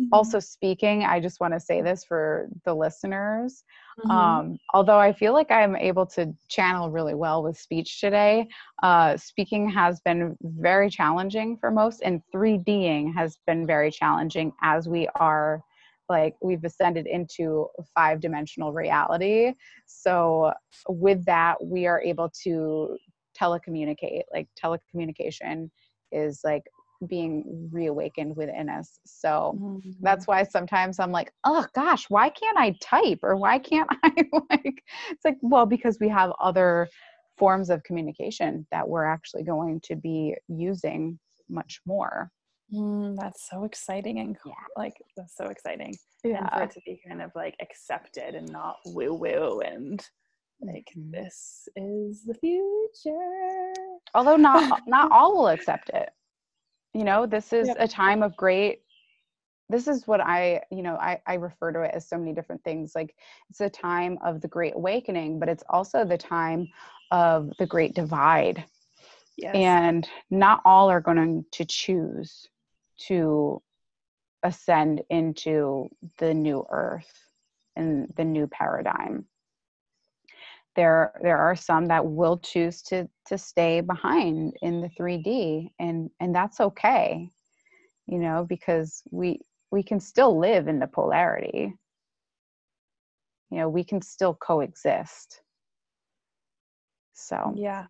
mm-hmm. 0.00 0.06
also 0.12 0.38
speaking, 0.38 1.04
I 1.04 1.20
just 1.20 1.40
want 1.40 1.54
to 1.54 1.60
say 1.60 1.82
this 1.82 2.04
for 2.04 2.48
the 2.64 2.74
listeners. 2.74 3.64
Mm-hmm. 4.00 4.10
Um, 4.10 4.58
although 4.74 4.98
I 4.98 5.12
feel 5.12 5.32
like 5.32 5.50
I'm 5.50 5.76
able 5.76 6.06
to 6.06 6.32
channel 6.48 6.90
really 6.90 7.14
well 7.14 7.42
with 7.42 7.58
speech 7.58 8.00
today, 8.00 8.48
uh, 8.82 9.16
speaking 9.16 9.68
has 9.70 10.00
been 10.00 10.36
very 10.42 10.90
challenging 10.90 11.56
for 11.58 11.70
most, 11.70 12.02
and 12.02 12.22
3Ding 12.34 13.14
has 13.14 13.38
been 13.46 13.66
very 13.66 13.90
challenging 13.90 14.52
as 14.62 14.88
we 14.88 15.08
are 15.16 15.62
like 16.10 16.34
we've 16.42 16.64
ascended 16.64 17.06
into 17.06 17.68
five 17.94 18.20
dimensional 18.20 18.72
reality. 18.72 19.54
So 19.86 20.52
with 20.88 21.24
that 21.24 21.64
we 21.64 21.86
are 21.86 22.02
able 22.02 22.30
to 22.42 22.98
telecommunicate 23.40 24.22
like 24.34 24.48
telecommunication 24.62 25.70
is 26.12 26.40
like 26.44 26.64
being 27.06 27.70
reawakened 27.72 28.36
within 28.36 28.68
us. 28.68 28.98
So 29.06 29.56
mm-hmm. 29.58 29.90
that's 30.02 30.26
why 30.26 30.42
sometimes 30.42 30.98
i'm 30.98 31.12
like 31.12 31.32
oh 31.44 31.64
gosh 31.74 32.04
why 32.10 32.28
can't 32.28 32.58
i 32.58 32.74
type? 32.82 33.20
Or 33.22 33.36
why 33.36 33.58
can't 33.58 33.88
i 34.02 34.12
like 34.50 34.82
it's 35.10 35.24
like 35.24 35.38
well 35.40 35.64
because 35.64 35.96
we 36.00 36.08
have 36.08 36.32
other 36.40 36.88
forms 37.38 37.70
of 37.70 37.82
communication 37.84 38.66
that 38.70 38.86
we're 38.86 39.06
actually 39.06 39.44
going 39.44 39.80
to 39.84 39.96
be 39.96 40.34
using 40.48 41.18
much 41.48 41.80
more 41.86 42.30
Mm, 42.72 43.16
that's 43.16 43.48
so 43.48 43.64
exciting 43.64 44.20
and 44.20 44.36
yeah. 44.46 44.52
like 44.76 44.94
that's 45.16 45.36
so 45.36 45.46
exciting. 45.46 45.94
Yeah. 46.22 46.38
And 46.38 46.50
for 46.50 46.62
it 46.62 46.70
to 46.72 46.80
be 46.86 47.00
kind 47.06 47.20
of 47.20 47.32
like 47.34 47.56
accepted 47.60 48.34
and 48.34 48.48
not 48.48 48.76
woo 48.86 49.14
woo 49.14 49.60
and 49.60 50.00
like 50.60 50.88
mm-hmm. 50.96 51.10
this 51.10 51.68
is 51.76 52.24
the 52.24 52.34
future. 52.34 53.72
Although 54.14 54.36
not 54.36 54.82
not 54.86 55.10
all 55.12 55.36
will 55.36 55.48
accept 55.48 55.90
it. 55.90 56.10
You 56.94 57.04
know, 57.04 57.26
this 57.26 57.52
is 57.52 57.68
yep. 57.68 57.76
a 57.80 57.88
time 57.88 58.22
of 58.22 58.36
great 58.36 58.80
this 59.68 59.86
is 59.86 60.06
what 60.06 60.20
I, 60.20 60.62
you 60.72 60.82
know, 60.82 60.96
I, 60.96 61.20
I 61.28 61.34
refer 61.34 61.70
to 61.72 61.82
it 61.82 61.92
as 61.94 62.08
so 62.08 62.18
many 62.18 62.32
different 62.32 62.62
things. 62.64 62.92
Like 62.96 63.14
it's 63.48 63.60
a 63.60 63.70
time 63.70 64.18
of 64.24 64.40
the 64.40 64.48
great 64.48 64.74
awakening, 64.74 65.38
but 65.38 65.48
it's 65.48 65.62
also 65.70 66.04
the 66.04 66.18
time 66.18 66.66
of 67.12 67.52
the 67.60 67.66
great 67.66 67.94
divide. 67.94 68.64
Yes. 69.36 69.54
And 69.54 70.08
not 70.28 70.60
all 70.64 70.90
are 70.90 71.00
going 71.00 71.44
to 71.52 71.64
choose 71.64 72.48
to 73.08 73.62
ascend 74.42 75.02
into 75.10 75.88
the 76.18 76.32
new 76.32 76.64
earth 76.70 77.12
and 77.76 78.12
the 78.16 78.24
new 78.24 78.46
paradigm. 78.46 79.26
There 80.76 81.12
there 81.22 81.38
are 81.38 81.56
some 81.56 81.86
that 81.86 82.06
will 82.06 82.38
choose 82.38 82.82
to 82.82 83.08
to 83.26 83.36
stay 83.36 83.80
behind 83.80 84.54
in 84.62 84.80
the 84.80 84.88
3d 84.88 85.70
and 85.78 86.10
and 86.20 86.34
that's 86.34 86.60
okay 86.60 87.30
you 88.06 88.18
know 88.18 88.44
because 88.48 89.02
we 89.10 89.40
we 89.70 89.82
can 89.82 90.00
still 90.00 90.38
live 90.38 90.66
in 90.68 90.80
the 90.80 90.86
polarity. 90.86 91.72
You 93.50 93.58
know 93.58 93.68
we 93.68 93.84
can 93.84 94.02
still 94.02 94.34
coexist. 94.34 95.40
So. 97.12 97.54
Yeah. 97.56 97.86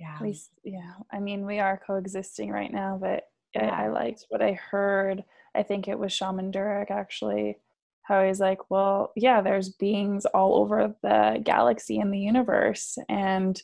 Yeah. 0.00 0.18
We, 0.20 0.38
yeah. 0.64 0.94
I 1.12 1.20
mean 1.20 1.46
we 1.46 1.58
are 1.58 1.80
coexisting 1.86 2.50
right 2.50 2.72
now 2.72 2.98
but 3.00 3.24
yeah. 3.64 3.82
I, 3.84 3.88
liked 3.88 4.26
what 4.28 4.42
i 4.42 4.52
heard. 4.52 5.24
I 5.54 5.62
think 5.62 5.88
it 5.88 5.98
was 5.98 6.12
shaman 6.12 6.52
durek 6.52 6.90
actually 6.90 7.56
how 8.02 8.24
he's 8.24 8.40
like 8.40 8.70
well 8.70 9.12
yeah 9.16 9.40
there's 9.40 9.70
beings 9.70 10.26
all 10.26 10.56
over 10.56 10.94
the 11.02 11.40
galaxy 11.42 11.98
and 11.98 12.12
the 12.12 12.18
universe 12.18 12.98
and 13.08 13.60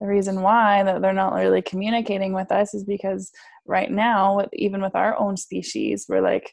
the 0.00 0.06
reason 0.06 0.42
why 0.42 0.82
that 0.82 1.00
they're 1.00 1.12
not 1.12 1.34
really 1.34 1.62
communicating 1.62 2.32
with 2.32 2.50
us 2.50 2.74
is 2.74 2.84
because 2.84 3.30
right 3.66 3.90
now 3.90 4.46
even 4.52 4.82
with 4.82 4.94
our 4.94 5.18
own 5.18 5.36
species 5.36 6.06
we're 6.08 6.22
like 6.22 6.52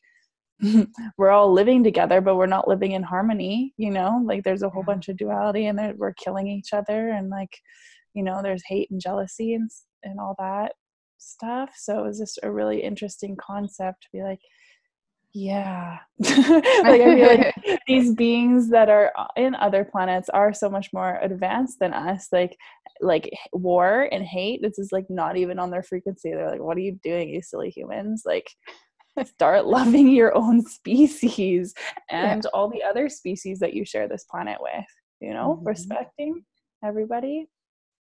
we're 1.17 1.29
all 1.29 1.51
living 1.51 1.83
together 1.83 2.19
but 2.19 2.35
we're 2.35 2.45
not 2.45 2.67
living 2.67 2.91
in 2.91 3.03
harmony 3.03 3.73
you 3.77 3.89
know? 3.89 4.21
Like 4.25 4.43
there's 4.43 4.63
a 4.63 4.69
whole 4.69 4.83
bunch 4.83 5.07
of 5.07 5.17
duality 5.17 5.65
and 5.67 5.79
that 5.79 5.97
we're 5.97 6.13
killing 6.13 6.47
each 6.47 6.73
other 6.73 7.09
and 7.09 7.29
like 7.29 7.57
you 8.13 8.23
know 8.23 8.41
there's 8.43 8.63
hate 8.67 8.91
and 8.91 9.01
jealousy 9.01 9.53
and 9.53 9.69
and 10.03 10.19
all 10.19 10.35
that 10.39 10.73
stuff. 11.20 11.72
So 11.76 11.99
it 11.99 12.07
was 12.07 12.20
just 12.20 12.39
a 12.43 12.51
really 12.51 12.82
interesting 12.82 13.36
concept 13.38 14.03
to 14.03 14.07
be 14.11 14.24
like 14.24 14.39
yeah. 15.34 15.99
Like 16.20 17.01
i 17.01 17.15
feel 17.15 17.28
like 17.28 17.82
these 17.88 18.15
beings 18.15 18.70
that 18.70 18.89
are 18.89 19.13
in 19.36 19.53
other 19.55 19.86
planets 19.86 20.28
are 20.30 20.53
so 20.53 20.70
much 20.70 20.89
more 20.93 21.20
advanced 21.22 21.80
than 21.80 21.93
us. 21.93 22.28
Like 22.32 22.57
like 23.01 23.32
war 23.53 24.09
and 24.11 24.26
hate 24.26 24.61
this 24.61 24.78
is 24.78 24.91
like 24.91 25.05
not 25.09 25.38
even 25.38 25.59
on 25.59 25.70
their 25.70 25.84
frequency. 25.84 26.32
They're 26.32 26.49
like 26.49 26.61
what 26.61 26.78
are 26.78 26.82
you 26.82 26.99
doing 27.03 27.30
you 27.30 27.41
silly 27.41 27.70
humans? 27.70 28.24
Like 28.26 28.49
start 29.26 29.65
loving 29.65 30.09
your 30.09 30.36
own 30.36 30.65
species 30.65 31.74
and 32.09 32.43
yeah. 32.43 32.49
all 32.53 32.70
the 32.70 32.84
other 32.84 33.09
species 33.09 33.59
that 33.59 33.74
you 33.74 33.86
share 33.86 34.07
this 34.07 34.26
planet 34.26 34.57
with 34.59 34.86
you 35.20 35.34
know 35.34 35.55
mm-hmm. 35.55 35.67
respecting 35.67 36.45
everybody 36.84 37.47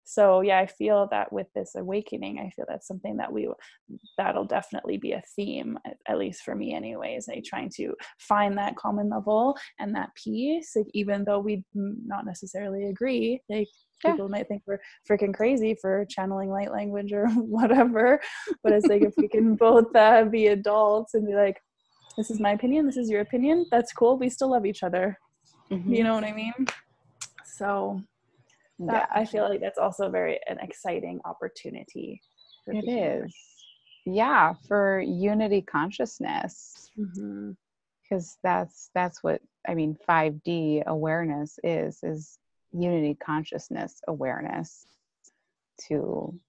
so 0.09 0.41
yeah 0.41 0.57
i 0.57 0.65
feel 0.65 1.07
that 1.11 1.31
with 1.31 1.45
this 1.53 1.75
awakening 1.75 2.39
i 2.39 2.49
feel 2.49 2.65
that's 2.67 2.87
something 2.87 3.15
that 3.15 3.31
we 3.31 3.47
that'll 4.17 4.43
definitely 4.43 4.97
be 4.97 5.11
a 5.11 5.21
theme 5.35 5.77
at, 6.07 6.17
least 6.17 6.41
for 6.41 6.55
me 6.55 6.73
anyways 6.73 7.27
like 7.27 7.43
trying 7.43 7.69
to 7.69 7.93
find 8.17 8.57
that 8.57 8.75
common 8.75 9.07
level 9.07 9.55
and 9.79 9.93
that 9.93 10.09
peace 10.15 10.71
like 10.75 10.87
even 10.93 11.23
though 11.25 11.39
we 11.39 11.63
not 11.75 12.25
necessarily 12.25 12.85
agree 12.85 13.39
like 13.49 13.67
yeah. 14.03 14.11
people 14.11 14.27
might 14.27 14.47
think 14.47 14.63
we're 14.65 14.79
freaking 15.07 15.33
crazy 15.33 15.75
for 15.79 16.05
channeling 16.09 16.49
light 16.49 16.71
language 16.71 17.13
or 17.13 17.27
whatever 17.35 18.19
but 18.63 18.73
it's 18.73 18.87
like 18.87 19.03
if 19.03 19.13
we 19.15 19.27
can 19.27 19.55
both 19.55 19.95
uh, 19.95 20.23
be 20.23 20.47
adults 20.47 21.13
and 21.13 21.27
be 21.27 21.35
like 21.35 21.61
this 22.17 22.31
is 22.31 22.39
my 22.39 22.51
opinion 22.53 22.83
this 22.83 22.97
is 22.97 23.11
your 23.11 23.21
opinion 23.21 23.63
that's 23.69 23.93
cool 23.93 24.17
we 24.17 24.27
still 24.27 24.49
love 24.49 24.65
each 24.65 24.81
other 24.81 25.15
mm-hmm. 25.69 25.93
you 25.93 26.03
know 26.03 26.15
what 26.15 26.23
i 26.23 26.31
mean 26.31 26.53
so 27.45 28.01
that, 28.79 29.09
yeah. 29.11 29.19
i 29.19 29.25
feel 29.25 29.47
like 29.47 29.61
that's 29.61 29.77
also 29.77 30.09
very 30.09 30.39
an 30.47 30.57
exciting 30.59 31.19
opportunity 31.25 32.21
it 32.67 32.87
is 32.87 33.33
yeah 34.05 34.53
for 34.67 34.99
unity 34.99 35.61
consciousness 35.61 36.89
because 36.95 37.19
mm-hmm. 37.19 38.21
that's 38.43 38.89
that's 38.93 39.23
what 39.23 39.41
i 39.67 39.73
mean 39.73 39.97
5d 40.07 40.85
awareness 40.85 41.59
is 41.63 41.99
is 42.03 42.37
unity 42.71 43.15
consciousness 43.15 44.01
awareness 44.07 44.85
to 45.87 46.39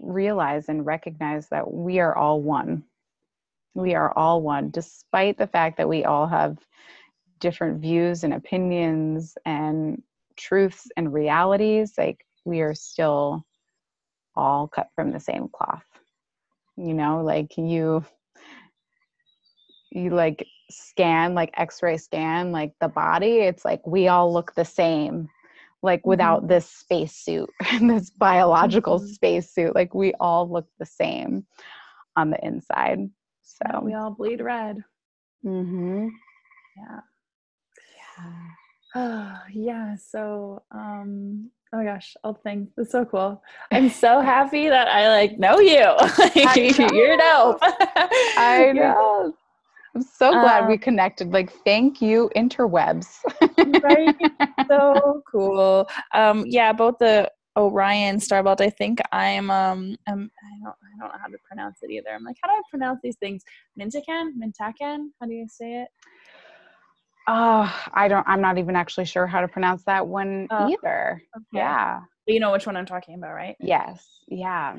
realize 0.00 0.68
and 0.68 0.84
recognize 0.84 1.48
that 1.48 1.72
we 1.72 2.00
are 2.00 2.16
all 2.16 2.40
one. 2.40 2.84
We 3.74 3.94
are 3.94 4.12
all 4.16 4.42
one, 4.42 4.70
despite 4.70 5.36
the 5.36 5.46
fact 5.46 5.78
that 5.78 5.88
we 5.88 6.04
all 6.04 6.26
have 6.26 6.58
different 7.40 7.80
views 7.80 8.24
and 8.24 8.34
opinions 8.34 9.36
and 9.44 10.02
truths 10.36 10.86
and 10.96 11.12
realities. 11.12 11.94
Like, 11.96 12.24
we 12.44 12.60
are 12.60 12.74
still 12.74 13.44
all 14.36 14.68
cut 14.68 14.88
from 14.94 15.12
the 15.12 15.20
same 15.20 15.48
cloth. 15.48 15.84
You 16.76 16.94
know, 16.94 17.22
like 17.22 17.56
you, 17.56 18.04
you 19.90 20.10
like 20.10 20.46
scan 20.70 21.34
like 21.34 21.50
x-ray 21.56 21.96
scan 21.96 22.50
like 22.50 22.72
the 22.80 22.88
body 22.88 23.38
it's 23.38 23.64
like 23.64 23.86
we 23.86 24.08
all 24.08 24.32
look 24.32 24.54
the 24.54 24.64
same 24.64 25.28
like 25.82 26.00
mm-hmm. 26.00 26.10
without 26.10 26.48
this 26.48 26.68
spacesuit 26.68 27.48
and 27.70 27.90
this 27.90 28.10
biological 28.10 28.98
mm-hmm. 28.98 29.08
spacesuit 29.08 29.74
like 29.74 29.94
we 29.94 30.12
all 30.20 30.50
look 30.50 30.66
the 30.78 30.86
same 30.86 31.46
on 32.16 32.30
the 32.30 32.44
inside 32.44 32.98
so 33.42 33.80
we 33.82 33.94
all 33.94 34.10
bleed 34.10 34.40
red 34.40 34.78
mm-hmm 35.44 36.08
yeah 36.76 37.00
yeah 37.96 38.32
yeah 39.52 39.96
so 39.96 40.62
um 40.70 41.50
oh 41.72 41.78
my 41.78 41.84
gosh 41.84 42.16
all 42.22 42.34
things 42.34 42.68
it's 42.78 42.92
so 42.92 43.04
cool 43.04 43.42
i'm 43.72 43.90
so 43.90 44.20
happy 44.20 44.68
that 44.68 44.88
i 44.88 45.08
like 45.08 45.38
know 45.38 45.58
you 45.58 45.76
you're 46.94 47.16
dope 47.16 47.58
i 48.36 48.70
know 48.74 49.34
I'm 49.96 50.02
so 50.02 50.32
glad 50.32 50.64
um, 50.64 50.68
we 50.68 50.76
connected. 50.76 51.32
Like, 51.32 51.52
thank 51.64 52.02
you, 52.02 52.28
interwebs. 52.34 53.06
right? 53.82 54.16
So 54.66 55.22
cool. 55.30 55.86
Um, 56.14 56.44
yeah, 56.48 56.72
both 56.72 56.98
the 56.98 57.30
Orion 57.56 58.16
Starbelt. 58.16 58.60
I 58.60 58.70
think 58.70 59.00
I'm 59.12 59.50
um 59.50 59.96
I'm, 60.06 60.30
I 60.42 60.64
don't 60.64 60.74
I 60.82 60.98
don't 60.98 61.12
know 61.12 61.18
how 61.20 61.28
to 61.28 61.38
pronounce 61.46 61.78
it 61.82 61.90
either. 61.90 62.10
I'm 62.14 62.24
like, 62.24 62.36
how 62.42 62.48
do 62.48 62.54
I 62.54 62.62
pronounce 62.70 63.00
these 63.02 63.16
things? 63.16 63.44
Mintakan, 63.78 64.30
Mintakan. 64.38 65.10
How 65.20 65.26
do 65.26 65.34
you 65.34 65.46
say 65.48 65.82
it? 65.82 65.88
Oh, 67.26 67.74
I 67.92 68.08
don't. 68.08 68.26
I'm 68.28 68.40
not 68.40 68.58
even 68.58 68.76
actually 68.76 69.06
sure 69.06 69.26
how 69.26 69.40
to 69.40 69.48
pronounce 69.48 69.84
that 69.84 70.06
one 70.06 70.46
oh, 70.50 70.68
either. 70.68 71.22
Okay. 71.36 71.44
Yeah. 71.52 72.00
But 72.26 72.34
you 72.34 72.40
know 72.40 72.52
which 72.52 72.66
one 72.66 72.76
I'm 72.76 72.86
talking 72.86 73.14
about, 73.14 73.32
right? 73.32 73.56
Yes. 73.60 74.06
Yeah. 74.28 74.76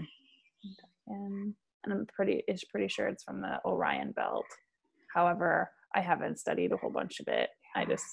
And 1.08 1.54
and 1.84 1.94
I'm 1.94 2.06
pretty 2.14 2.44
is 2.48 2.64
pretty 2.66 2.88
sure 2.88 3.08
it's 3.08 3.24
from 3.24 3.42
the 3.42 3.60
Orion 3.66 4.12
belt. 4.12 4.46
However, 5.14 5.72
I 5.96 6.02
haven't 6.02 6.40
studied 6.40 6.72
a 6.72 6.78
whole 6.78 6.92
bunch 6.92 7.20
of 7.20 7.28
it. 7.28 7.50
I 7.76 7.86
just 7.86 8.06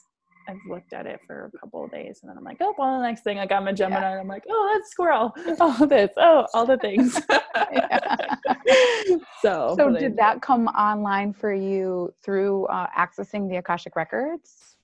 I've 0.49 0.59
looked 0.69 0.93
at 0.93 1.07
it 1.07 1.21
for 1.27 1.51
a 1.55 1.59
couple 1.59 1.85
of 1.85 1.91
days 1.91 2.21
and 2.23 2.31
then 2.31 2.37
I'm 2.37 2.45
like, 2.45 2.59
oh, 2.61 2.75
on 2.79 3.01
the 3.01 3.07
next 3.07 3.23
thing 3.23 3.39
I 3.39 3.47
got 3.47 3.65
my 3.65 3.73
Gemini. 3.73 4.01
Yeah. 4.01 4.21
I'm 4.21 4.29
like, 4.29 4.45
oh, 4.49 4.71
that's 4.75 4.91
squirrel. 4.91 5.35
Oh, 5.61 5.87
this. 5.87 6.11
Oh, 6.17 6.47
all 6.55 6.67
the 6.67 6.79
things. 6.79 7.15
so, 9.43 9.75
so 9.77 9.97
did 9.97 10.17
that 10.17 10.43
come 10.43 10.67
online 10.69 11.33
for 11.33 11.53
you 11.53 12.13
through 12.23 12.67
uh, 12.67 12.87
accessing 12.97 13.49
the 13.49 13.57
Akashic 13.57 13.97
records? 13.97 14.77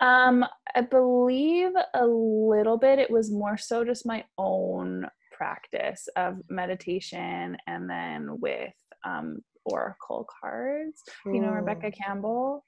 Um, 0.00 0.44
I 0.74 0.82
believe 0.82 1.70
a 1.94 2.06
little 2.06 2.76
bit. 2.76 2.98
It 2.98 3.10
was 3.10 3.30
more 3.30 3.56
so 3.56 3.84
just 3.84 4.04
my 4.04 4.24
own 4.36 5.06
practice 5.30 6.08
of 6.16 6.38
meditation 6.48 7.56
and 7.66 7.88
then 7.88 8.40
with 8.40 8.74
um, 9.04 9.42
oracle 9.64 10.26
cards. 10.40 11.02
Ooh. 11.26 11.34
You 11.34 11.40
know 11.40 11.50
Rebecca 11.50 11.90
Campbell? 11.90 12.64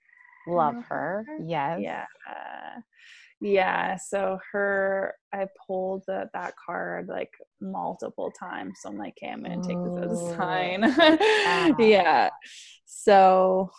Love 0.46 0.76
her. 0.88 1.24
Yes. 1.46 1.80
Yeah. 1.82 2.04
Yeah. 3.40 3.96
So 3.96 4.38
her 4.52 5.14
I 5.32 5.46
pulled 5.66 6.04
the, 6.06 6.30
that 6.32 6.54
card 6.64 7.08
like 7.08 7.30
multiple 7.60 8.32
times. 8.38 8.78
So 8.80 8.88
I'm 8.88 8.96
like, 8.96 9.14
okay, 9.22 9.32
I'm 9.32 9.42
gonna 9.42 9.60
take 9.60 9.82
this 9.84 9.92
as 10.02 10.12
a 10.12 10.34
sign. 10.36 10.82
yeah. 11.78 12.30
So 12.86 13.70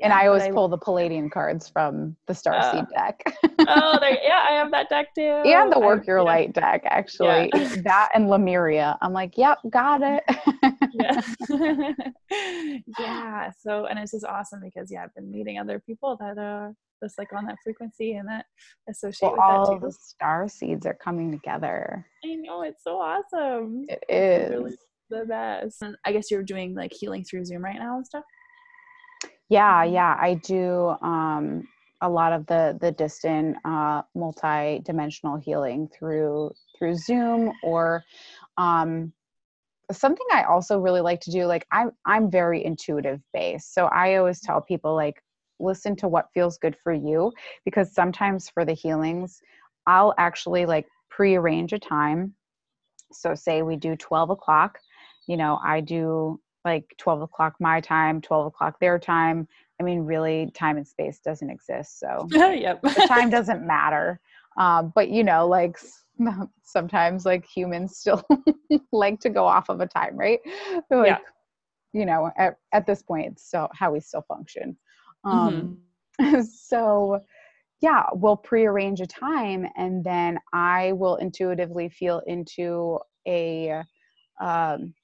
and 0.00 0.12
I 0.12 0.26
always 0.26 0.44
I, 0.44 0.50
pull 0.50 0.68
the 0.68 0.78
Pleiadian 0.78 1.30
cards 1.30 1.68
from 1.68 2.16
the 2.26 2.32
Starseed 2.32 2.86
uh, 2.88 2.94
deck. 2.94 3.22
oh, 3.60 3.98
yeah, 4.22 4.46
I 4.48 4.52
have 4.52 4.70
that 4.70 4.88
deck 4.88 5.14
too. 5.14 5.42
And 5.44 5.72
the 5.72 5.78
Work 5.78 6.02
I, 6.02 6.06
Your 6.06 6.18
yeah. 6.18 6.22
Light 6.22 6.52
deck, 6.54 6.82
actually. 6.86 7.50
Yeah. 7.54 7.76
that 7.84 8.10
and 8.14 8.30
Lemuria. 8.30 8.96
I'm 9.02 9.12
like, 9.12 9.36
yep, 9.36 9.58
got 9.70 10.00
it. 10.02 10.24
yeah. 10.94 11.92
yeah. 12.98 13.50
So, 13.60 13.86
and 13.86 13.98
it's 13.98 14.12
just 14.12 14.24
awesome 14.24 14.60
because, 14.62 14.90
yeah, 14.90 15.04
I've 15.04 15.14
been 15.14 15.30
meeting 15.30 15.58
other 15.58 15.78
people 15.78 16.16
that 16.20 16.38
are 16.38 16.72
just 17.02 17.18
like 17.18 17.32
on 17.32 17.44
that 17.46 17.56
frequency 17.62 18.12
and 18.12 18.28
that 18.28 18.46
associate 18.88 19.32
well, 19.32 19.40
all 19.40 19.78
the 19.78 19.92
star 19.92 20.48
seeds 20.48 20.86
are 20.86 20.96
coming 21.02 21.30
together. 21.32 22.06
I 22.24 22.34
know, 22.36 22.62
it's 22.62 22.84
so 22.84 22.98
awesome. 22.98 23.84
It 23.88 24.04
is. 24.08 24.50
Really 24.50 24.76
the 25.10 25.24
best. 25.26 25.82
And 25.82 25.96
I 26.04 26.12
guess 26.12 26.30
you're 26.30 26.42
doing 26.42 26.74
like 26.74 26.92
healing 26.92 27.24
through 27.24 27.44
Zoom 27.44 27.62
right 27.62 27.78
now 27.78 27.96
and 27.96 28.06
stuff? 28.06 28.24
Yeah, 29.52 29.84
yeah, 29.84 30.16
I 30.20 30.34
do 30.34 30.96
um, 31.02 31.68
a 32.00 32.08
lot 32.08 32.32
of 32.32 32.46
the 32.46 32.78
the 32.80 32.92
distant 32.92 33.56
uh, 33.66 34.02
multi-dimensional 34.14 35.36
healing 35.38 35.88
through 35.88 36.52
through 36.78 36.94
Zoom 36.96 37.52
or 37.62 38.02
um, 38.58 39.12
something 39.92 40.26
I 40.32 40.44
also 40.44 40.78
really 40.80 41.02
like 41.02 41.20
to 41.22 41.32
do. 41.32 41.46
Like 41.46 41.66
I'm 41.72 41.92
I'm 42.06 42.30
very 42.30 42.64
intuitive 42.64 43.20
based, 43.34 43.74
so 43.74 43.86
I 43.86 44.16
always 44.16 44.40
tell 44.40 44.60
people 44.62 44.94
like 44.96 45.22
listen 45.60 45.96
to 45.96 46.08
what 46.08 46.28
feels 46.34 46.58
good 46.58 46.76
for 46.84 46.92
you 46.94 47.32
because 47.64 47.94
sometimes 47.94 48.50
for 48.50 48.64
the 48.64 48.74
healings, 48.74 49.40
I'll 49.86 50.14
actually 50.18 50.66
like 50.66 50.86
pre-arrange 51.10 51.72
a 51.74 51.80
time. 51.80 52.34
So 53.12 53.34
say 53.34 53.62
we 53.62 53.76
do 53.76 53.96
twelve 53.96 54.30
o'clock. 54.30 54.78
You 55.28 55.36
know, 55.38 55.60
I 55.64 55.80
do 55.80 56.40
like 56.64 56.94
12 56.98 57.22
o'clock 57.22 57.54
my 57.60 57.80
time 57.80 58.20
12 58.20 58.46
o'clock 58.46 58.78
their 58.80 58.98
time 58.98 59.46
i 59.80 59.82
mean 59.82 60.00
really 60.00 60.50
time 60.54 60.76
and 60.76 60.86
space 60.86 61.18
doesn't 61.18 61.50
exist 61.50 61.98
so 61.98 62.26
yep. 62.32 62.80
the 62.82 63.06
time 63.08 63.30
doesn't 63.30 63.66
matter 63.66 64.20
um, 64.58 64.92
but 64.94 65.08
you 65.08 65.24
know 65.24 65.46
like 65.46 65.78
sometimes 66.62 67.24
like 67.24 67.44
humans 67.46 67.96
still 67.96 68.24
like 68.92 69.20
to 69.20 69.30
go 69.30 69.46
off 69.46 69.68
of 69.68 69.80
a 69.80 69.86
time, 69.86 70.16
right? 70.16 70.40
Like, 70.90 71.06
yeah. 71.06 71.18
you 71.92 72.06
know, 72.06 72.30
at, 72.36 72.56
at 72.72 72.86
this 72.86 73.02
point, 73.02 73.38
so 73.38 73.68
how 73.72 73.92
we 73.92 74.00
still 74.00 74.22
function. 74.22 74.76
Um, 75.24 75.78
mm-hmm. 76.20 76.40
so 76.42 77.20
yeah, 77.80 78.04
we'll 78.12 78.36
prearrange 78.36 79.00
a 79.00 79.06
time 79.06 79.66
and 79.76 80.04
then 80.04 80.38
I 80.52 80.92
will 80.92 81.16
intuitively 81.16 81.88
feel 81.88 82.22
into 82.26 82.98
a 83.26 83.82
um, 84.40 84.94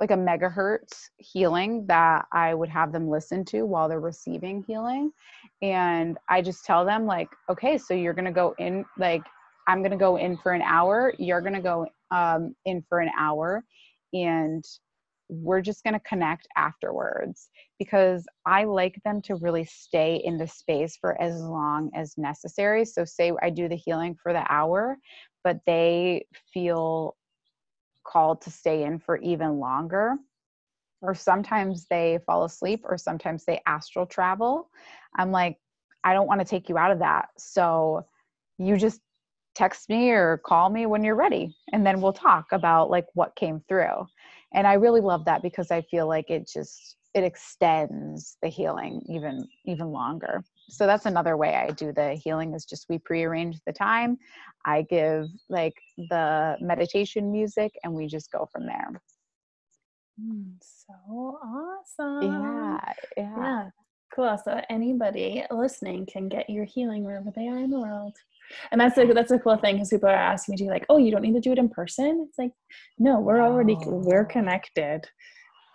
like 0.00 0.10
a 0.10 0.16
megahertz 0.16 1.08
healing 1.18 1.84
that 1.86 2.26
I 2.32 2.54
would 2.54 2.68
have 2.68 2.92
them 2.92 3.08
listen 3.08 3.44
to 3.46 3.62
while 3.62 3.88
they're 3.88 4.00
receiving 4.00 4.62
healing. 4.62 5.12
And 5.60 6.18
I 6.28 6.40
just 6.40 6.64
tell 6.64 6.84
them, 6.84 7.04
like, 7.04 7.28
okay, 7.50 7.78
so 7.78 7.94
you're 7.94 8.14
going 8.14 8.24
to 8.24 8.30
go 8.30 8.54
in, 8.58 8.84
like, 8.96 9.22
I'm 9.66 9.80
going 9.80 9.90
to 9.90 9.96
go 9.96 10.16
in 10.16 10.36
for 10.36 10.52
an 10.52 10.62
hour. 10.62 11.12
You're 11.18 11.40
going 11.40 11.54
to 11.54 11.60
go 11.60 11.86
um, 12.10 12.54
in 12.64 12.82
for 12.88 13.00
an 13.00 13.10
hour. 13.18 13.64
And 14.12 14.64
we're 15.28 15.60
just 15.60 15.84
going 15.84 15.94
to 15.94 16.00
connect 16.00 16.48
afterwards 16.56 17.50
because 17.78 18.24
I 18.46 18.64
like 18.64 18.98
them 19.04 19.20
to 19.22 19.34
really 19.36 19.66
stay 19.66 20.22
in 20.24 20.38
the 20.38 20.46
space 20.46 20.96
for 20.96 21.20
as 21.20 21.42
long 21.42 21.90
as 21.94 22.16
necessary. 22.16 22.84
So, 22.84 23.04
say 23.04 23.32
I 23.42 23.50
do 23.50 23.68
the 23.68 23.76
healing 23.76 24.16
for 24.22 24.32
the 24.32 24.50
hour, 24.50 24.96
but 25.44 25.58
they 25.66 26.24
feel 26.54 27.16
called 28.08 28.40
to 28.42 28.50
stay 28.50 28.84
in 28.84 28.98
for 28.98 29.16
even 29.18 29.58
longer. 29.58 30.16
Or 31.00 31.14
sometimes 31.14 31.86
they 31.88 32.18
fall 32.26 32.44
asleep, 32.44 32.80
or 32.84 32.96
sometimes 32.96 33.44
they 33.44 33.60
astral 33.66 34.06
travel. 34.06 34.70
I'm 35.16 35.30
like, 35.30 35.58
I 36.02 36.12
don't 36.12 36.26
want 36.26 36.40
to 36.40 36.46
take 36.46 36.68
you 36.68 36.76
out 36.76 36.90
of 36.90 36.98
that. 37.00 37.28
So, 37.36 38.04
you 38.58 38.76
just 38.76 39.00
text 39.58 39.88
me 39.88 40.10
or 40.10 40.40
call 40.44 40.70
me 40.70 40.86
when 40.86 41.02
you're 41.02 41.16
ready 41.16 41.52
and 41.72 41.84
then 41.84 42.00
we'll 42.00 42.12
talk 42.12 42.46
about 42.52 42.90
like 42.90 43.06
what 43.14 43.34
came 43.34 43.60
through 43.68 44.06
and 44.54 44.68
i 44.68 44.74
really 44.74 45.00
love 45.00 45.24
that 45.24 45.42
because 45.42 45.72
i 45.72 45.82
feel 45.82 46.06
like 46.06 46.30
it 46.30 46.48
just 46.48 46.96
it 47.14 47.24
extends 47.24 48.36
the 48.40 48.48
healing 48.48 49.02
even 49.08 49.44
even 49.64 49.88
longer 49.88 50.44
so 50.68 50.86
that's 50.86 51.06
another 51.06 51.36
way 51.36 51.54
i 51.54 51.70
do 51.70 51.92
the 51.92 52.14
healing 52.14 52.54
is 52.54 52.64
just 52.64 52.86
we 52.88 52.98
prearrange 52.98 53.58
the 53.66 53.72
time. 53.72 54.18
I 54.64 54.82
give 54.82 55.28
like 55.48 55.74
the 56.10 56.56
meditation 56.60 57.30
music 57.32 57.72
and 57.84 57.94
we 57.94 58.06
just 58.06 58.30
go 58.30 58.48
from 58.52 58.66
there. 58.66 58.90
Mm, 60.20 60.54
so 60.60 61.38
awesome. 61.42 62.22
Yeah 62.22 62.68
yeah, 63.16 63.36
yeah. 63.36 63.68
cool. 64.14 64.38
So 64.42 64.60
anybody 64.70 65.44
listening 65.50 66.06
can 66.06 66.28
get 66.28 66.48
your 66.48 66.64
healing 66.64 67.04
wherever 67.04 67.30
they 67.34 67.48
are 67.48 67.58
in 67.58 67.70
the 67.70 67.80
world. 67.80 68.16
And 68.72 68.80
that's 68.80 68.96
a 68.96 69.06
that's 69.12 69.30
a 69.30 69.38
cool 69.38 69.56
thing 69.56 69.76
because 69.76 69.90
people 69.90 70.08
are 70.08 70.14
asking 70.14 70.54
me 70.54 70.56
to 70.58 70.64
like 70.64 70.86
oh 70.88 70.96
you 70.96 71.10
don't 71.10 71.22
need 71.22 71.34
to 71.34 71.40
do 71.40 71.52
it 71.52 71.58
in 71.58 71.68
person? 71.68 72.26
It's 72.26 72.38
like 72.38 72.52
no 72.98 73.20
we're 73.20 73.42
already 73.42 73.76
we're 73.84 74.24
connected 74.24 75.06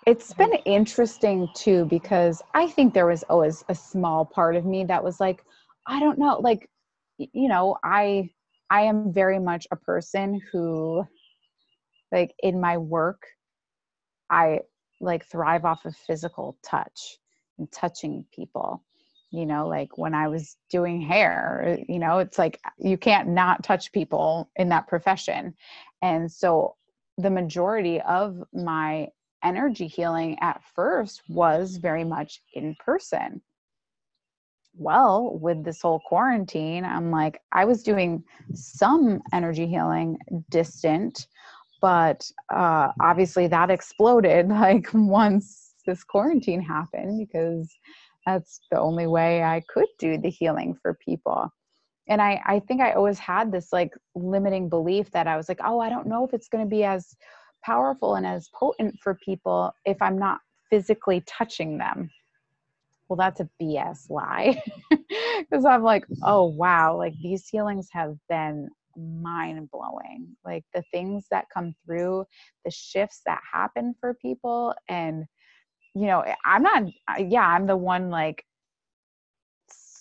it's 0.06 0.34
mm-hmm. 0.34 0.52
been 0.52 0.60
interesting 0.66 1.48
too 1.56 1.86
because 1.86 2.42
i 2.54 2.68
think 2.68 2.94
there 2.94 3.08
was 3.08 3.24
always 3.24 3.64
a 3.70 3.76
small 3.76 4.26
part 4.26 4.56
of 4.56 4.66
me 4.66 4.84
that 4.84 5.04
was 5.04 5.20
like 5.20 5.44
i 5.88 6.00
don't 6.00 6.18
know 6.20 6.40
like 6.40 6.70
you 7.18 7.48
know 7.48 7.78
i 7.84 8.30
i 8.70 8.82
am 8.82 9.12
very 9.14 9.40
much 9.40 9.68
a 9.72 9.76
person 9.76 10.42
who 10.52 11.04
like 12.12 12.34
in 12.42 12.60
my 12.60 12.78
work 12.78 13.22
i 14.30 14.60
like 15.02 15.26
thrive 15.26 15.66
off 15.66 15.86
of 15.86 15.96
physical 15.96 16.58
touch 16.64 17.18
and 17.60 17.72
touching 17.72 18.26
people. 18.34 18.84
You 19.32 19.48
know 19.48 19.68
like 19.68 19.98
when 19.98 20.14
i 20.14 20.28
was 20.28 20.58
doing 20.70 21.02
hair 21.02 21.80
you 21.90 21.98
know 21.98 22.20
it's 22.20 22.38
like 22.38 22.60
you 22.78 22.98
can't 22.98 23.30
not 23.30 23.64
touch 23.64 23.92
people 23.92 24.52
in 24.56 24.70
that 24.70 24.88
profession. 24.88 25.56
And 26.04 26.32
so 26.32 26.76
the 27.18 27.32
majority 27.32 28.00
of 28.02 28.44
my 28.54 29.08
energy 29.44 29.88
healing 29.88 30.38
at 30.42 30.62
first 30.76 31.22
was 31.28 31.78
very 31.78 32.04
much 32.04 32.42
in 32.54 32.76
person 32.80 33.42
well 34.76 35.38
with 35.40 35.64
this 35.64 35.82
whole 35.82 36.02
quarantine 36.08 36.84
i'm 36.84 37.12
like 37.12 37.40
i 37.52 37.64
was 37.64 37.84
doing 37.84 38.24
some 38.54 39.22
energy 39.32 39.68
healing 39.68 40.18
distant 40.50 41.28
but 41.82 42.32
uh, 42.56 42.88
obviously 43.02 43.46
that 43.46 43.70
exploded 43.70 44.48
like 44.50 44.88
once 44.94 45.74
this 45.86 46.04
quarantine 46.04 46.62
happened 46.62 47.20
because 47.20 47.76
that's 48.26 48.62
the 48.72 48.80
only 48.80 49.08
way 49.08 49.44
I 49.44 49.62
could 49.68 49.88
do 50.00 50.18
the 50.18 50.30
healing 50.30 50.78
for 50.82 50.94
people. 50.94 51.52
And 52.08 52.22
I, 52.22 52.42
I 52.46 52.60
think 52.60 52.82
I 52.82 52.94
always 52.94 53.20
had 53.20 53.52
this 53.52 53.72
like 53.72 53.94
limiting 54.16 54.70
belief 54.70 55.12
that 55.12 55.28
I 55.28 55.38
was 55.38 55.48
like, 55.48 55.60
oh, 55.64 55.80
I 55.80 55.90
don't 55.90 56.08
know 56.08 56.26
if 56.26 56.34
it's 56.34 56.48
going 56.48 56.64
to 56.64 56.70
be 56.70 56.84
as 56.84 57.16
powerful 57.64 58.16
and 58.16 58.26
as 58.26 58.50
potent 58.54 58.96
for 59.02 59.16
people 59.16 59.74
if 59.86 60.02
I'm 60.02 60.18
not 60.18 60.40
physically 60.70 61.24
touching 61.28 61.78
them. 61.78 62.10
Well, 63.08 63.18
that's 63.18 63.42
a 63.42 63.50
BS 63.62 64.10
lie. 64.10 64.62
Because 65.40 65.66
I'm 65.66 65.84
like, 65.84 66.06
oh, 66.24 66.46
wow, 66.46 66.98
like 66.98 67.14
these 67.22 67.48
healings 67.48 67.88
have 67.92 68.16
been 68.30 68.70
mind 68.98 69.70
blowing. 69.72 70.36
Like 70.44 70.64
the 70.74 70.84
things 70.92 71.26
that 71.30 71.46
come 71.54 71.76
through, 71.86 72.26
the 72.66 72.72
shifts 72.72 73.22
that 73.26 73.42
happen 73.52 73.94
for 74.00 74.16
people, 74.16 74.74
and 74.88 75.26
you 75.94 76.08
know, 76.08 76.24
I'm 76.46 76.64
not, 76.64 76.84
yeah, 77.20 77.46
I'm 77.46 77.68
the 77.68 77.78
one 77.78 78.10
like 78.10 78.44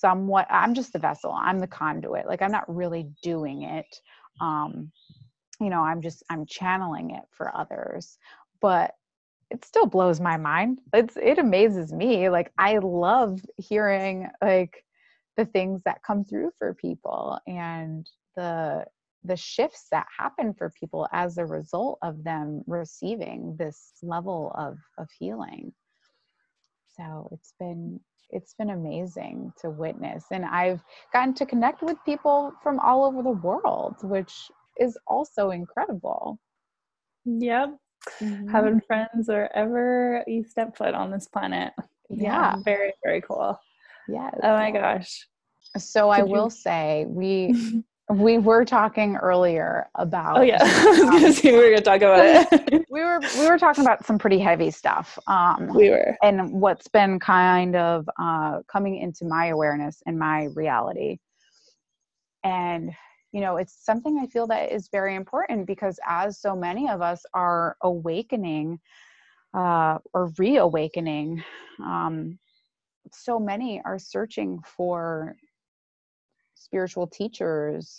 somewhat, 0.02 0.46
I'm 0.50 0.74
just 0.74 0.92
the 0.92 0.98
vessel, 0.98 1.32
I'm 1.32 1.58
the 1.58 1.66
conduit. 1.66 2.26
Like, 2.26 2.42
I'm 2.42 2.52
not 2.52 2.74
really 2.74 3.10
doing 3.22 3.62
it. 3.62 3.86
Um, 4.40 4.90
you 5.62 5.70
know, 5.70 5.82
I'm 5.82 6.02
just, 6.02 6.22
I'm 6.30 6.46
channeling 6.46 7.10
it 7.10 7.24
for 7.30 7.54
others. 7.56 8.18
But 8.60 8.94
it 9.50 9.64
still 9.64 9.86
blows 9.86 10.20
my 10.20 10.36
mind. 10.36 10.80
It's, 10.92 11.16
it 11.16 11.38
amazes 11.38 11.92
me. 11.92 12.28
Like, 12.28 12.52
I 12.58 12.78
love 12.78 13.40
hearing 13.58 14.28
like 14.40 14.84
the 15.36 15.44
things 15.44 15.82
that 15.84 16.02
come 16.02 16.24
through 16.24 16.52
for 16.58 16.74
people 16.74 17.38
and 17.46 18.08
the, 18.36 18.84
the 19.24 19.36
shifts 19.36 19.86
that 19.90 20.06
happen 20.16 20.52
for 20.52 20.72
people 20.78 21.08
as 21.12 21.38
a 21.38 21.46
result 21.46 21.98
of 22.02 22.24
them 22.24 22.62
receiving 22.66 23.56
this 23.58 23.92
level 24.02 24.52
of 24.56 24.78
of 24.98 25.08
healing 25.18 25.72
so 26.96 27.28
it's 27.32 27.54
been 27.58 28.00
it's 28.30 28.54
been 28.54 28.70
amazing 28.70 29.52
to 29.60 29.70
witness 29.70 30.24
and 30.30 30.44
i've 30.44 30.82
gotten 31.12 31.34
to 31.34 31.46
connect 31.46 31.82
with 31.82 31.96
people 32.04 32.52
from 32.62 32.78
all 32.80 33.04
over 33.04 33.22
the 33.22 33.30
world 33.30 33.96
which 34.02 34.50
is 34.78 34.98
also 35.06 35.50
incredible 35.50 36.38
yep 37.24 37.76
mm-hmm. 38.20 38.48
having 38.48 38.80
friends 38.80 39.28
wherever 39.28 40.24
you 40.26 40.44
step 40.44 40.76
foot 40.76 40.94
on 40.94 41.10
this 41.10 41.28
planet 41.28 41.72
yeah, 42.10 42.54
yeah 42.56 42.62
very 42.64 42.92
very 43.04 43.20
cool 43.20 43.58
yeah 44.08 44.30
oh 44.42 44.52
my 44.52 44.70
gosh 44.70 45.26
so 45.76 46.12
Did 46.12 46.20
i 46.20 46.22
will 46.24 46.50
say 46.50 47.06
we 47.08 47.82
we 48.12 48.38
were 48.38 48.64
talking 48.64 49.16
earlier 49.16 49.88
about. 49.94 50.38
Oh 50.38 50.42
yeah, 50.42 50.58
I 50.62 50.86
was 50.86 50.98
gonna 50.98 51.26
um, 51.26 51.32
say 51.32 51.52
we 51.52 51.58
were 51.58 51.70
gonna 51.70 51.80
talk 51.80 52.02
about 52.02 52.52
it. 52.52 52.84
we 52.90 53.00
were 53.00 53.20
we 53.38 53.48
were 53.48 53.58
talking 53.58 53.84
about 53.84 54.04
some 54.04 54.18
pretty 54.18 54.38
heavy 54.38 54.70
stuff. 54.70 55.18
Um, 55.26 55.70
we 55.74 55.90
were, 55.90 56.16
and 56.22 56.52
what's 56.52 56.88
been 56.88 57.18
kind 57.18 57.76
of 57.76 58.08
uh, 58.20 58.60
coming 58.70 58.98
into 58.98 59.24
my 59.24 59.48
awareness 59.48 60.02
and 60.06 60.18
my 60.18 60.44
reality, 60.54 61.18
and 62.44 62.92
you 63.32 63.40
know, 63.40 63.56
it's 63.56 63.84
something 63.84 64.18
I 64.18 64.26
feel 64.26 64.46
that 64.48 64.72
is 64.72 64.88
very 64.88 65.14
important 65.14 65.66
because 65.66 65.98
as 66.06 66.38
so 66.38 66.54
many 66.54 66.88
of 66.88 67.00
us 67.00 67.24
are 67.32 67.76
awakening 67.82 68.78
uh, 69.54 69.98
or 70.12 70.30
reawakening, 70.38 71.42
um, 71.82 72.38
so 73.10 73.38
many 73.38 73.80
are 73.84 73.98
searching 73.98 74.60
for 74.64 75.34
spiritual 76.54 77.06
teachers, 77.06 77.98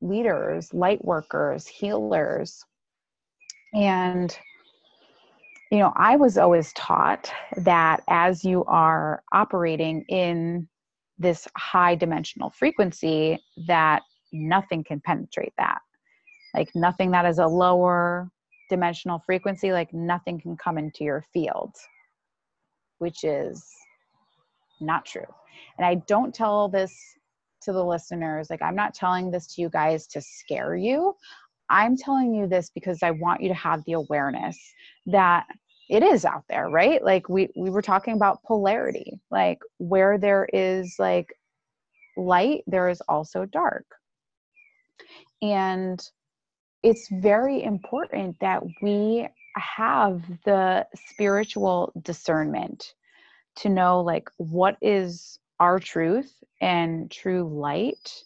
leaders, 0.00 0.74
light 0.74 1.02
workers, 1.04 1.66
healers. 1.66 2.64
And, 3.72 4.36
you 5.70 5.78
know, 5.78 5.92
I 5.96 6.16
was 6.16 6.38
always 6.38 6.72
taught 6.72 7.30
that 7.58 8.02
as 8.08 8.44
you 8.44 8.64
are 8.64 9.22
operating 9.32 10.04
in 10.08 10.68
this 11.18 11.46
high 11.56 11.94
dimensional 11.94 12.50
frequency, 12.50 13.38
that 13.66 14.02
nothing 14.36 14.84
can 14.84 15.00
penetrate 15.00 15.52
that. 15.58 15.78
Like 16.54 16.70
nothing 16.74 17.10
that 17.12 17.26
is 17.26 17.38
a 17.38 17.46
lower 17.46 18.30
dimensional 18.70 19.22
frequency, 19.24 19.72
like 19.72 19.92
nothing 19.92 20.40
can 20.40 20.56
come 20.56 20.78
into 20.78 21.04
your 21.04 21.24
field, 21.32 21.74
which 22.98 23.24
is 23.24 23.64
not 24.80 25.04
true. 25.04 25.26
And 25.78 25.86
I 25.86 25.96
don't 26.06 26.34
tell 26.34 26.68
this 26.68 27.16
to 27.66 27.72
the 27.72 27.84
listeners 27.84 28.48
like 28.48 28.62
i'm 28.62 28.76
not 28.76 28.94
telling 28.94 29.30
this 29.30 29.46
to 29.48 29.60
you 29.60 29.68
guys 29.68 30.06
to 30.06 30.20
scare 30.20 30.76
you 30.76 31.14
i'm 31.68 31.96
telling 31.96 32.32
you 32.34 32.46
this 32.46 32.70
because 32.70 33.02
i 33.02 33.10
want 33.10 33.42
you 33.42 33.48
to 33.48 33.54
have 33.54 33.82
the 33.84 33.92
awareness 33.92 34.56
that 35.04 35.46
it 35.90 36.02
is 36.02 36.24
out 36.24 36.44
there 36.48 36.68
right 36.68 37.04
like 37.04 37.28
we 37.28 37.48
we 37.56 37.68
were 37.68 37.82
talking 37.82 38.14
about 38.14 38.42
polarity 38.44 39.20
like 39.30 39.58
where 39.78 40.16
there 40.16 40.48
is 40.52 40.94
like 40.98 41.26
light 42.16 42.62
there 42.66 42.88
is 42.88 43.02
also 43.08 43.44
dark 43.46 43.84
and 45.42 46.00
it's 46.82 47.08
very 47.10 47.62
important 47.62 48.36
that 48.40 48.62
we 48.82 49.28
have 49.56 50.22
the 50.44 50.86
spiritual 50.94 51.92
discernment 52.02 52.94
to 53.56 53.68
know 53.68 54.00
like 54.00 54.28
what 54.36 54.76
is 54.82 55.38
our 55.58 55.78
truth 55.78 56.32
and 56.60 57.10
true 57.10 57.48
light 57.48 58.22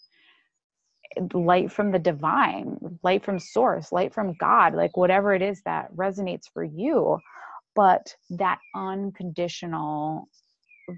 light 1.34 1.72
from 1.72 1.90
the 1.90 1.98
divine 1.98 2.78
light 3.02 3.24
from 3.24 3.38
source 3.38 3.92
light 3.92 4.14
from 4.14 4.34
god 4.34 4.74
like 4.74 4.96
whatever 4.96 5.34
it 5.34 5.42
is 5.42 5.60
that 5.62 5.92
resonates 5.94 6.44
for 6.52 6.64
you. 6.64 7.18
But 7.76 8.14
that 8.30 8.58
unconditional 8.74 10.28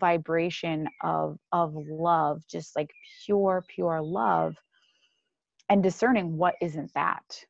vibration 0.01 0.89
of 1.03 1.39
of 1.53 1.75
love 1.77 2.43
just 2.51 2.75
like 2.77 2.91
pure 3.25 3.65
pure 3.69 4.01
love 4.03 4.57
and 5.73 5.83
discerning 5.83 6.37
what 6.37 6.55
isn't 6.61 6.93
that 6.93 7.47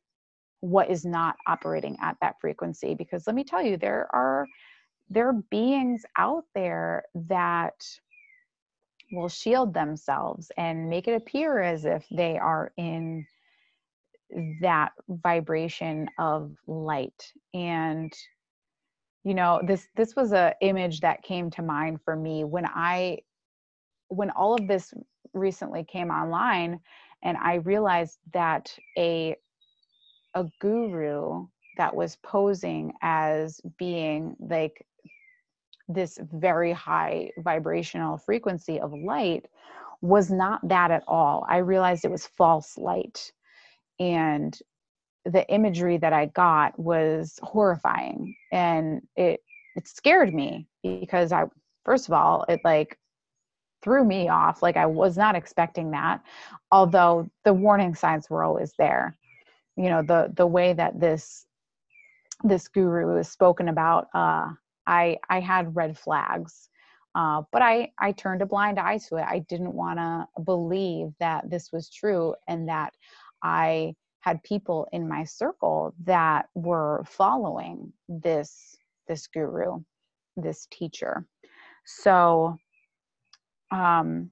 what 0.61 0.89
is 0.89 1.03
not 1.03 1.35
operating 1.45 1.97
at 2.01 2.15
that 2.21 2.39
frequency 2.39 2.95
because 2.95 3.27
let 3.27 3.35
me 3.35 3.43
tell 3.43 3.61
you 3.61 3.75
there 3.75 4.07
are 4.15 4.47
there 5.09 5.27
are 5.27 5.43
beings 5.51 6.03
out 6.17 6.45
there 6.55 7.03
that 7.13 7.73
will 9.11 9.27
shield 9.27 9.73
themselves 9.73 10.49
and 10.55 10.89
make 10.89 11.09
it 11.09 11.15
appear 11.15 11.59
as 11.59 11.83
if 11.83 12.05
they 12.09 12.37
are 12.37 12.71
in 12.77 13.25
that 14.61 14.93
vibration 15.09 16.07
of 16.17 16.55
light. 16.65 17.33
And 17.53 18.11
you 19.25 19.33
know 19.33 19.61
this 19.67 19.89
this 19.97 20.15
was 20.15 20.31
a 20.31 20.55
image 20.61 21.01
that 21.01 21.23
came 21.23 21.51
to 21.51 21.61
mind 21.61 21.99
for 22.03 22.15
me 22.15 22.43
when 22.43 22.65
i 22.65 23.17
when 24.09 24.29
all 24.31 24.53
of 24.53 24.67
this 24.67 24.93
recently 25.33 25.83
came 25.83 26.09
online 26.09 26.79
and 27.23 27.37
i 27.37 27.55
realized 27.55 28.19
that 28.33 28.75
a 28.97 29.35
a 30.35 30.45
guru 30.59 31.47
that 31.77 31.95
was 31.95 32.17
posing 32.23 32.93
as 33.01 33.61
being 33.77 34.35
like 34.39 34.85
this 35.87 36.19
very 36.33 36.71
high 36.71 37.31
vibrational 37.39 38.17
frequency 38.17 38.79
of 38.79 38.93
light 38.93 39.45
was 40.01 40.29
not 40.29 40.67
that 40.67 40.91
at 40.91 41.03
all. 41.07 41.45
I 41.47 41.57
realized 41.57 42.03
it 42.03 42.11
was 42.11 42.27
false 42.27 42.77
light. 42.77 43.31
And 43.99 44.57
the 45.25 45.47
imagery 45.49 45.97
that 45.97 46.13
I 46.13 46.25
got 46.27 46.77
was 46.77 47.39
horrifying 47.41 48.35
and 48.51 49.01
it 49.15 49.39
it 49.75 49.87
scared 49.87 50.33
me 50.33 50.67
because 50.83 51.31
I 51.31 51.45
first 51.85 52.09
of 52.09 52.13
all 52.13 52.43
it 52.49 52.59
like 52.65 52.97
threw 53.83 54.03
me 54.05 54.29
off 54.29 54.63
like 54.63 54.77
I 54.77 54.85
was 54.85 55.17
not 55.17 55.35
expecting 55.35 55.91
that 55.91 56.21
although 56.71 57.29
the 57.43 57.53
warning 57.53 57.95
signs 57.95 58.29
were 58.29 58.43
always 58.43 58.73
there 58.77 59.17
you 59.75 59.89
know 59.89 60.01
the 60.01 60.31
the 60.35 60.47
way 60.47 60.73
that 60.73 60.99
this 60.99 61.45
this 62.43 62.67
guru 62.67 63.17
is 63.17 63.29
spoken 63.29 63.69
about 63.69 64.07
uh 64.13 64.49
I 64.85 65.17
I 65.29 65.39
had 65.39 65.75
red 65.75 65.97
flags. 65.97 66.69
Uh, 67.15 67.43
but 67.51 67.61
I, 67.61 67.91
I 67.99 68.11
turned 68.11 68.41
a 68.41 68.45
blind 68.47 68.79
eye 68.79 68.97
to 69.09 69.17
it. 69.17 69.25
I 69.27 69.39
didn't 69.47 69.73
want 69.75 69.99
to 69.99 70.27
believe 70.45 71.09
that 71.19 71.47
this 71.47 71.71
was 71.71 71.87
true 71.87 72.33
and 72.47 72.67
that 72.69 72.95
I 73.43 73.93
had 74.21 74.41
people 74.41 74.87
in 74.91 75.07
my 75.07 75.23
circle 75.23 75.93
that 76.05 76.47
were 76.55 77.03
following 77.05 77.93
this 78.07 78.75
this 79.07 79.27
guru, 79.27 79.83
this 80.37 80.67
teacher. 80.71 81.27
So, 81.85 82.57
um, 83.73 84.31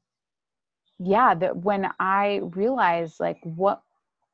yeah, 1.00 1.34
that 1.34 1.58
when 1.58 1.90
I 2.00 2.42
realized 2.44 3.20
like 3.20 3.40
what 3.44 3.82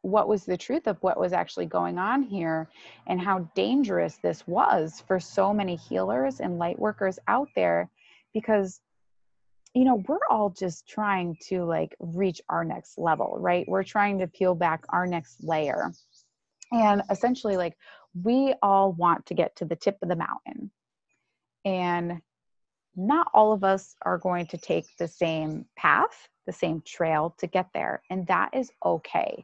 what 0.01 0.27
was 0.27 0.45
the 0.45 0.57
truth 0.57 0.87
of 0.87 0.97
what 1.01 1.19
was 1.19 1.33
actually 1.33 1.65
going 1.65 1.97
on 1.97 2.21
here 2.21 2.69
and 3.07 3.19
how 3.19 3.39
dangerous 3.55 4.17
this 4.17 4.45
was 4.47 5.03
for 5.07 5.19
so 5.19 5.53
many 5.53 5.75
healers 5.75 6.39
and 6.39 6.59
light 6.59 6.77
workers 6.77 7.19
out 7.27 7.49
there 7.55 7.89
because 8.33 8.79
you 9.73 9.83
know 9.83 10.01
we're 10.07 10.19
all 10.29 10.49
just 10.49 10.87
trying 10.87 11.35
to 11.41 11.63
like 11.65 11.95
reach 11.99 12.41
our 12.49 12.63
next 12.63 12.97
level 12.97 13.37
right? 13.39 13.67
We're 13.67 13.83
trying 13.83 14.19
to 14.19 14.27
peel 14.27 14.55
back 14.55 14.83
our 14.89 15.07
next 15.07 15.43
layer. 15.43 15.91
And 16.71 17.01
essentially 17.09 17.57
like 17.57 17.77
we 18.23 18.53
all 18.61 18.91
want 18.93 19.25
to 19.27 19.33
get 19.33 19.55
to 19.57 19.65
the 19.65 19.75
tip 19.75 19.97
of 20.01 20.09
the 20.09 20.15
mountain. 20.15 20.71
And 21.65 22.21
not 22.97 23.27
all 23.33 23.53
of 23.53 23.63
us 23.63 23.95
are 24.03 24.17
going 24.17 24.45
to 24.47 24.57
take 24.57 24.85
the 24.97 25.07
same 25.07 25.65
path 25.77 26.27
the 26.47 26.53
same 26.53 26.81
trail 26.85 27.35
to 27.37 27.47
get 27.47 27.67
there 27.73 28.01
and 28.09 28.27
that 28.27 28.49
is 28.53 28.71
okay 28.85 29.43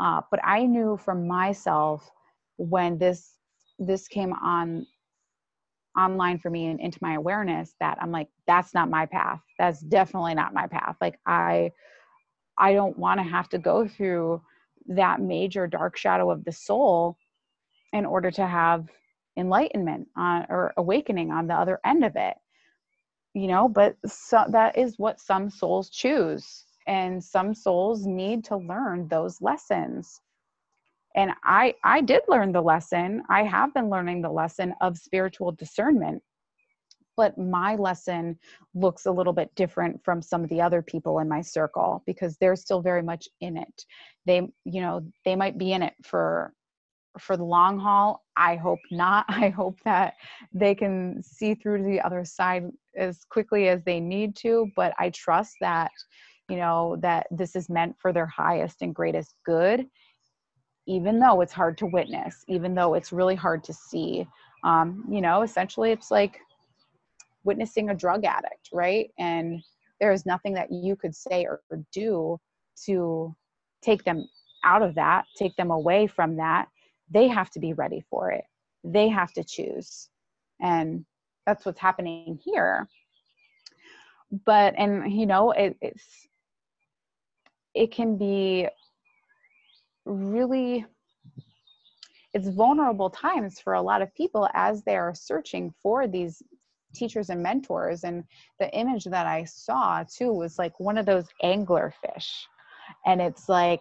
uh, 0.00 0.20
but 0.30 0.40
I 0.44 0.64
knew 0.64 0.96
for 0.96 1.14
myself 1.14 2.08
when 2.56 2.98
this 2.98 3.34
this 3.78 4.08
came 4.08 4.32
on 4.32 4.86
online 5.98 6.38
for 6.38 6.50
me 6.50 6.66
and 6.66 6.80
into 6.80 6.98
my 7.02 7.14
awareness 7.14 7.74
that 7.80 7.98
I'm 8.00 8.12
like, 8.12 8.28
that's 8.46 8.74
not 8.74 8.90
my 8.90 9.06
path. 9.06 9.40
That's 9.58 9.80
definitely 9.80 10.34
not 10.34 10.54
my 10.54 10.66
path. 10.66 10.96
Like 11.00 11.18
I 11.26 11.72
I 12.56 12.72
don't 12.72 12.98
want 12.98 13.20
to 13.20 13.24
have 13.24 13.48
to 13.50 13.58
go 13.58 13.86
through 13.86 14.42
that 14.88 15.20
major 15.20 15.66
dark 15.66 15.96
shadow 15.96 16.30
of 16.30 16.44
the 16.44 16.52
soul 16.52 17.16
in 17.92 18.06
order 18.06 18.30
to 18.30 18.46
have 18.46 18.88
enlightenment 19.36 20.08
on, 20.16 20.46
or 20.48 20.72
awakening 20.76 21.30
on 21.30 21.46
the 21.46 21.54
other 21.54 21.80
end 21.84 22.04
of 22.04 22.16
it 22.16 22.36
you 23.34 23.46
know 23.46 23.68
but 23.68 23.96
so, 24.06 24.44
that 24.50 24.76
is 24.78 24.98
what 24.98 25.20
some 25.20 25.50
souls 25.50 25.90
choose 25.90 26.64
and 26.86 27.22
some 27.22 27.54
souls 27.54 28.06
need 28.06 28.44
to 28.44 28.56
learn 28.56 29.06
those 29.08 29.40
lessons. 29.42 30.20
And 31.16 31.32
i 31.44 31.74
i 31.84 32.00
did 32.00 32.22
learn 32.28 32.52
the 32.52 32.62
lesson. 32.62 33.22
I 33.30 33.42
have 33.44 33.74
been 33.74 33.90
learning 33.90 34.22
the 34.22 34.30
lesson 34.30 34.74
of 34.80 34.96
spiritual 34.98 35.52
discernment 35.52 36.22
but 37.16 37.36
my 37.36 37.74
lesson 37.74 38.38
looks 38.74 39.06
a 39.06 39.10
little 39.10 39.32
bit 39.32 39.52
different 39.56 40.02
from 40.04 40.22
some 40.22 40.44
of 40.44 40.48
the 40.50 40.60
other 40.60 40.80
people 40.80 41.18
in 41.18 41.28
my 41.28 41.40
circle 41.40 42.00
because 42.06 42.36
they're 42.36 42.54
still 42.54 42.80
very 42.80 43.02
much 43.02 43.28
in 43.40 43.56
it. 43.56 43.84
They 44.24 44.42
you 44.64 44.80
know 44.80 45.02
they 45.24 45.34
might 45.36 45.58
be 45.58 45.72
in 45.72 45.82
it 45.82 45.94
for 46.04 46.54
for 47.18 47.36
the 47.36 47.44
long 47.44 47.78
haul 47.78 48.24
i 48.36 48.54
hope 48.56 48.80
not. 48.90 49.24
I 49.28 49.48
hope 49.48 49.78
that 49.84 50.14
they 50.52 50.74
can 50.74 51.22
see 51.22 51.54
through 51.54 51.78
to 51.78 51.84
the 51.84 52.00
other 52.00 52.24
side 52.24 52.64
as 52.96 53.24
quickly 53.28 53.68
as 53.68 53.82
they 53.84 54.00
need 54.00 54.36
to 54.36 54.70
but 54.76 54.92
i 54.98 55.10
trust 55.10 55.56
that 55.60 55.90
you 56.48 56.56
know 56.56 56.96
that 57.00 57.26
this 57.30 57.54
is 57.54 57.68
meant 57.68 57.96
for 58.00 58.12
their 58.12 58.26
highest 58.26 58.82
and 58.82 58.94
greatest 58.94 59.34
good 59.44 59.86
even 60.86 61.20
though 61.20 61.42
it's 61.42 61.52
hard 61.52 61.76
to 61.78 61.86
witness 61.86 62.44
even 62.48 62.74
though 62.74 62.94
it's 62.94 63.12
really 63.12 63.34
hard 63.34 63.62
to 63.64 63.72
see. 63.72 64.26
Um, 64.64 65.04
you 65.10 65.20
know 65.20 65.42
essentially 65.42 65.92
it's 65.92 66.10
like 66.10 66.38
witnessing 67.44 67.90
a 67.90 67.94
drug 67.94 68.24
addict 68.24 68.70
right? 68.72 69.10
And 69.18 69.62
there 70.00 70.12
is 70.12 70.26
nothing 70.26 70.54
that 70.54 70.72
you 70.72 70.96
could 70.96 71.14
say 71.14 71.44
or, 71.44 71.60
or 71.70 71.82
do 71.92 72.38
to 72.86 73.34
take 73.82 74.04
them 74.04 74.28
out 74.64 74.82
of 74.82 74.94
that 74.96 75.24
take 75.36 75.54
them 75.56 75.70
away 75.70 76.06
from 76.06 76.36
that 76.36 76.68
they 77.10 77.28
have 77.28 77.50
to 77.50 77.60
be 77.60 77.72
ready 77.72 78.04
for 78.10 78.30
it. 78.30 78.44
They 78.84 79.08
have 79.08 79.32
to 79.34 79.44
choose. 79.44 80.08
And 80.60 81.04
that's 81.46 81.64
what's 81.64 81.80
happening 81.80 82.38
here. 82.42 82.88
But 84.44 84.74
and 84.76 85.10
you 85.10 85.26
know 85.26 85.52
it, 85.52 85.76
it's 85.80 86.28
it 87.74 87.90
can 87.90 88.18
be 88.18 88.68
really 90.04 90.84
it's 92.34 92.48
vulnerable 92.48 93.08
times 93.08 93.58
for 93.58 93.74
a 93.74 93.82
lot 93.82 94.02
of 94.02 94.14
people 94.14 94.48
as 94.52 94.82
they 94.82 94.96
are 94.96 95.14
searching 95.14 95.72
for 95.82 96.06
these 96.06 96.42
teachers 96.94 97.30
and 97.30 97.42
mentors. 97.42 98.04
And 98.04 98.24
the 98.60 98.70
image 98.76 99.04
that 99.04 99.26
i 99.26 99.44
saw 99.44 100.04
too 100.04 100.32
was 100.32 100.58
like 100.58 100.78
one 100.78 100.98
of 100.98 101.06
those 101.06 101.26
angler 101.42 101.94
fish 102.02 102.46
and 103.06 103.20
it's 103.20 103.48
like 103.48 103.80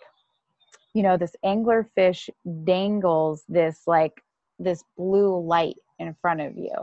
you 0.94 1.04
know 1.04 1.18
this 1.18 1.36
angler 1.44 1.90
fish 1.96 2.30
dangles 2.64 3.44
this 3.48 3.82
like 3.88 4.22
this 4.60 4.84
blue 4.98 5.40
light 5.40 5.76
in 6.00 6.16
front 6.22 6.42
of 6.42 6.58
you 6.58 6.74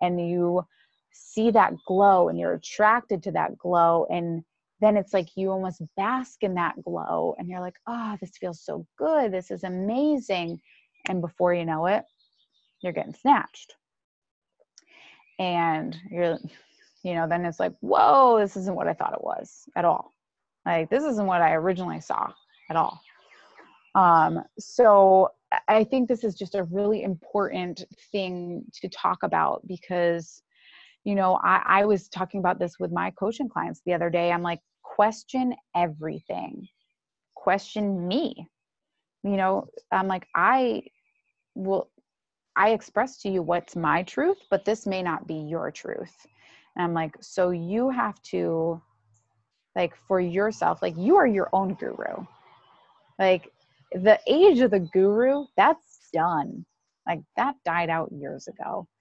and 0.00 0.20
you 0.28 0.64
see 1.12 1.50
that 1.50 1.72
glow 1.86 2.28
and 2.28 2.38
you're 2.38 2.54
attracted 2.54 3.22
to 3.22 3.32
that 3.32 3.56
glow 3.58 4.06
and 4.10 4.44
then 4.80 4.96
it's 4.96 5.14
like 5.14 5.28
you 5.36 5.50
almost 5.50 5.82
bask 5.96 6.42
in 6.42 6.54
that 6.54 6.82
glow 6.82 7.34
and 7.38 7.48
you're 7.48 7.60
like, 7.60 7.76
oh, 7.86 8.16
this 8.20 8.36
feels 8.36 8.60
so 8.60 8.86
good. 8.98 9.32
This 9.32 9.50
is 9.50 9.64
amazing. 9.64 10.60
And 11.08 11.20
before 11.20 11.54
you 11.54 11.64
know 11.64 11.86
it, 11.86 12.04
you're 12.82 12.92
getting 12.92 13.14
snatched. 13.14 13.74
And 15.38 15.96
you're, 16.10 16.38
you 17.02 17.14
know, 17.14 17.26
then 17.26 17.44
it's 17.44 17.60
like, 17.60 17.72
whoa, 17.80 18.38
this 18.38 18.56
isn't 18.56 18.76
what 18.76 18.88
I 18.88 18.92
thought 18.92 19.14
it 19.14 19.24
was 19.24 19.64
at 19.74 19.84
all. 19.84 20.12
Like, 20.66 20.90
this 20.90 21.04
isn't 21.04 21.26
what 21.26 21.42
I 21.42 21.54
originally 21.54 22.00
saw 22.00 22.32
at 22.68 22.76
all. 22.76 23.00
Um, 23.94 24.42
so 24.58 25.28
I 25.68 25.84
think 25.84 26.08
this 26.08 26.24
is 26.24 26.34
just 26.34 26.54
a 26.54 26.64
really 26.64 27.02
important 27.02 27.84
thing 28.10 28.64
to 28.80 28.88
talk 28.88 29.22
about 29.22 29.62
because 29.66 30.42
you 31.04 31.14
know 31.14 31.38
I, 31.44 31.62
I 31.66 31.84
was 31.84 32.08
talking 32.08 32.40
about 32.40 32.58
this 32.58 32.78
with 32.80 32.90
my 32.90 33.10
coaching 33.12 33.48
clients 33.48 33.82
the 33.86 33.94
other 33.94 34.10
day. 34.10 34.32
I'm 34.32 34.42
like 34.42 34.60
question 34.82 35.54
everything. 35.76 36.66
Question 37.34 38.08
me. 38.08 38.48
You 39.22 39.36
know 39.36 39.68
i'm 39.90 40.06
like 40.06 40.26
i 40.34 40.82
will 41.54 41.88
i 42.56 42.70
express 42.70 43.18
to 43.22 43.30
you 43.30 43.42
what's 43.42 43.74
my 43.74 44.02
truth 44.02 44.38
but 44.50 44.64
this 44.64 44.86
may 44.86 45.02
not 45.02 45.26
be 45.26 45.36
your 45.36 45.70
truth. 45.70 46.14
And 46.76 46.84
i'm 46.84 46.94
like 46.94 47.16
so 47.20 47.50
you 47.50 47.90
have 47.90 48.20
to 48.24 48.82
like 49.76 49.94
for 50.08 50.20
yourself 50.20 50.82
like 50.82 50.94
you 50.96 51.16
are 51.16 51.26
your 51.26 51.48
own 51.52 51.74
guru. 51.74 52.26
Like 53.18 53.50
the 53.94 54.18
age 54.26 54.60
of 54.60 54.70
the 54.70 54.80
guru 54.80 55.46
that's 55.56 56.08
done. 56.12 56.64
Like 57.06 57.20
that 57.36 57.56
died 57.64 57.90
out 57.90 58.12
years 58.12 58.48
ago. 58.48 58.88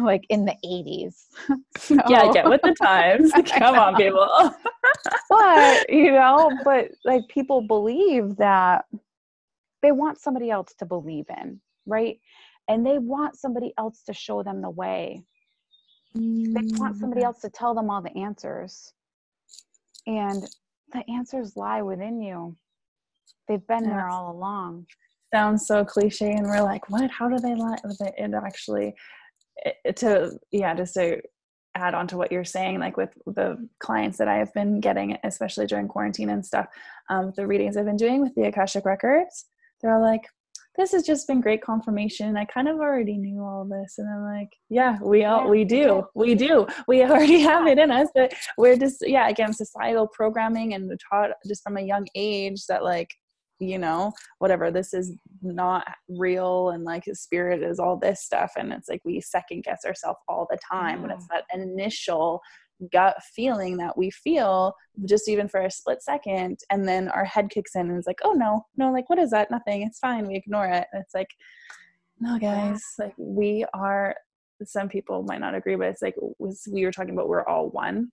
Like 0.00 0.24
in 0.28 0.44
the 0.44 0.54
80s 0.64 1.24
so, 1.76 1.96
yeah 2.08 2.32
get 2.32 2.48
with 2.48 2.62
the 2.62 2.72
times. 2.80 3.32
Come 3.58 3.74
on 3.74 3.96
people. 3.96 4.54
But 5.28 5.90
you 5.90 6.12
know 6.12 6.56
but 6.64 6.92
like 7.04 7.26
people 7.26 7.62
believe 7.62 8.36
that 8.36 8.84
they 9.82 9.90
want 9.90 10.20
somebody 10.20 10.50
else 10.50 10.72
to 10.78 10.86
believe 10.86 11.24
in 11.28 11.60
right? 11.86 12.18
And 12.68 12.84
they 12.84 12.98
want 12.98 13.36
somebody 13.36 13.72
else 13.78 14.02
to 14.04 14.14
show 14.14 14.42
them 14.42 14.62
the 14.62 14.70
way. 14.70 15.22
They 16.14 16.60
want 16.76 16.98
somebody 16.98 17.22
mm. 17.22 17.24
else 17.24 17.40
to 17.40 17.50
tell 17.50 17.74
them 17.74 17.90
all 17.90 18.02
the 18.02 18.16
answers. 18.16 18.92
And 20.06 20.44
the 20.92 21.02
answers 21.10 21.56
lie 21.56 21.82
within 21.82 22.20
you 22.20 22.56
they've 23.48 23.66
been 23.66 23.84
there 23.84 24.08
all 24.08 24.32
along. 24.32 24.86
Sounds 25.32 25.66
so 25.66 25.84
cliche 25.84 26.30
and 26.32 26.46
we're 26.46 26.62
like 26.62 26.90
what? 26.90 27.10
How 27.10 27.28
do 27.28 27.38
they 27.38 27.54
lie 27.54 27.76
it 27.84 28.34
actually 28.34 28.94
it, 29.56 29.96
to 29.96 30.32
yeah 30.50 30.74
just 30.74 30.94
to 30.94 31.20
add 31.74 31.94
on 31.94 32.06
to 32.06 32.16
what 32.16 32.30
you're 32.30 32.44
saying 32.44 32.78
like 32.78 32.96
with 32.96 33.10
the 33.26 33.56
clients 33.78 34.18
that 34.18 34.28
i 34.28 34.36
have 34.36 34.52
been 34.52 34.80
getting 34.80 35.16
especially 35.24 35.66
during 35.66 35.88
quarantine 35.88 36.30
and 36.30 36.44
stuff 36.44 36.66
um, 37.08 37.32
the 37.36 37.46
readings 37.46 37.76
i've 37.76 37.86
been 37.86 37.96
doing 37.96 38.20
with 38.20 38.34
the 38.34 38.42
akashic 38.42 38.84
records 38.84 39.46
they're 39.80 39.94
all 39.94 40.02
like 40.02 40.26
this 40.76 40.92
has 40.92 41.02
just 41.02 41.26
been 41.26 41.40
great 41.40 41.62
confirmation. 41.62 42.36
I 42.36 42.44
kind 42.46 42.68
of 42.68 42.78
already 42.78 43.18
knew 43.18 43.42
all 43.42 43.64
this 43.64 43.94
and 43.98 44.08
i'm 44.08 44.22
like 44.22 44.50
yeah 44.70 44.98
we 45.02 45.24
all 45.24 45.48
we 45.48 45.64
do 45.64 46.04
we 46.14 46.34
do. 46.34 46.66
We 46.88 47.02
already 47.02 47.40
have 47.40 47.66
it 47.66 47.78
in 47.78 47.90
us 47.90 48.08
but 48.14 48.34
we're 48.56 48.76
just 48.76 49.06
yeah 49.06 49.28
again 49.28 49.52
societal 49.52 50.08
programming 50.08 50.74
and 50.74 50.90
taught 51.10 51.30
just 51.46 51.62
from 51.62 51.76
a 51.76 51.82
young 51.82 52.06
age 52.14 52.66
that 52.66 52.82
like 52.82 53.08
you 53.62 53.78
know 53.78 54.12
whatever 54.38 54.70
this 54.70 54.92
is 54.92 55.12
not 55.40 55.86
real 56.08 56.70
and 56.70 56.84
like 56.84 57.04
his 57.04 57.20
spirit 57.20 57.62
is 57.62 57.78
all 57.78 57.96
this 57.96 58.22
stuff 58.22 58.52
and 58.56 58.72
it's 58.72 58.88
like 58.88 59.00
we 59.04 59.20
second 59.20 59.62
guess 59.62 59.84
ourselves 59.86 60.18
all 60.28 60.46
the 60.50 60.58
time 60.70 60.96
yeah. 60.96 61.02
when 61.02 61.10
it's 61.10 61.26
that 61.28 61.44
initial 61.54 62.40
gut 62.92 63.16
feeling 63.34 63.76
that 63.76 63.96
we 63.96 64.10
feel 64.10 64.74
just 65.04 65.28
even 65.28 65.48
for 65.48 65.60
a 65.60 65.70
split 65.70 66.02
second 66.02 66.58
and 66.70 66.86
then 66.86 67.08
our 67.08 67.24
head 67.24 67.48
kicks 67.50 67.74
in 67.74 67.88
and 67.88 67.98
it's 67.98 68.06
like 68.06 68.20
oh 68.24 68.32
no 68.32 68.64
no 68.76 68.92
like 68.92 69.08
what 69.08 69.18
is 69.18 69.30
that? 69.30 69.50
Nothing. 69.50 69.82
It's 69.82 69.98
fine. 69.98 70.26
We 70.26 70.36
ignore 70.36 70.66
it. 70.66 70.86
And 70.92 71.02
it's 71.02 71.14
like 71.14 71.30
no 72.20 72.38
guys 72.38 72.80
like 72.98 73.14
we 73.16 73.64
are 73.74 74.14
some 74.64 74.88
people 74.88 75.24
might 75.24 75.40
not 75.40 75.56
agree 75.56 75.74
but 75.74 75.88
it's 75.88 76.02
like 76.02 76.14
was 76.38 76.68
we 76.72 76.84
were 76.84 76.92
talking 76.92 77.14
about 77.14 77.28
we're 77.28 77.46
all 77.46 77.70
one. 77.70 78.10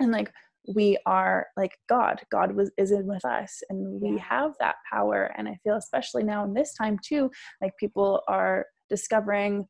And 0.00 0.12
like 0.12 0.32
we 0.74 0.98
are 1.06 1.46
like 1.56 1.72
god. 1.88 2.20
God 2.30 2.52
was 2.52 2.70
is 2.76 2.90
in 2.90 3.06
with 3.06 3.24
us 3.24 3.62
and 3.70 4.00
we 4.00 4.18
have 4.18 4.52
that 4.60 4.76
power. 4.90 5.32
And 5.36 5.48
i 5.48 5.58
feel 5.62 5.76
especially 5.76 6.22
now 6.22 6.44
in 6.44 6.54
this 6.54 6.74
time 6.74 6.98
too 7.04 7.30
like 7.60 7.72
people 7.78 8.22
are 8.28 8.66
discovering 8.88 9.66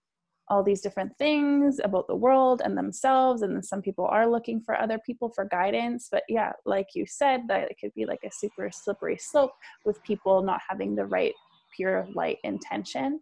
all 0.49 0.63
these 0.63 0.81
different 0.81 1.17
things 1.19 1.81
about 1.83 2.07
the 2.07 2.15
world 2.15 2.63
and 2.65 2.77
themselves 2.77 3.43
and 3.43 3.65
some 3.65 3.83
people 3.83 4.07
are 4.07 4.29
looking 4.29 4.61
for 4.61 4.79
other 4.79 4.99
people 5.05 5.31
for 5.35 5.45
guidance. 5.45 6.09
But 6.11 6.23
yeah 6.29 6.53
like 6.65 6.89
you 6.95 7.05
said 7.07 7.43
that 7.49 7.71
it 7.71 7.77
could 7.81 7.93
be 7.95 8.07
like 8.07 8.21
a 8.25 8.31
super 8.33 8.71
slippery 8.71 9.19
slope 9.19 9.53
with 9.85 10.03
people 10.03 10.43
not 10.43 10.61
having 10.69 10.95
the 10.95 11.07
right 11.07 11.35
pure 11.75 12.07
light 12.15 12.39
intention. 12.45 13.21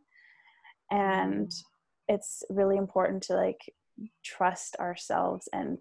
And 0.90 1.50
it's 2.08 2.42
really 2.50 2.76
important 2.76 3.22
to 3.24 3.34
like 3.34 3.60
trust 4.24 4.76
ourselves 4.76 5.48
and 5.52 5.78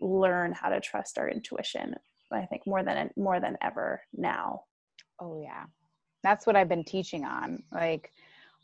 learn 0.00 0.52
how 0.52 0.68
to 0.68 0.80
trust 0.80 1.18
our 1.18 1.28
intuition 1.28 1.94
i 2.32 2.46
think 2.46 2.62
more 2.66 2.82
than 2.82 3.10
more 3.16 3.40
than 3.40 3.56
ever 3.62 4.00
now. 4.14 4.62
Oh 5.20 5.40
yeah. 5.42 5.64
That's 6.22 6.46
what 6.46 6.56
i've 6.56 6.68
been 6.68 6.84
teaching 6.84 7.24
on. 7.24 7.62
Like 7.72 8.10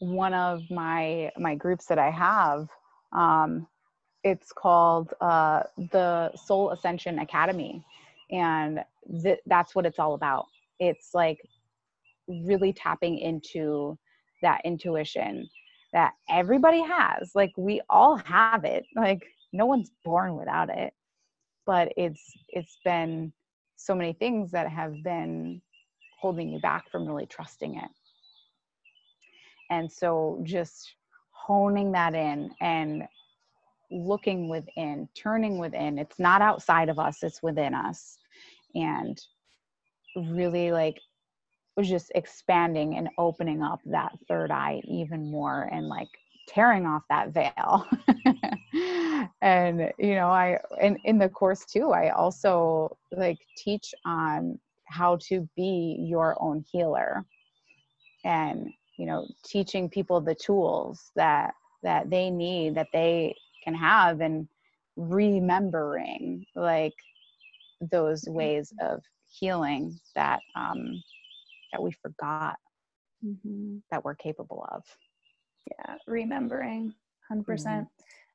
one 0.01 0.35
of 0.35 0.63
my 0.71 1.31
my 1.39 1.55
groups 1.55 1.87
that 1.87 1.99
i 1.99 2.11
have 2.11 2.69
um 3.13 3.67
it's 4.25 4.53
called 4.53 5.15
uh 5.21 5.63
the 5.93 6.33
soul 6.37 6.71
ascension 6.71 7.19
academy. 7.21 7.85
And 8.31 8.81
th- 9.23 9.41
that's 9.47 9.75
what 9.75 9.87
it's 9.87 9.99
all 9.99 10.15
about. 10.15 10.47
It's 10.79 11.11
like 11.15 11.39
really 12.29 12.73
tapping 12.73 13.19
into 13.19 13.99
that 14.43 14.61
intuition 14.65 15.49
that 15.93 16.13
everybody 16.29 16.83
has. 16.83 17.31
Like 17.35 17.53
we 17.57 17.81
all 17.89 18.17
have 18.17 18.65
it. 18.65 18.85
Like 18.95 19.23
no 19.53 19.67
one's 19.67 19.91
born 20.05 20.37
without 20.37 20.69
it. 20.69 20.93
But 21.65 21.93
it's 21.97 22.23
it's 22.49 22.79
been 22.85 23.33
so 23.77 23.95
many 23.95 24.13
things 24.13 24.51
that 24.51 24.69
have 24.69 24.95
been 25.03 25.63
holding 26.21 26.49
you 26.51 26.61
back 26.61 26.91
from 26.91 27.07
really 27.07 27.27
trusting 27.27 27.77
it 27.77 27.91
and 29.71 29.91
so 29.91 30.41
just 30.43 30.95
honing 31.31 31.93
that 31.93 32.15
in 32.15 32.51
and 32.61 33.05
looking 33.91 34.49
within 34.49 35.09
turning 35.15 35.59
within. 35.59 35.99
It's 35.99 36.19
not 36.19 36.43
outside 36.43 36.89
of 36.89 36.99
us 36.99 37.23
it's 37.23 37.43
within 37.43 37.75
us. 37.75 38.19
And 38.75 39.19
really 40.17 40.73
like 40.73 41.01
was 41.77 41.89
just 41.89 42.11
expanding 42.15 42.97
and 42.97 43.09
opening 43.19 43.63
up 43.63 43.81
that 43.87 44.13
third 44.29 44.51
eye 44.51 44.81
even 44.85 45.31
more 45.31 45.69
and 45.73 45.89
like 45.89 46.09
tearing 46.49 46.87
off 46.87 47.03
that 47.09 47.31
veil. 47.33 47.87
And 49.43 49.93
you 49.99 50.15
know 50.15 50.29
i 50.29 50.59
in, 50.81 50.97
in 51.05 51.19
the 51.19 51.29
course 51.29 51.65
too 51.65 51.91
i 51.91 52.11
also 52.11 52.97
like 53.13 53.39
teach 53.57 53.93
on 54.05 54.59
how 54.89 55.19
to 55.29 55.49
be 55.57 55.97
your 56.01 56.37
own 56.41 56.65
healer. 56.71 57.25
And 58.25 58.69
you 58.99 59.07
know 59.07 59.27
teaching 59.45 59.89
people 59.89 60.21
the 60.21 60.35
tools 60.35 61.11
that 61.17 61.55
that 61.83 62.11
they 62.11 62.31
need 62.31 62.75
that 62.75 62.89
they 62.93 63.35
can 63.65 63.75
have 63.75 64.21
and 64.21 64.49
remembering 64.97 66.45
like 66.55 66.95
those 67.81 68.25
ways 68.27 68.73
of 68.83 69.01
healing 69.29 69.99
that 70.15 70.41
um 70.57 71.03
that 71.73 71.83
we 71.83 71.93
forgot 72.03 72.57
mm-hmm. 73.25 73.77
that 73.91 74.05
we're 74.05 74.15
capable 74.15 74.67
of. 74.73 74.83
Yeah 75.67 75.97
remembering 76.07 76.95
100%. 77.31 77.45
Mm 77.45 77.63
hmm 77.63 77.83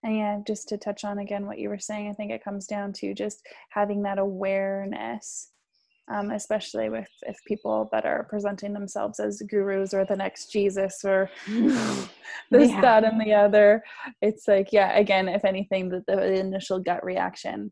and 0.04 0.18
yeah 0.18 0.40
just 0.46 0.68
to 0.68 0.78
touch 0.78 1.04
on 1.04 1.20
again 1.20 1.46
what 1.46 1.58
you 1.58 1.70
were 1.70 1.80
saying 1.80 2.10
i 2.10 2.14
think 2.14 2.32
it 2.32 2.44
comes 2.44 2.68
down 2.68 2.94
to 2.94 3.14
just 3.14 3.46
having 3.70 4.04
that 4.04 4.20
awareness 4.20 5.50
um, 6.12 6.32
especially 6.32 6.90
with 6.90 7.08
if 7.24 7.38
people 7.46 7.90
that 7.92 8.06
are 8.06 8.26
presenting 8.30 8.74
themselves 8.74 9.20
as 9.20 9.42
gurus 9.50 9.94
or 9.94 10.06
the 10.06 10.16
next 10.16 10.52
jesus 10.52 11.04
or 11.06 11.30
this 11.48 12.70
yeah. 12.70 12.82
that 12.82 13.04
and 13.04 13.22
the 13.22 13.34
other. 13.34 13.84
It's 14.22 14.48
like 14.48 14.72
yeah 14.72 14.98
again 14.98 15.28
if 15.28 15.46
anything 15.46 15.90
the, 15.90 16.04
the 16.08 16.40
initial 16.40 16.80
gut 16.80 17.04
reaction 17.04 17.72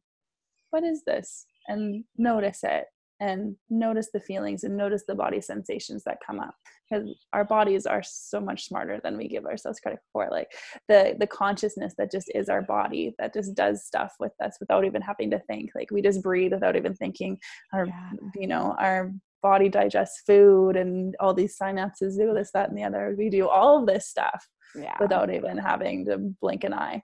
what 0.69 0.83
is 0.83 1.03
this? 1.05 1.45
and 1.67 2.03
notice 2.17 2.63
it 2.63 2.85
and 3.21 3.55
notice 3.69 4.09
the 4.11 4.19
feelings 4.19 4.63
and 4.63 4.75
notice 4.75 5.03
the 5.07 5.15
body 5.15 5.39
sensations 5.39 6.03
that 6.03 6.17
come 6.25 6.39
up 6.39 6.55
because 6.89 7.07
our 7.31 7.45
bodies 7.45 7.85
are 7.85 8.01
so 8.03 8.41
much 8.41 8.65
smarter 8.65 8.99
than 9.03 9.15
we 9.15 9.27
give 9.27 9.45
ourselves 9.45 9.79
credit 9.79 9.99
for 10.11 10.27
like 10.29 10.51
the 10.89 11.15
the 11.19 11.27
consciousness 11.27 11.93
that 11.97 12.11
just 12.11 12.29
is 12.35 12.49
our 12.49 12.63
body 12.63 13.13
that 13.19 13.33
just 13.33 13.55
does 13.55 13.85
stuff 13.85 14.13
with 14.19 14.33
us 14.43 14.57
without 14.59 14.83
even 14.83 15.01
having 15.01 15.29
to 15.29 15.39
think 15.47 15.69
like 15.75 15.91
we 15.91 16.01
just 16.01 16.21
breathe 16.21 16.51
without 16.51 16.75
even 16.75 16.93
thinking 16.95 17.37
our 17.73 17.85
yeah. 17.85 18.11
you 18.35 18.47
know 18.47 18.75
our 18.79 19.13
body 19.43 19.69
digests 19.69 20.21
food 20.25 20.75
and 20.75 21.15
all 21.19 21.33
these 21.33 21.57
synapses 21.57 22.17
do 22.17 22.33
this 22.33 22.51
that 22.53 22.69
and 22.69 22.77
the 22.77 22.83
other 22.83 23.15
we 23.17 23.29
do 23.29 23.47
all 23.47 23.79
of 23.79 23.87
this 23.87 24.07
stuff 24.07 24.47
yeah. 24.75 24.95
without 24.99 25.33
even 25.33 25.57
having 25.57 26.05
to 26.05 26.17
blink 26.41 26.63
an 26.63 26.73
eye 26.73 26.99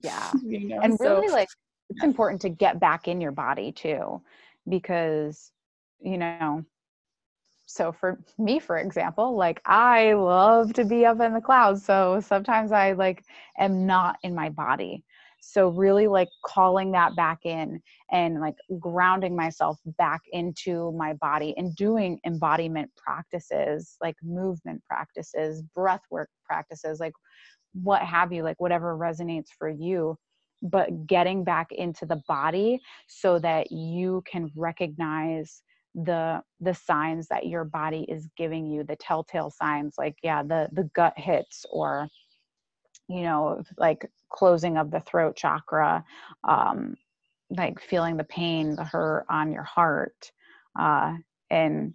yeah 0.00 0.30
you 0.44 0.68
know? 0.68 0.80
and 0.80 0.96
really 1.00 1.28
so, 1.28 1.34
like 1.34 1.48
it's 1.90 2.02
important 2.02 2.40
to 2.40 2.48
get 2.48 2.80
back 2.80 3.08
in 3.08 3.20
your 3.20 3.32
body 3.32 3.70
too 3.70 4.20
because 4.68 5.52
you 6.00 6.18
know 6.18 6.64
so 7.66 7.90
for 7.92 8.18
me 8.38 8.58
for 8.58 8.78
example 8.78 9.36
like 9.36 9.60
i 9.66 10.12
love 10.12 10.72
to 10.72 10.84
be 10.84 11.04
up 11.04 11.20
in 11.20 11.32
the 11.34 11.40
clouds 11.40 11.84
so 11.84 12.20
sometimes 12.20 12.70
i 12.72 12.92
like 12.92 13.24
am 13.58 13.86
not 13.86 14.16
in 14.22 14.34
my 14.34 14.48
body. 14.48 15.04
So 15.40 15.68
really 15.68 16.08
like 16.08 16.28
calling 16.44 16.90
that 16.92 17.14
back 17.14 17.40
in 17.44 17.80
and 18.10 18.40
like 18.40 18.56
grounding 18.80 19.36
myself 19.36 19.78
back 19.98 20.22
into 20.32 20.92
my 20.92 21.12
body 21.14 21.54
and 21.56 21.74
doing 21.76 22.18
embodiment 22.26 22.90
practices 22.96 23.96
like 24.02 24.16
movement 24.24 24.82
practices 24.84 25.62
breath 25.74 26.02
work 26.10 26.30
practices 26.44 26.98
like 26.98 27.12
what 27.74 28.02
have 28.02 28.32
you 28.32 28.42
like 28.42 28.60
whatever 28.60 28.96
resonates 28.96 29.48
for 29.56 29.68
you 29.68 30.18
but 30.62 31.06
getting 31.06 31.44
back 31.44 31.70
into 31.70 32.06
the 32.06 32.20
body 32.26 32.80
so 33.06 33.38
that 33.38 33.70
you 33.70 34.22
can 34.26 34.50
recognize 34.56 35.62
the 35.96 36.42
the 36.60 36.74
signs 36.74 37.26
that 37.28 37.46
your 37.46 37.64
body 37.64 38.04
is 38.08 38.28
giving 38.36 38.66
you 38.66 38.84
the 38.84 38.96
telltale 38.96 39.50
signs 39.50 39.94
like 39.96 40.16
yeah 40.22 40.42
the 40.42 40.68
the 40.72 40.84
gut 40.94 41.14
hits 41.16 41.64
or 41.70 42.06
you 43.08 43.22
know 43.22 43.62
like 43.78 44.10
closing 44.28 44.76
of 44.76 44.90
the 44.90 45.00
throat 45.00 45.34
chakra 45.36 46.04
um 46.46 46.94
like 47.56 47.80
feeling 47.80 48.16
the 48.16 48.24
pain 48.24 48.76
the 48.76 48.84
hurt 48.84 49.24
on 49.30 49.52
your 49.52 49.62
heart 49.62 50.30
uh 50.78 51.14
and 51.50 51.94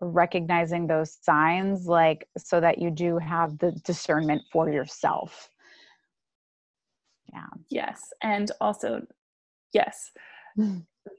recognizing 0.00 0.86
those 0.86 1.16
signs 1.22 1.86
like 1.86 2.28
so 2.36 2.60
that 2.60 2.78
you 2.78 2.90
do 2.90 3.18
have 3.18 3.58
the 3.58 3.72
discernment 3.84 4.42
for 4.52 4.70
yourself. 4.70 5.50
Yeah. 7.32 7.46
Yes 7.70 8.00
and 8.22 8.50
also 8.60 9.06
yes 9.72 10.10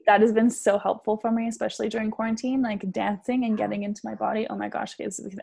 that 0.06 0.20
has 0.20 0.32
been 0.32 0.50
so 0.50 0.78
helpful 0.78 1.16
for 1.16 1.30
me 1.30 1.48
especially 1.48 1.88
during 1.88 2.10
quarantine 2.10 2.62
like 2.62 2.90
dancing 2.92 3.44
and 3.44 3.58
getting 3.58 3.82
into 3.82 4.00
my 4.04 4.14
body. 4.14 4.46
Oh 4.48 4.56
my 4.56 4.68
gosh 4.68 4.96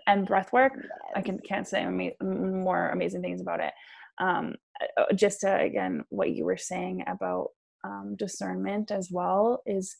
and 0.08 0.28
breath 0.28 0.52
work. 0.54 0.74
I 1.16 1.22
can 1.22 1.40
can't 1.40 1.68
say 1.68 1.82
ama- 1.82 2.12
more 2.24 2.90
amazing 2.90 3.22
things 3.22 3.42
about 3.42 3.60
it. 3.60 3.74
Um 4.20 4.56
uh, 4.98 5.14
just 5.14 5.42
to, 5.42 5.56
again 5.60 6.04
what 6.10 6.32
you 6.32 6.46
were 6.46 6.58
saying 6.58 7.04
about 7.08 7.50
um, 7.84 8.16
discernment 8.18 8.92
as 8.92 9.10
well 9.12 9.62
is 9.66 9.96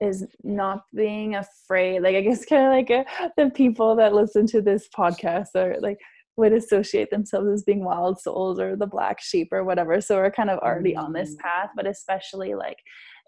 is 0.00 0.26
not 0.42 0.84
being 0.94 1.36
afraid. 1.36 2.00
Like 2.02 2.16
i 2.16 2.20
guess 2.20 2.44
kind 2.44 2.66
of 2.66 2.72
like 2.72 2.90
a, 2.90 3.04
uh, 3.22 3.28
the 3.36 3.50
people 3.50 3.96
that 3.96 4.14
listen 4.14 4.46
to 4.48 4.62
this 4.62 4.88
podcast 4.96 5.54
are 5.54 5.76
like 5.80 5.98
would 6.36 6.52
associate 6.52 7.10
themselves 7.10 7.48
as 7.48 7.62
being 7.62 7.84
wild 7.84 8.18
souls 8.18 8.58
or 8.58 8.74
the 8.74 8.86
black 8.86 9.20
sheep 9.20 9.48
or 9.52 9.64
whatever. 9.64 10.00
So 10.00 10.16
we're 10.16 10.30
kind 10.30 10.50
of 10.50 10.58
already 10.60 10.96
on 10.96 11.12
this 11.12 11.34
mm. 11.34 11.38
path 11.38 11.70
but 11.76 11.86
especially 11.86 12.54
like 12.54 12.78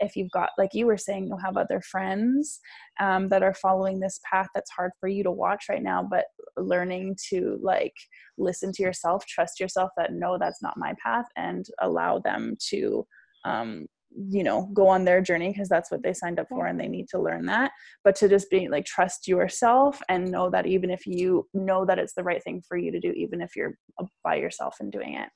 if 0.00 0.16
you've 0.16 0.30
got 0.30 0.50
like 0.58 0.70
you 0.72 0.86
were 0.86 0.96
saying 0.96 1.26
you'll 1.26 1.38
have 1.38 1.56
other 1.56 1.80
friends 1.80 2.60
um, 3.00 3.28
that 3.28 3.42
are 3.42 3.54
following 3.54 4.00
this 4.00 4.20
path 4.28 4.48
that's 4.54 4.70
hard 4.70 4.90
for 5.00 5.08
you 5.08 5.22
to 5.22 5.30
watch 5.30 5.64
right 5.68 5.82
now 5.82 6.02
but 6.02 6.24
learning 6.56 7.16
to 7.28 7.58
like 7.62 7.94
listen 8.38 8.72
to 8.72 8.82
yourself 8.82 9.24
trust 9.26 9.60
yourself 9.60 9.90
that 9.96 10.12
no 10.12 10.38
that's 10.38 10.62
not 10.62 10.76
my 10.76 10.94
path 11.02 11.26
and 11.36 11.66
allow 11.80 12.18
them 12.18 12.56
to 12.60 13.06
um, 13.44 13.86
you 14.16 14.44
know 14.44 14.70
go 14.72 14.86
on 14.86 15.04
their 15.04 15.20
journey 15.20 15.48
because 15.48 15.68
that's 15.68 15.90
what 15.90 16.02
they 16.02 16.12
signed 16.12 16.38
up 16.38 16.48
for 16.48 16.66
and 16.66 16.78
they 16.78 16.88
need 16.88 17.08
to 17.08 17.20
learn 17.20 17.46
that. 17.46 17.72
But 18.04 18.14
to 18.16 18.28
just 18.28 18.48
be 18.50 18.68
like 18.68 18.84
trust 18.84 19.26
yourself 19.26 20.00
and 20.08 20.30
know 20.30 20.50
that 20.50 20.66
even 20.66 20.90
if 20.90 21.06
you 21.06 21.46
know 21.52 21.84
that 21.84 21.98
it's 21.98 22.14
the 22.14 22.22
right 22.22 22.42
thing 22.42 22.62
for 22.66 22.76
you 22.76 22.92
to 22.92 23.00
do 23.00 23.10
even 23.12 23.40
if 23.40 23.56
you're 23.56 23.76
by 24.22 24.36
yourself 24.36 24.76
and 24.80 24.92
doing 24.92 25.14
it 25.14 25.28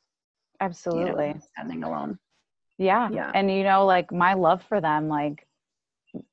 absolutely 0.60 1.28
you 1.28 1.34
know, 1.34 1.40
standing 1.56 1.84
alone 1.84 2.18
yeah. 2.78 3.08
Yeah. 3.12 3.30
And 3.34 3.50
you 3.50 3.64
know 3.64 3.84
like 3.84 4.12
my 4.12 4.34
love 4.34 4.62
for 4.68 4.80
them 4.80 5.08
like 5.08 5.46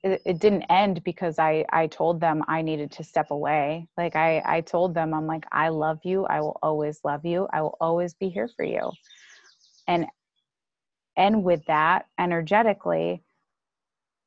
it, 0.04 0.22
it 0.26 0.40
didn't 0.40 0.64
end 0.64 1.04
because 1.04 1.38
i 1.40 1.66
i 1.72 1.88
told 1.88 2.22
them 2.22 2.44
i 2.48 2.62
needed 2.62 2.92
to 2.92 3.04
step 3.04 3.32
away. 3.32 3.88
Like 3.98 4.16
i 4.16 4.42
i 4.46 4.62
told 4.62 4.94
them 4.94 5.14
i'm 5.14 5.28
like 5.28 5.46
i 5.52 5.70
love 5.70 6.00
you. 6.04 6.26
I 6.26 6.42
will 6.42 6.58
always 6.62 7.00
love 7.04 7.26
you. 7.26 7.48
I 7.52 7.62
will 7.62 7.78
always 7.82 8.14
be 8.14 8.30
here 8.30 8.50
for 8.56 8.64
you. 8.64 8.92
And 9.88 10.06
and 11.18 11.44
with 11.44 11.66
that 11.68 12.06
energetically 12.20 13.24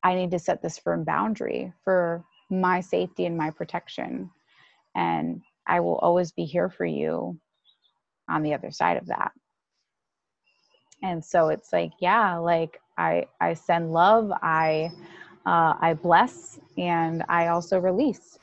i 0.02 0.14
need 0.14 0.30
to 0.30 0.38
set 0.38 0.62
this 0.62 0.78
firm 0.78 1.04
boundary 1.04 1.72
for 1.84 2.24
my 2.50 2.80
safety 2.80 3.26
and 3.26 3.36
my 3.36 3.50
protection. 3.50 4.30
And 4.94 5.42
i 5.66 5.80
will 5.80 5.96
always 5.98 6.32
be 6.32 6.44
here 6.44 6.68
for 6.68 6.84
you 6.84 7.38
on 8.28 8.42
the 8.42 8.54
other 8.54 8.70
side 8.70 8.96
of 8.96 9.06
that 9.06 9.32
and 11.02 11.24
so 11.24 11.48
it's 11.48 11.72
like 11.72 11.92
yeah 12.00 12.36
like 12.36 12.80
i 12.96 13.24
i 13.40 13.54
send 13.54 13.92
love 13.92 14.30
i 14.42 14.90
uh, 15.46 15.74
i 15.80 15.94
bless 15.94 16.58
and 16.76 17.24
i 17.28 17.48
also 17.48 17.78
release. 17.78 18.38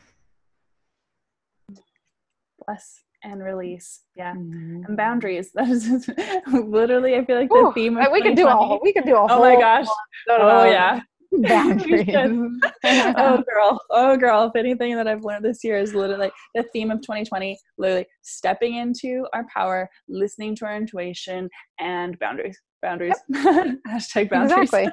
Bless 2.65 3.03
and 3.23 3.43
release. 3.43 4.01
Yeah. 4.15 4.33
Mm-hmm. 4.33 4.85
and 4.87 4.97
boundaries. 4.97 5.51
That 5.55 5.69
is 5.69 6.09
literally 6.47 7.15
i 7.15 7.23
feel 7.25 7.37
like 7.37 7.49
the 7.49 7.55
Ooh, 7.55 7.73
theme 7.73 7.97
of 7.97 8.11
we 8.11 8.21
could 8.21 8.35
do 8.35 8.47
a 8.47 8.79
we 8.81 8.93
could 8.93 9.05
do 9.05 9.15
a 9.15 9.27
oh 9.29 9.39
my 9.39 9.55
gosh. 9.55 9.87
Oh 10.29 10.63
yeah 10.65 11.01
boundaries 11.47 12.07
oh 12.85 13.43
girl. 13.51 13.81
Oh 13.89 14.17
girl. 14.17 14.45
If 14.45 14.55
anything 14.55 14.95
that 14.95 15.07
i've 15.07 15.23
learned 15.23 15.45
this 15.45 15.63
year 15.63 15.77
is 15.77 15.93
literally 15.93 16.31
the 16.53 16.63
theme 16.73 16.91
of 16.91 17.01
2020 17.01 17.57
literally 17.77 18.05
stepping 18.21 18.75
into 18.75 19.25
our 19.33 19.45
power 19.53 19.89
listening 20.07 20.55
to 20.57 20.65
our 20.65 20.75
intuition 20.75 21.49
and 21.79 22.17
boundaries 22.19 22.59
boundaries. 22.81 23.15
Yep. 23.33 23.77
hashtag 23.87 24.29
boundaries. 24.29 24.71
Exactly. 24.71 24.89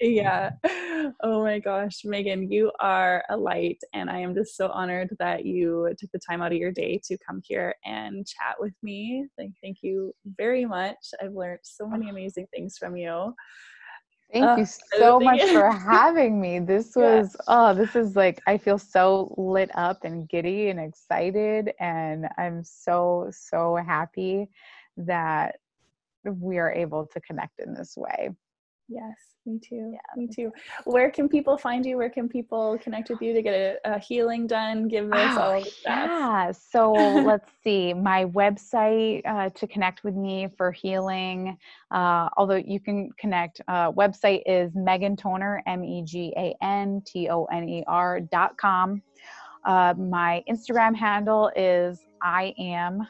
Yeah. 0.00 0.50
Oh 1.22 1.42
my 1.42 1.58
gosh 1.58 2.02
megan 2.04 2.50
you 2.50 2.70
are 2.80 3.24
a 3.30 3.36
light 3.36 3.78
and 3.94 4.10
i 4.10 4.18
am 4.18 4.34
just 4.34 4.56
so 4.56 4.68
honored 4.68 5.08
that 5.18 5.46
you 5.46 5.88
took 5.98 6.10
the 6.12 6.20
time 6.28 6.42
out 6.42 6.52
of 6.52 6.58
your 6.58 6.72
day 6.72 7.00
to 7.04 7.16
come 7.26 7.40
here 7.42 7.74
and 7.84 8.26
chat 8.26 8.56
with 8.58 8.74
me. 8.82 9.26
Thank, 9.38 9.54
thank 9.62 9.78
you 9.82 10.12
very 10.36 10.64
much. 10.64 10.96
I've 11.22 11.32
learned 11.32 11.60
so 11.62 11.86
many 11.86 12.10
amazing 12.10 12.46
things 12.52 12.76
from 12.78 12.96
you 12.96 13.34
Thank 14.32 14.46
uh, 14.46 14.56
you 14.58 14.66
so 14.98 15.20
much 15.20 15.42
for 15.42 15.70
having 15.90 16.40
me. 16.40 16.58
This 16.58 16.96
was 16.96 17.36
yeah. 17.38 17.44
oh, 17.48 17.74
this 17.74 17.94
is 17.94 18.16
like 18.16 18.40
I 18.46 18.56
feel 18.56 18.78
so 18.78 19.34
lit 19.36 19.70
up 19.74 20.04
and 20.04 20.28
giddy 20.28 20.68
and 20.68 20.80
excited 20.80 21.72
and 21.78 22.28
I'm 22.38 22.64
so 22.64 23.30
so 23.30 23.76
happy 23.76 24.48
that 24.96 25.56
we 26.24 26.58
are 26.58 26.72
able 26.72 27.06
to 27.06 27.20
connect 27.20 27.60
in 27.60 27.74
this 27.74 27.94
way. 27.96 28.30
Yes, 28.92 29.16
me 29.46 29.58
too. 29.58 29.92
Yeah. 29.92 29.98
Me 30.16 30.28
too. 30.28 30.52
Where 30.84 31.10
can 31.10 31.26
people 31.28 31.56
find 31.56 31.84
you? 31.84 31.96
Where 31.96 32.10
can 32.10 32.28
people 32.28 32.78
connect 32.82 33.08
with 33.08 33.22
you 33.22 33.32
to 33.32 33.40
get 33.40 33.54
a, 33.54 33.94
a 33.94 33.98
healing 33.98 34.46
done? 34.46 34.86
Give 34.86 35.10
us 35.12 35.36
oh, 35.38 35.40
all 35.40 35.60
the 35.60 35.64
stuff. 35.64 36.08
Yeah. 36.08 36.52
So 36.52 36.92
let's 37.26 37.50
see. 37.64 37.94
My 37.94 38.26
website 38.26 39.22
uh, 39.26 39.48
to 39.50 39.66
connect 39.66 40.04
with 40.04 40.14
me 40.14 40.48
for 40.58 40.72
healing, 40.72 41.56
uh, 41.90 42.28
although 42.36 42.56
you 42.56 42.80
can 42.80 43.08
connect, 43.18 43.62
uh, 43.68 43.90
website 43.92 44.42
is 44.44 44.72
Megan 44.74 45.16
Toner, 45.16 45.62
M 45.66 45.82
E 45.82 46.02
G 46.04 46.34
A 46.36 46.54
N 46.62 47.02
T 47.06 47.30
O 47.30 47.44
N 47.46 47.66
E 47.68 47.84
R 47.86 48.20
dot 48.20 48.58
com. 48.58 49.02
Uh, 49.64 49.94
my 49.96 50.42
Instagram 50.50 50.94
handle 50.94 51.50
is 51.56 52.00
I 52.20 52.52
am 52.58 53.06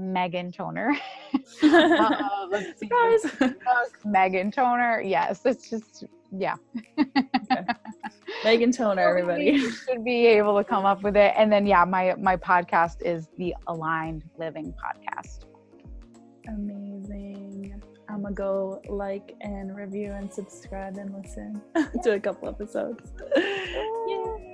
Megan 0.00 0.50
Toner. 0.50 0.96
uh, 1.62 2.46
let's. 2.50 2.82
Megan 4.04 4.50
Toner. 4.50 5.00
Yes, 5.02 5.42
it's 5.44 5.68
just 5.68 6.04
yeah. 6.32 6.56
okay. 6.98 7.64
Megan 8.44 8.72
Toner, 8.72 9.02
everybody 9.02 9.58
should 9.70 10.04
be 10.04 10.26
able 10.26 10.56
to 10.56 10.64
come 10.64 10.84
up 10.84 11.02
with 11.02 11.16
it. 11.16 11.34
And 11.36 11.52
then 11.52 11.66
yeah, 11.66 11.84
my 11.84 12.14
my 12.18 12.36
podcast 12.36 13.02
is 13.02 13.28
the 13.36 13.54
Aligned 13.66 14.24
Living 14.38 14.72
Podcast. 14.72 15.44
Amazing. 16.48 17.82
I'm 18.08 18.22
gonna 18.22 18.34
go 18.34 18.80
like 18.88 19.36
and 19.40 19.76
review 19.76 20.12
and 20.12 20.32
subscribe 20.32 20.96
and 20.96 21.14
listen 21.14 21.62
to 22.02 22.12
a 22.12 22.20
couple 22.20 22.48
episodes. 22.48 23.12
Yay! 23.36 24.50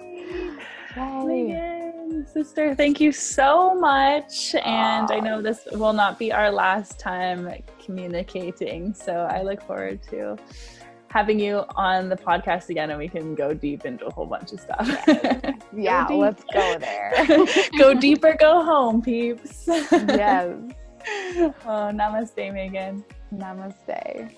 Megan, 0.96 1.85
sister, 2.32 2.74
thank 2.74 3.00
you 3.00 3.12
so 3.12 3.74
much. 3.74 4.54
And 4.54 5.10
I 5.10 5.20
know 5.20 5.40
this 5.42 5.66
will 5.72 5.92
not 5.92 6.18
be 6.18 6.32
our 6.32 6.50
last 6.50 6.98
time 6.98 7.52
communicating. 7.84 8.94
So 8.94 9.12
I 9.30 9.42
look 9.42 9.62
forward 9.62 10.00
to 10.10 10.36
having 11.08 11.40
you 11.40 11.64
on 11.76 12.08
the 12.08 12.16
podcast 12.16 12.68
again 12.68 12.90
and 12.90 12.98
we 12.98 13.08
can 13.08 13.34
go 13.34 13.54
deep 13.54 13.86
into 13.86 14.06
a 14.06 14.12
whole 14.12 14.26
bunch 14.26 14.52
of 14.52 14.60
stuff. 14.60 14.86
yeah, 15.72 16.06
let's 16.08 16.44
go 16.52 16.78
there. 16.78 17.12
go 17.78 17.94
deeper, 17.94 18.36
go 18.38 18.64
home, 18.64 19.02
peeps. 19.02 19.64
yes. 19.66 20.56
Oh, 21.38 21.92
namaste, 21.94 22.52
Megan. 22.52 23.04
Namaste. 23.32 24.32